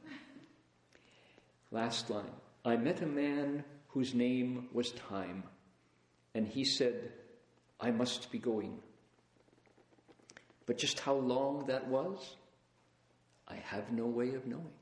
[1.70, 2.30] Last line.
[2.64, 5.42] I met a man whose name was Time,
[6.34, 7.12] and he said,
[7.80, 8.78] I must be going.
[10.66, 12.36] But just how long that was,
[13.48, 14.72] I have no way of knowing.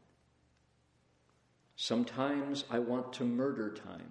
[1.76, 4.10] Sometimes I want to murder time.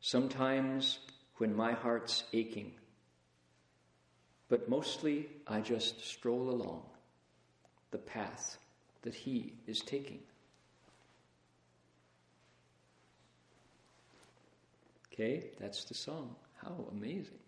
[0.00, 0.98] Sometimes
[1.36, 2.72] when my heart's aching.
[4.48, 6.82] But mostly I just stroll along
[7.90, 8.56] the path
[9.02, 10.20] that he is taking.
[15.20, 16.34] Okay, that's the song.
[16.62, 17.40] How amazing.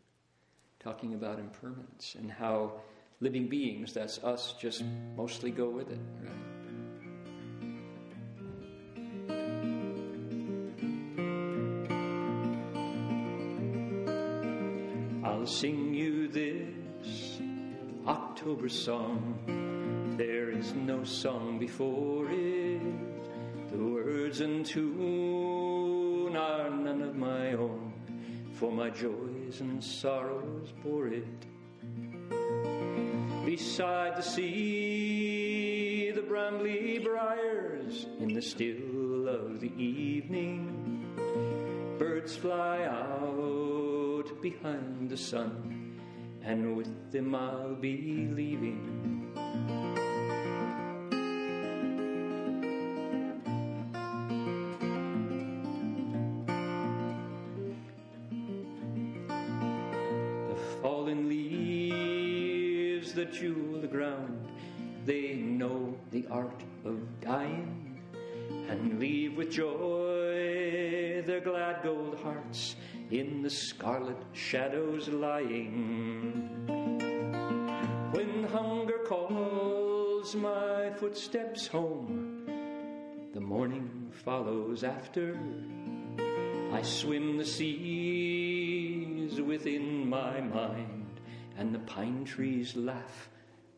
[0.78, 2.72] Talking about impermanence and how
[3.20, 4.84] living beings, that's us, just
[5.16, 6.34] mostly go with it, right?
[15.24, 17.40] I'll sing you this
[18.06, 20.14] October song.
[20.18, 22.82] There is no song before it.
[23.70, 25.61] The words and tune
[26.36, 27.92] are none of my own,
[28.54, 31.24] for my joys and sorrows bore it
[33.44, 41.04] beside the sea, the brambly briars in the still of the evening.
[41.98, 45.98] Birds fly out behind the sun,
[46.42, 49.21] and with them I'll be leaving.
[66.84, 68.00] Of dying
[68.68, 72.76] and leave with joy their glad gold hearts
[73.10, 76.48] in the scarlet shadows lying.
[78.12, 82.46] When hunger calls my footsteps home,
[83.32, 85.38] the morning follows after.
[86.72, 91.20] I swim the seas within my mind,
[91.58, 93.28] and the pine trees laugh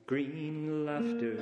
[0.06, 1.38] green laughter.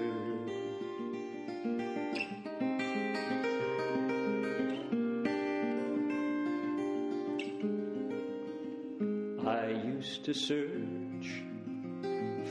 [10.24, 11.42] To search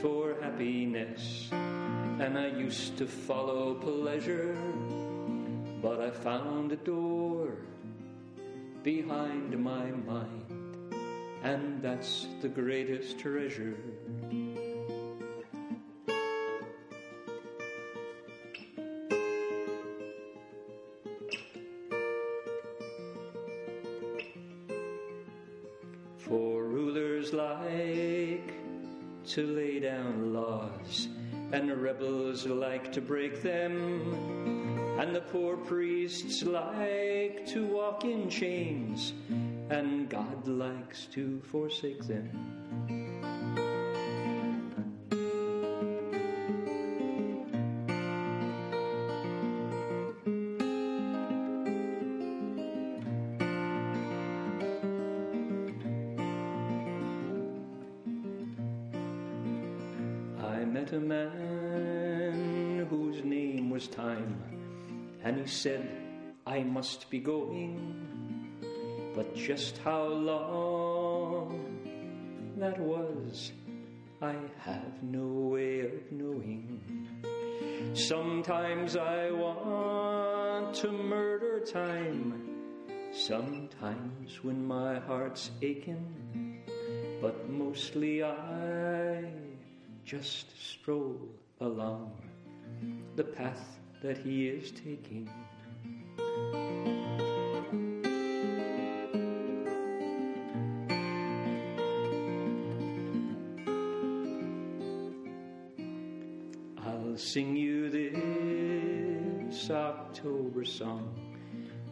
[0.02, 4.54] for happiness, and I used to follow pleasure,
[5.80, 7.56] but I found a door
[8.82, 10.92] behind my mind,
[11.42, 13.76] and that's the greatest treasure.
[32.92, 34.14] To break them,
[34.98, 39.14] and the poor priests like to walk in chains,
[39.70, 43.01] and God likes to forsake them.
[65.62, 65.88] Said,
[66.44, 67.70] I must be going.
[69.14, 71.54] But just how long
[72.56, 73.52] that was,
[74.20, 75.24] I have no
[75.54, 76.80] way of knowing.
[77.94, 82.58] Sometimes I want to murder time,
[83.12, 86.64] sometimes when my heart's aching,
[87.20, 89.30] but mostly I
[90.04, 91.20] just stroll
[91.60, 92.20] along
[93.14, 95.30] the path that he is taking.
[107.12, 111.14] I'll sing you this October song.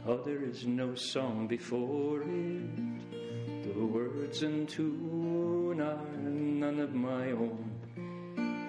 [0.06, 3.62] Oh, there is no song before it.
[3.64, 7.70] The words and tune are none of my own.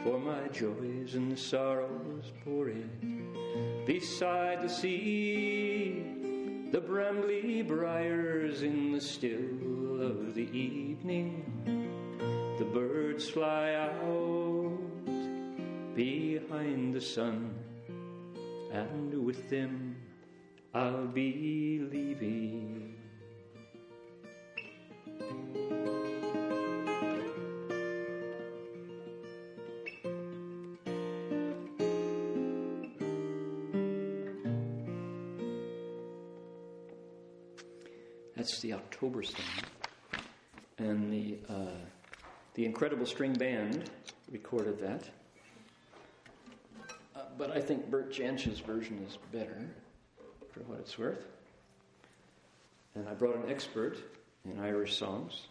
[0.04, 3.21] For my joys and sorrows pour it
[3.86, 6.04] beside the sea.
[6.72, 11.44] The brambly briars in the still of the evening.
[12.58, 14.78] The birds fly out
[15.96, 17.54] behind the sun,
[18.72, 19.98] and with them
[20.74, 22.91] I'll be leaving.
[39.02, 39.34] Song,
[40.78, 41.72] and the uh,
[42.54, 43.90] the Incredible String Band
[44.32, 45.10] recorded that.
[47.16, 49.58] Uh, but I think Bert Jansch's version is better,
[50.52, 51.26] for what it's worth.
[52.94, 53.98] And I brought an expert
[54.46, 55.48] in Irish songs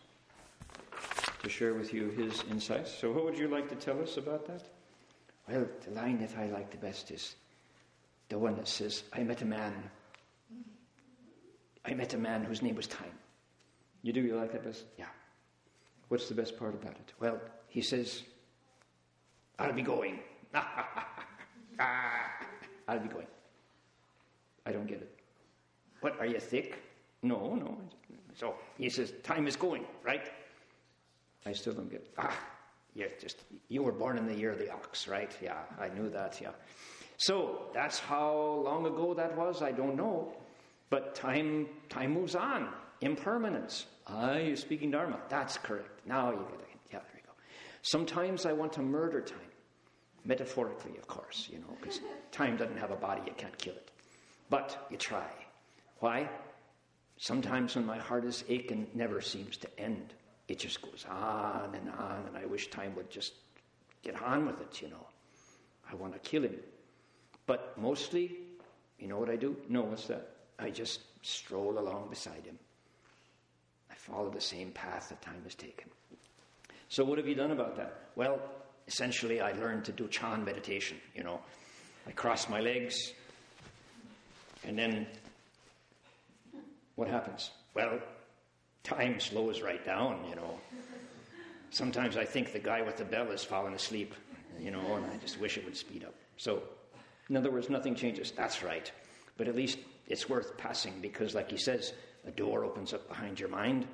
[1.43, 2.97] to share with you his insights.
[2.97, 4.62] So, what would you like to tell us about that?
[5.48, 7.35] Well, the line that I like the best is
[8.28, 9.74] the one that says, I met a man.
[11.85, 13.10] I met a man whose name was Time.
[14.02, 14.85] You do, you like that best?
[14.98, 15.06] Yeah.
[16.09, 17.12] What's the best part about it?
[17.20, 18.22] Well, he says,
[19.59, 20.20] I'll be going.
[22.89, 23.27] I'll be going.
[24.66, 25.14] I don't get it.
[26.01, 26.82] What, are you thick?
[27.22, 27.78] No, no.
[28.35, 30.31] So he says, time is going, right?
[31.44, 32.10] I still don't get it.
[32.18, 32.36] Ah,
[32.94, 35.31] you're just, you were born in the year of the ox, right?
[35.43, 36.51] Yeah, I knew that, yeah.
[37.18, 40.32] So that's how long ago that was, I don't know.
[40.89, 42.68] But time, time moves on.
[43.01, 43.86] Impermanence.
[44.06, 45.18] Ah, you're speaking Dharma.
[45.28, 46.06] That's correct.
[46.06, 46.66] Now you get it.
[46.93, 47.32] Yeah, there we go.
[47.82, 49.39] Sometimes I want to murder time.
[50.24, 52.01] Metaphorically, of course, you know, because
[52.31, 53.90] time doesn't have a body, you can't kill it.
[54.51, 55.27] But you try.
[56.01, 56.28] Why?
[57.16, 60.12] Sometimes when my heart is aching, never seems to end.
[60.48, 63.35] It just goes on and on, and I wish time would just
[64.02, 65.06] get on with it, you know.
[65.90, 66.56] I want to kill him.
[67.47, 68.36] But mostly,
[68.98, 69.56] you know what I do?
[69.68, 70.28] No, what's that?
[70.59, 72.59] I just stroll along beside him.
[74.11, 75.89] Follow the same path that time has taken.
[76.89, 78.09] So, what have you done about that?
[78.16, 78.41] Well,
[78.89, 80.97] essentially, I learned to do Chan meditation.
[81.15, 81.41] You know,
[82.07, 83.12] I cross my legs,
[84.65, 85.07] and then
[86.97, 87.51] What happens?
[87.74, 87.99] well,
[88.82, 90.24] time slows right down.
[90.28, 90.59] You know,
[91.70, 94.15] sometimes I think the guy with the bell has fallen asleep.
[94.61, 96.15] You know, and I just wish it would speed up.
[96.37, 96.62] So,
[97.31, 98.32] In other words, nothing changes.
[98.32, 98.91] that's right.
[99.39, 99.78] But at least
[100.09, 101.93] it's worth passing because, like he says,
[102.27, 103.87] a door opens up behind your mind.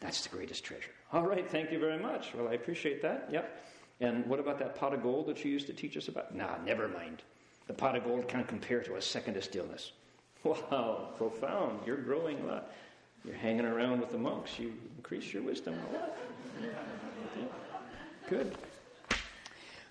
[0.00, 0.90] That's the greatest treasure.
[1.12, 2.34] All right, thank you very much.
[2.34, 3.28] Well, I appreciate that.
[3.30, 3.64] Yep.
[4.00, 6.34] And what about that pot of gold that you used to teach us about?
[6.34, 7.22] Nah, never mind.
[7.66, 9.92] The pot of gold can't compare to a second of stillness.
[10.42, 11.80] Wow, profound.
[11.86, 12.72] You're growing a lot.
[13.26, 14.58] You're hanging around with the monks.
[14.58, 16.16] You increase your wisdom a lot.
[18.30, 18.56] Good.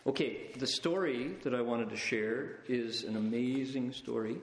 [0.08, 4.38] Okay, the story that I wanted to share is an amazing story.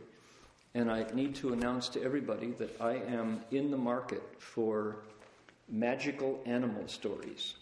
[0.74, 4.98] And I need to announce to everybody that I am in the market for
[5.68, 7.54] magical animal stories.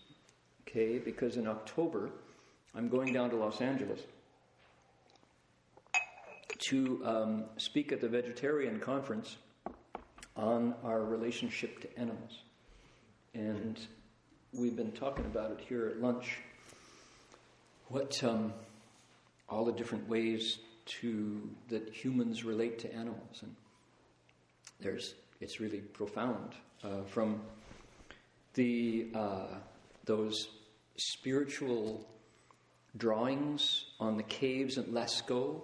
[0.63, 2.11] Okay, because in October,
[2.75, 4.01] I'm going down to Los Angeles
[6.69, 9.37] to um, speak at the vegetarian conference
[10.37, 12.41] on our relationship to animals.
[13.35, 13.79] And
[14.53, 16.39] we've been talking about it here at lunch.
[17.89, 18.53] What um,
[19.49, 23.55] all the different ways to that humans relate to animals, and
[24.81, 27.41] there's it's really profound uh, from
[28.55, 29.47] the uh,
[30.05, 30.49] those
[30.97, 32.07] spiritual
[32.97, 35.61] drawings on the caves at Lascaux.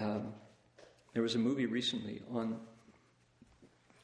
[0.00, 0.34] Um,
[1.14, 2.58] there was a movie recently on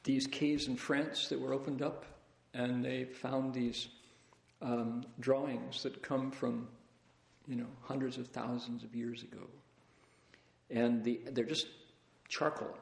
[0.03, 2.05] these caves in France that were opened up,
[2.53, 3.89] and they found these
[4.61, 6.67] um, drawings that come from
[7.47, 9.41] you know, hundreds of thousands of years ago.
[10.69, 11.67] And the, they're just
[12.29, 12.77] charcoal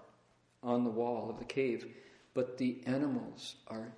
[0.61, 1.87] on the wall of the cave,
[2.33, 3.91] but the animals are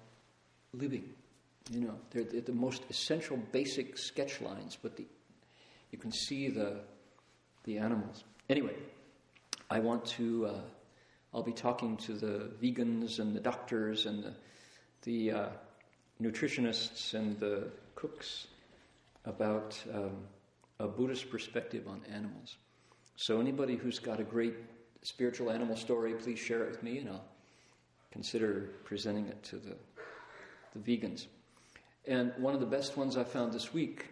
[0.74, 1.10] living.
[1.70, 5.06] You know, they're, they're the most essential, basic sketch lines, but the,
[5.92, 6.80] you can see the,
[7.64, 8.24] the animals.
[8.50, 8.76] Anyway,
[9.70, 10.48] I want to.
[10.48, 10.62] Uh,
[11.34, 14.34] I'll be talking to the vegans and the doctors and the,
[15.04, 15.50] the uh,
[16.22, 18.48] nutritionists and the cooks
[19.24, 20.18] about um,
[20.80, 22.58] a Buddhist perspective on animals.
[23.16, 24.56] So, anybody who's got a great
[25.04, 27.26] spiritual animal story, please share it with me, and I'll
[28.12, 29.76] consider presenting it to the,
[30.74, 31.28] the vegans.
[32.08, 34.08] And one of the best ones I found this week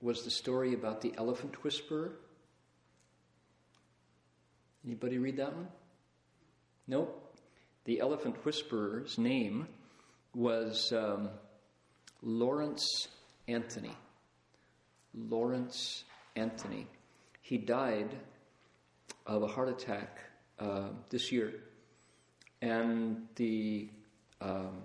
[0.00, 2.12] was the story about the elephant whisperer.
[4.84, 5.68] Anybody read that one?
[6.86, 7.36] Nope.
[7.84, 9.66] The elephant whisperer's name
[10.34, 11.30] was um,
[12.22, 13.08] Lawrence
[13.46, 13.96] Anthony.
[15.14, 16.04] Lawrence
[16.36, 16.86] Anthony.
[17.42, 18.14] He died
[19.26, 20.18] of a heart attack
[20.58, 21.54] uh, this year,
[22.62, 23.88] and the
[24.40, 24.82] um,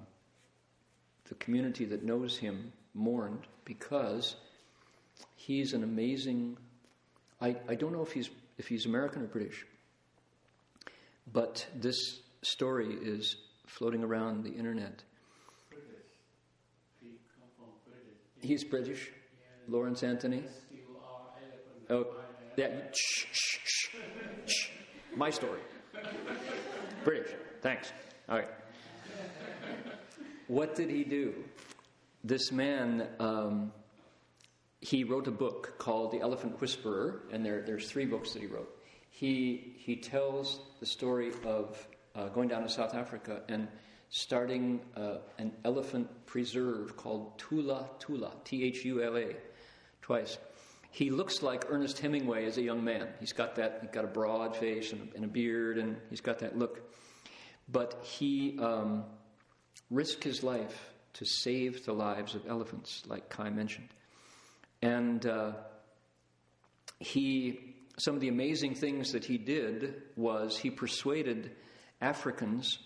[1.29, 4.35] the community that knows him mourned because
[5.35, 6.57] he's an amazing.
[7.41, 9.65] I, I don't know if he's if he's American or British,
[11.31, 15.03] but this story is floating around the internet.
[18.41, 19.09] He's British,
[19.69, 20.43] Lawrence Anthony.
[21.89, 22.07] Oh,
[22.57, 22.69] yeah.
[22.93, 23.89] Shh, shh,
[24.45, 24.69] shh.
[25.15, 25.59] My story.
[27.03, 27.31] British.
[27.61, 27.91] Thanks.
[28.27, 28.49] All right.
[30.53, 31.33] What did he do?
[32.23, 33.71] This man, um,
[34.81, 38.45] he wrote a book called The Elephant Whisperer, and there, there's three books that he
[38.45, 38.69] wrote.
[39.09, 43.67] He, he tells the story of uh, going down to South Africa and
[44.11, 49.35] starting uh, an elephant preserve called Thula Thula, T H U L A,
[50.03, 50.37] twice.
[50.91, 53.07] He looks like Ernest Hemingway as a young man.
[53.19, 56.21] He's got that, he's got a broad face and a, and a beard, and he's
[56.21, 56.93] got that look.
[57.71, 59.05] But he um,
[59.93, 63.89] risked his life to save the lives of elephants, like Kai mentioned.
[64.81, 65.51] And uh,
[66.99, 71.51] he, some of the amazing things that he did was he persuaded
[72.01, 72.79] Africans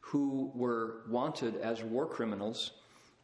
[0.00, 2.70] who were wanted as war criminals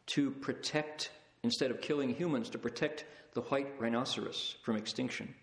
[0.07, 1.11] to protect,
[1.43, 5.33] instead of killing humans, to protect the white rhinoceros from extinction.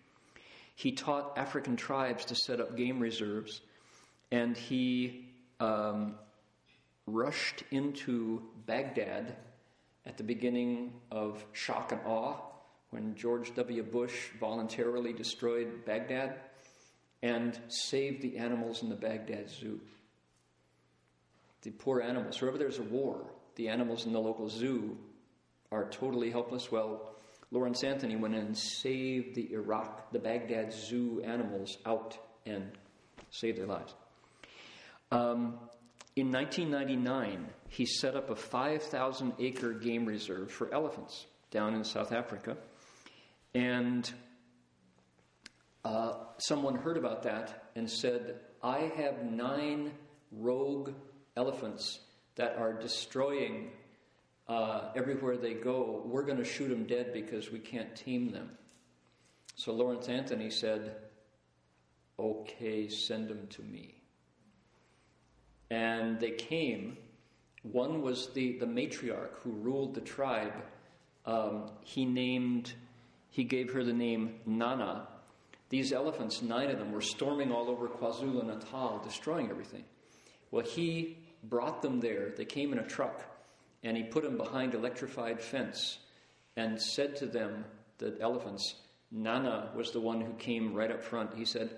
[0.74, 3.60] He taught African tribes to set up game reserves,
[4.30, 5.28] and he
[5.60, 6.16] um,
[7.06, 9.36] rushed into Baghdad
[10.04, 12.36] at the beginning of shock and awe
[12.90, 13.82] when George W.
[13.82, 16.36] Bush voluntarily destroyed Baghdad
[17.22, 19.80] and saved the animals in the Baghdad zoo.
[21.62, 22.40] The poor animals.
[22.40, 23.26] Wherever there's a war,
[23.56, 24.96] the animals in the local zoo
[25.72, 26.70] are totally helpless.
[26.70, 27.16] Well,
[27.50, 32.70] Lawrence Anthony went in and saved the Iraq, the Baghdad zoo animals out and
[33.30, 33.94] saved their lives.
[35.10, 35.58] Um,
[36.16, 42.10] in 1999, he set up a 5,000 acre game reserve for elephants down in South
[42.10, 42.56] Africa.
[43.54, 44.10] And
[45.84, 49.92] uh, someone heard about that and said, I have nine
[50.32, 50.92] rogue
[51.36, 52.00] elephants
[52.36, 53.70] that are destroying
[54.48, 56.02] uh, everywhere they go.
[56.06, 58.50] We're going to shoot them dead because we can't tame them.
[59.54, 60.96] So Lawrence Anthony said,
[62.18, 63.95] Okay, send them to me.
[65.70, 66.96] And they came.
[67.62, 70.54] One was the, the matriarch who ruled the tribe.
[71.24, 72.72] Um, he named,
[73.30, 75.08] he gave her the name Nana.
[75.68, 79.84] These elephants, nine of them, were storming all over KwaZulu Natal, destroying everything.
[80.52, 82.30] Well, he brought them there.
[82.36, 83.20] They came in a truck,
[83.82, 85.98] and he put them behind electrified fence
[86.56, 87.64] and said to them,
[87.98, 88.76] the elephants,
[89.10, 91.34] Nana was the one who came right up front.
[91.34, 91.70] He said,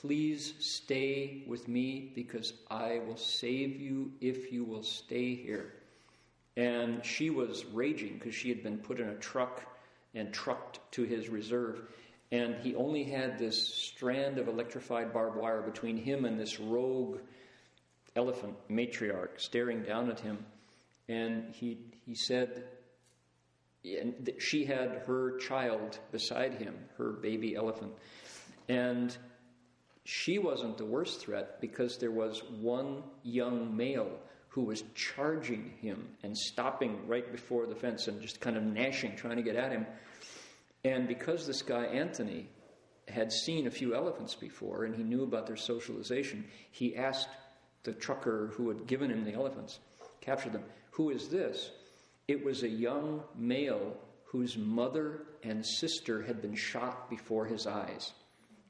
[0.00, 5.74] Please stay with me because I will save you if you will stay here.
[6.56, 9.62] And she was raging because she had been put in a truck
[10.14, 11.82] and trucked to his reserve.
[12.32, 17.20] And he only had this strand of electrified barbed wire between him and this rogue
[18.16, 20.44] elephant matriarch staring down at him.
[21.08, 22.64] And he, he said,
[23.84, 27.92] and she had her child beside him, her baby elephant.
[28.68, 29.16] And
[30.04, 34.10] she wasn't the worst threat because there was one young male
[34.48, 39.16] who was charging him and stopping right before the fence and just kind of gnashing,
[39.16, 39.86] trying to get at him.
[40.84, 42.48] And because this guy, Anthony,
[43.08, 47.28] had seen a few elephants before and he knew about their socialization, he asked
[47.82, 49.80] the trucker who had given him the elephants,
[50.20, 51.70] captured them, Who is this?
[52.28, 58.12] It was a young male whose mother and sister had been shot before his eyes.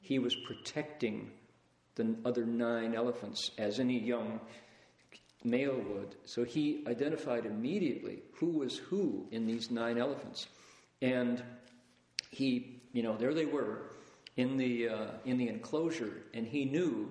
[0.05, 1.31] He was protecting
[1.95, 4.39] the other nine elephants, as any young
[5.43, 6.15] male would.
[6.27, 10.47] So he identified immediately who was who in these nine elephants.
[11.01, 11.43] And
[12.31, 13.93] he, you know, there they were
[14.37, 17.09] in the, uh, in the enclosure, and he knew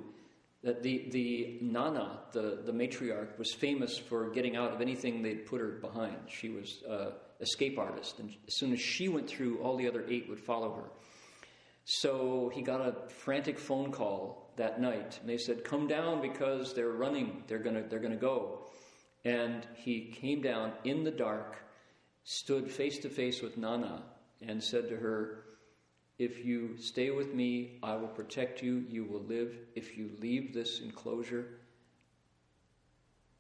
[0.62, 5.48] that the, the Nana, the, the matriarch, was famous for getting out of anything they'd
[5.48, 6.18] put her behind.
[6.28, 9.88] She was an uh, escape artist, and as soon as she went through, all the
[9.88, 10.90] other eight would follow her.
[11.86, 16.74] So he got a frantic phone call that night, and they said, "Come down because
[16.74, 17.44] they're running.
[17.48, 18.68] They're gonna they're gonna go."
[19.26, 21.58] And he came down in the dark,
[22.24, 24.04] stood face to face with Nana,
[24.42, 25.44] and said to her,
[26.20, 28.86] if you stay with me, I will protect you.
[28.88, 29.58] You will live.
[29.76, 31.60] If you leave this enclosure,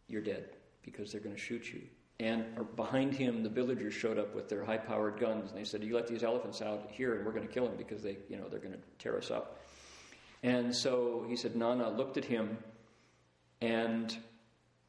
[0.07, 1.81] you're dead because they're going to shoot you.
[2.19, 2.45] And
[2.75, 6.07] behind him, the villagers showed up with their high-powered guns, and they said, "You let
[6.07, 8.59] these elephants out here, and we're going to kill them because they, you know, they're
[8.59, 9.59] going to tear us up."
[10.43, 12.57] And so he said, Nana looked at him,
[13.61, 14.15] and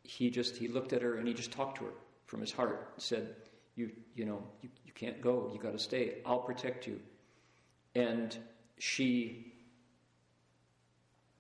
[0.03, 1.93] he just he looked at her and he just talked to her
[2.27, 2.93] from his heart.
[2.99, 3.35] Said,
[3.75, 5.51] "You, you know, you, you can't go.
[5.53, 6.19] You got to stay.
[6.27, 7.01] I'll protect you."
[7.95, 8.37] And
[8.79, 9.53] she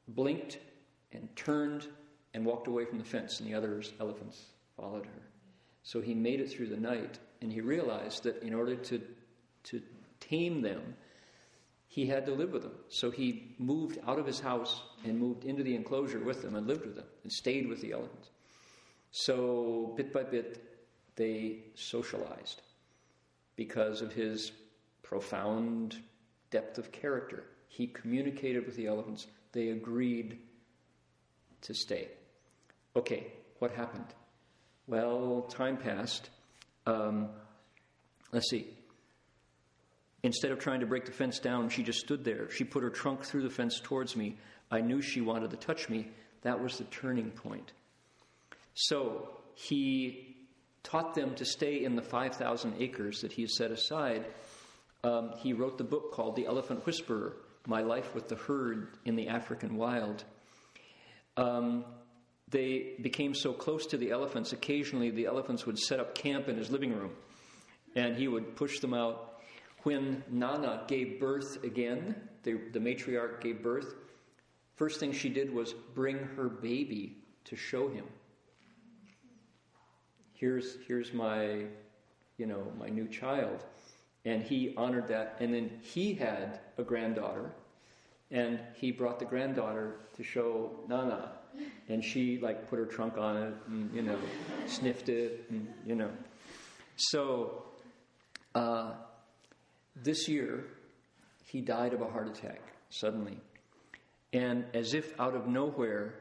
[0.08, 0.58] blinked
[1.12, 1.86] and turned
[2.32, 4.46] and walked away from the fence, and the other elephants
[4.76, 5.33] followed her.
[5.84, 9.00] So he made it through the night, and he realized that in order to,
[9.64, 9.82] to
[10.18, 10.96] tame them,
[11.86, 12.74] he had to live with them.
[12.88, 16.66] So he moved out of his house and moved into the enclosure with them and
[16.66, 18.30] lived with them and stayed with the elephants.
[19.12, 20.60] So bit by bit,
[21.16, 22.62] they socialized
[23.54, 24.50] because of his
[25.02, 25.98] profound
[26.50, 27.44] depth of character.
[27.68, 29.26] He communicated with the elephants.
[29.52, 30.38] They agreed
[31.60, 32.08] to stay.
[32.96, 33.28] Okay,
[33.58, 34.06] what happened?
[34.86, 36.30] Well, time passed.
[36.86, 37.28] Um,
[38.32, 38.66] let's see.
[40.22, 42.50] Instead of trying to break the fence down, she just stood there.
[42.50, 44.36] She put her trunk through the fence towards me.
[44.70, 46.08] I knew she wanted to touch me.
[46.42, 47.72] That was the turning point.
[48.74, 50.36] So he
[50.82, 54.24] taught them to stay in the 5,000 acres that he had set aside
[55.04, 57.36] um, he wrote the book called The Elephant Whisperer
[57.66, 60.24] My Life with the Herd in the African Wild.
[61.36, 61.84] Um,
[62.48, 66.56] they became so close to the elephants, occasionally the elephants would set up camp in
[66.56, 67.12] his living room
[67.96, 69.40] and he would push them out.
[69.82, 73.94] When Nana gave birth again, the, the matriarch gave birth,
[74.76, 78.04] first thing she did was bring her baby to show him.
[80.32, 81.66] Here's, here's my,
[82.36, 83.64] you know, my new child
[84.24, 85.36] and he honored that.
[85.40, 87.52] And then he had a granddaughter,
[88.30, 91.32] and he brought the granddaughter to show Nana,
[91.88, 94.18] and she like put her trunk on it, and you know,
[94.66, 96.10] sniffed it, and you know.
[96.96, 97.64] So
[98.54, 98.92] uh,
[99.96, 100.64] this year,
[101.46, 102.60] he died of a heart attack
[102.90, 103.38] suddenly,
[104.32, 106.14] and as if out of nowhere,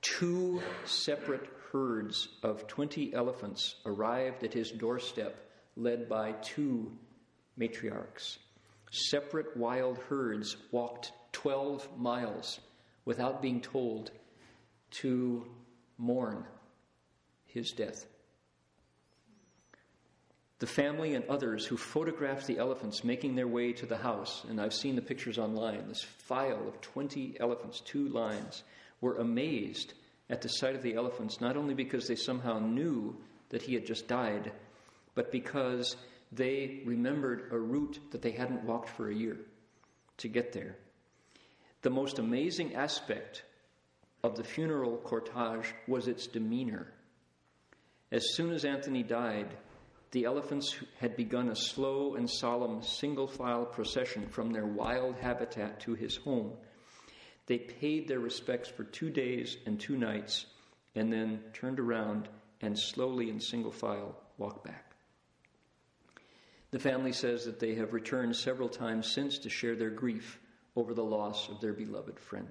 [0.00, 5.36] two separate herds of 20 elephants arrived at his doorstep
[5.76, 6.90] led by two
[7.58, 8.38] matriarchs.
[8.90, 12.60] Separate wild herds walked 12 miles
[13.08, 14.10] without being told
[14.90, 15.46] to
[15.96, 16.44] mourn
[17.46, 18.04] his death.
[20.58, 24.60] The family and others who photographed the elephants making their way to the house, and
[24.60, 28.62] I've seen the pictures online, this file of 20 elephants, two lines,
[29.00, 29.94] were amazed
[30.28, 33.16] at the sight of the elephants, not only because they somehow knew
[33.48, 34.52] that he had just died,
[35.14, 35.96] but because
[36.30, 39.38] they remembered a route that they hadn't walked for a year
[40.18, 40.76] to get there.
[41.82, 43.44] The most amazing aspect
[44.24, 46.92] of the funeral cortege was its demeanor.
[48.10, 49.56] As soon as Anthony died,
[50.10, 55.80] the elephants had begun a slow and solemn single file procession from their wild habitat
[55.80, 56.52] to his home.
[57.46, 60.46] They paid their respects for two days and two nights
[60.94, 62.28] and then turned around
[62.60, 64.92] and slowly in single file walked back.
[66.70, 70.38] The family says that they have returned several times since to share their grief
[70.78, 72.48] over the loss of their beloved friend.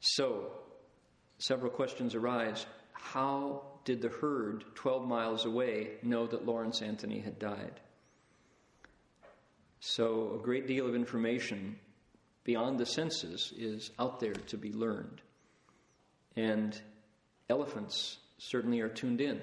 [0.00, 0.52] So,
[1.38, 2.66] several questions arise.
[2.92, 7.80] How did the herd 12 miles away know that Lawrence Anthony had died?
[9.80, 11.78] So, a great deal of information
[12.44, 15.22] beyond the senses is out there to be learned.
[16.36, 16.78] And
[17.48, 19.40] elephants certainly are tuned in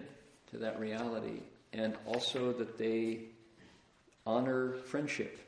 [0.51, 1.41] to that reality
[1.73, 3.25] and also that they
[4.25, 5.39] honor friendship.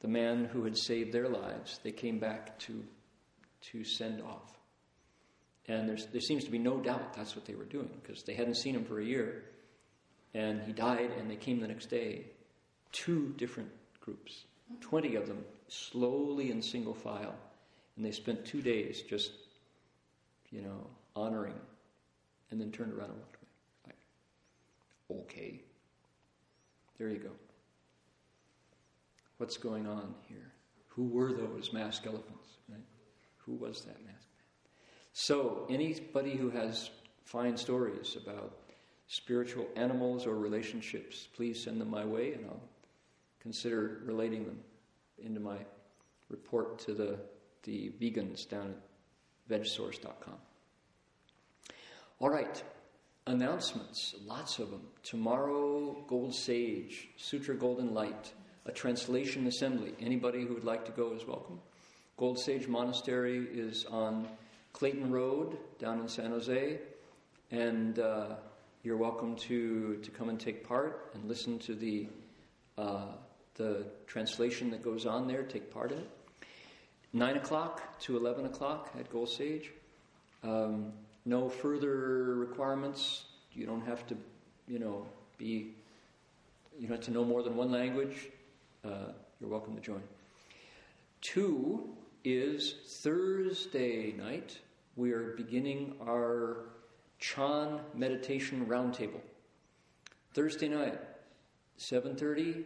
[0.00, 2.84] The man who had saved their lives, they came back to,
[3.72, 4.56] to send off.
[5.68, 8.56] And there seems to be no doubt that's what they were doing because they hadn't
[8.56, 9.44] seen him for a year.
[10.34, 12.26] And he died, and they came the next day.
[12.92, 13.70] Two different
[14.00, 14.44] groups,
[14.80, 17.34] 20 of them, slowly in single file.
[17.96, 19.32] And they spent two days just,
[20.50, 20.86] you know,
[21.16, 21.58] honoring,
[22.50, 23.94] and then turned around and walked away.
[25.08, 25.60] Like, okay.
[26.98, 27.30] There you go.
[29.38, 30.52] What's going on here?
[30.88, 32.80] Who were those masked elephants, right?
[33.38, 34.46] Who was that masked man?
[35.12, 36.90] So, anybody who has
[37.24, 38.56] fine stories about
[39.08, 42.62] spiritual animals or relationships, please send them my way and I'll
[43.40, 44.58] consider relating them
[45.18, 45.58] into my
[46.28, 47.18] report to the,
[47.62, 50.34] the vegans down at vegsource.com.
[52.18, 52.62] All right,
[53.26, 54.82] announcements, lots of them.
[55.02, 58.32] Tomorrow, Gold Sage, Sutra Golden Light,
[58.66, 59.94] a translation assembly.
[60.00, 61.60] Anybody who would like to go is welcome.
[62.16, 64.26] Gold Sage Monastery is on
[64.72, 66.78] Clayton Road down in San Jose,
[67.50, 68.34] and uh,
[68.82, 72.08] you're welcome to, to come and take part and listen to the,
[72.76, 73.06] uh,
[73.54, 76.10] the translation that goes on there, take part in it.
[77.12, 79.70] 9 o'clock to 11 o'clock at Gold Sage.
[80.42, 80.92] Um,
[81.24, 83.24] no further requirements.
[83.52, 84.16] You don't have to,
[84.68, 85.06] you know,
[85.38, 85.74] be,
[86.78, 88.28] you don't have to know more than one language.
[88.86, 89.10] Uh,
[89.40, 90.02] you're welcome to join.
[91.20, 91.88] Two
[92.22, 94.60] is Thursday night.
[94.94, 96.68] We are beginning our
[97.18, 99.20] Chan meditation roundtable.
[100.34, 101.00] Thursday night,
[101.78, 102.64] 7:30,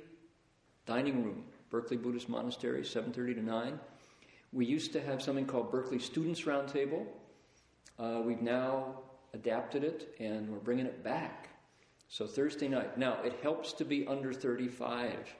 [0.84, 3.80] dining room, Berkeley Buddhist Monastery, 7:30 to 9.
[4.52, 7.06] We used to have something called Berkeley Students Roundtable.
[7.98, 9.00] Uh, we've now
[9.32, 11.48] adapted it and we're bringing it back.
[12.08, 12.98] So Thursday night.
[12.98, 15.34] Now it helps to be under 35,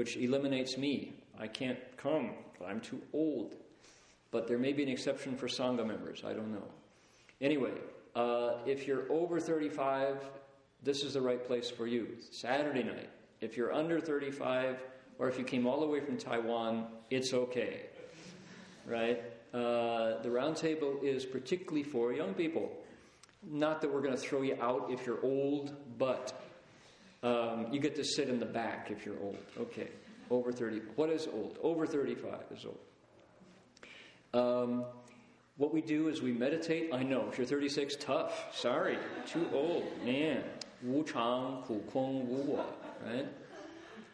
[0.00, 1.12] which eliminates me.
[1.38, 2.30] I can't come.
[2.66, 3.56] I'm too old.
[4.30, 6.22] But there may be an exception for Sangha members.
[6.26, 6.64] I don't know.
[7.42, 7.74] Anyway,
[8.14, 10.16] uh, if you're over 35,
[10.82, 12.16] this is the right place for you.
[12.30, 13.10] Saturday night.
[13.42, 14.78] If you're under 35,
[15.18, 17.82] or if you came all the way from Taiwan, it's okay.
[18.86, 19.22] Right?
[19.52, 22.72] Uh, the roundtable is particularly for young people.
[23.46, 26.39] Not that we're going to throw you out if you're old, but
[27.22, 29.38] um, you get to sit in the back if you're old.
[29.58, 29.88] Okay,
[30.30, 30.80] over 30.
[30.96, 31.58] What is old?
[31.62, 32.78] Over 35 is old.
[34.32, 34.84] Um,
[35.56, 36.90] what we do is we meditate.
[36.92, 38.56] I know, if you're 36, tough.
[38.56, 39.84] Sorry, too old.
[40.04, 40.42] Man,
[40.82, 42.64] wu chang, ku kong, wu wo,
[43.06, 43.26] right?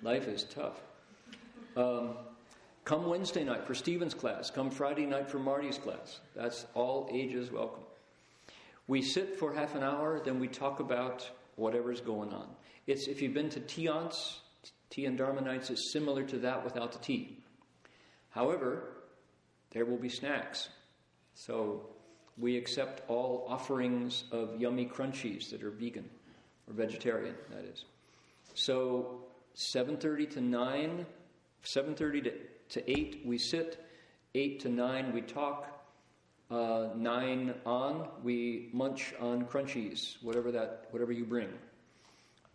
[0.03, 0.81] Life is tough.
[1.77, 2.17] Um,
[2.85, 4.51] come Wednesday night for Stephen's class.
[4.51, 6.21] Come Friday night for Marty's class.
[6.35, 7.85] That's all ages welcome.
[8.89, 12.49] We sit for half an hour, then we talk about whatever's going on.
[12.87, 14.39] It's if you've been to Tiants,
[14.91, 17.39] tea and Dharma nights is similar to that without the tea.
[18.31, 18.93] However,
[19.71, 20.69] there will be snacks.
[21.35, 21.89] So
[22.39, 26.09] we accept all offerings of yummy crunchies that are vegan
[26.69, 27.85] or vegetarian, that is.
[28.55, 29.25] So
[29.55, 31.07] 7:30 to 9,
[31.65, 32.33] 7:30 to,
[32.69, 33.85] to 8 we sit,
[34.35, 35.76] 8 to 9 we talk,
[36.51, 41.49] uh, 9 on we munch on crunchies, whatever that whatever you bring.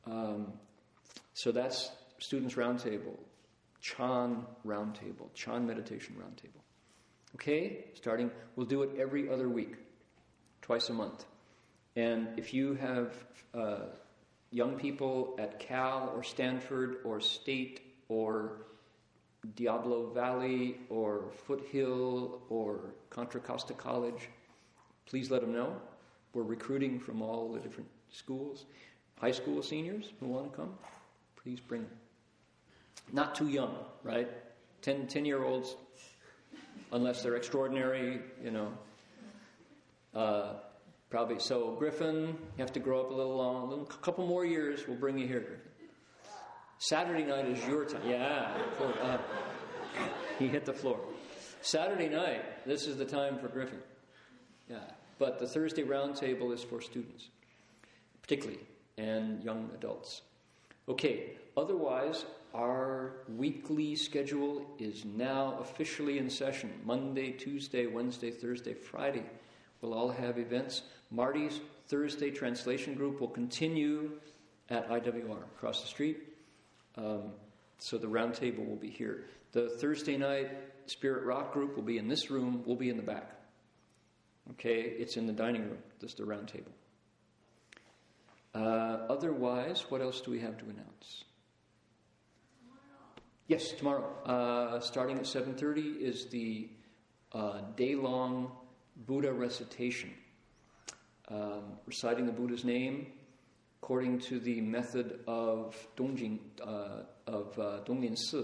[0.05, 0.53] Um,
[1.33, 3.17] so that's students roundtable,
[3.81, 6.61] Chan roundtable, Chan meditation roundtable.
[7.35, 9.75] Okay, starting, we'll do it every other week,
[10.61, 11.25] twice a month.
[11.95, 13.15] And if you have
[13.53, 13.85] uh,
[14.51, 18.65] young people at Cal or Stanford or State or
[19.55, 24.29] Diablo Valley or Foothill or Contra Costa College,
[25.05, 25.75] please let them know.
[26.33, 28.65] We're recruiting from all the different schools.
[29.19, 30.73] High school seniors who want to come,
[31.35, 31.91] please bring them.
[33.11, 34.29] Not too young, right?
[34.81, 35.75] 10, 10 year olds,
[36.91, 38.71] unless they're extraordinary, you know.
[40.13, 40.53] Uh,
[41.09, 41.75] probably so.
[41.77, 43.87] Griffin, you have to grow up a little long.
[43.89, 45.61] A couple more years, we'll bring you here.
[46.81, 48.01] Saturday night is your time.
[48.07, 48.51] Yeah,
[49.05, 49.17] uh,
[50.39, 50.99] he hit the floor.
[51.61, 53.77] Saturday night, this is the time for Griffin.
[54.67, 54.79] Yeah,
[55.19, 57.29] but the Thursday roundtable is for students,
[58.23, 58.61] particularly,
[58.97, 60.23] and young adults.
[60.89, 62.25] Okay, otherwise,
[62.55, 66.73] our weekly schedule is now officially in session.
[66.83, 69.25] Monday, Tuesday, Wednesday, Thursday, Friday.
[69.81, 70.81] We'll all have events.
[71.11, 74.13] Marty's Thursday translation group will continue
[74.71, 76.30] at IWR across the street.
[76.97, 77.31] Um,
[77.79, 79.25] so the roundtable will be here.
[79.51, 80.51] The Thursday night
[80.85, 82.63] Spirit Rock group will be in this room.
[82.65, 83.31] We'll be in the back.
[84.51, 85.77] Okay, it's in the dining room.
[85.99, 86.71] This is the roundtable.
[88.53, 91.23] Uh, otherwise, what else do we have to announce?
[93.47, 94.13] Yes, tomorrow.
[94.25, 96.69] Uh, starting at 7.30 is the
[97.33, 98.51] uh, day-long
[99.05, 100.11] Buddha recitation.
[101.29, 103.07] Um, reciting the Buddha's name
[103.81, 108.43] according to the method of Dongjing, uh, of uh, Donglin Si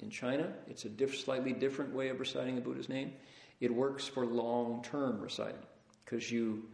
[0.00, 0.52] in China.
[0.68, 3.12] It's a diff- slightly different way of reciting the Buddha's name.
[3.60, 5.60] It works for long term reciting
[6.04, 6.64] because you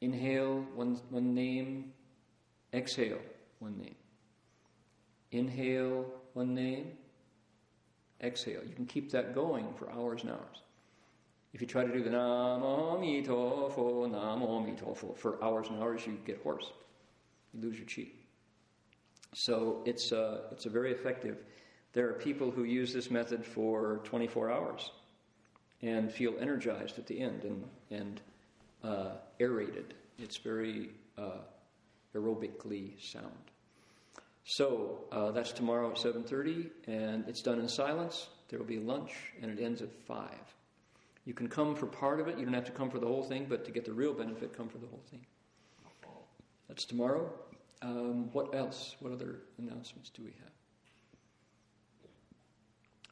[0.00, 1.92] inhale one, one name,
[2.72, 3.18] exhale
[3.58, 3.96] one name.
[5.32, 6.92] Inhale one name,
[8.22, 8.62] exhale.
[8.64, 10.62] You can keep that going for hours and hours.
[11.56, 16.18] If you try to do the Namo Mitofo, Namo Mitofo for hours and hours, you
[16.26, 16.70] get hoarse.
[17.54, 18.12] You lose your chi.
[19.32, 21.38] So it's a, uh, it's a very effective.
[21.94, 24.90] There are people who use this method for 24 hours
[25.80, 28.20] and feel energized at the end and, and
[28.84, 29.94] uh, aerated.
[30.18, 31.38] It's very uh,
[32.14, 33.32] aerobically sound.
[34.44, 38.28] So uh, that's tomorrow at 7:30, and it's done in silence.
[38.50, 40.54] There will be lunch, and it ends at five.
[41.26, 42.38] You can come for part of it.
[42.38, 44.56] You don't have to come for the whole thing, but to get the real benefit,
[44.56, 45.26] come for the whole thing.
[46.68, 47.28] That's tomorrow.
[47.82, 48.94] Um, what else?
[49.00, 50.32] What other announcements do we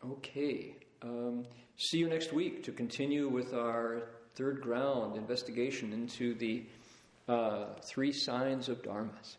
[0.03, 0.13] have?
[0.13, 0.77] Okay.
[1.03, 1.45] Um,
[1.77, 6.67] see you next week to continue with our third ground investigation into the
[7.29, 9.37] uh, three signs of dharmas.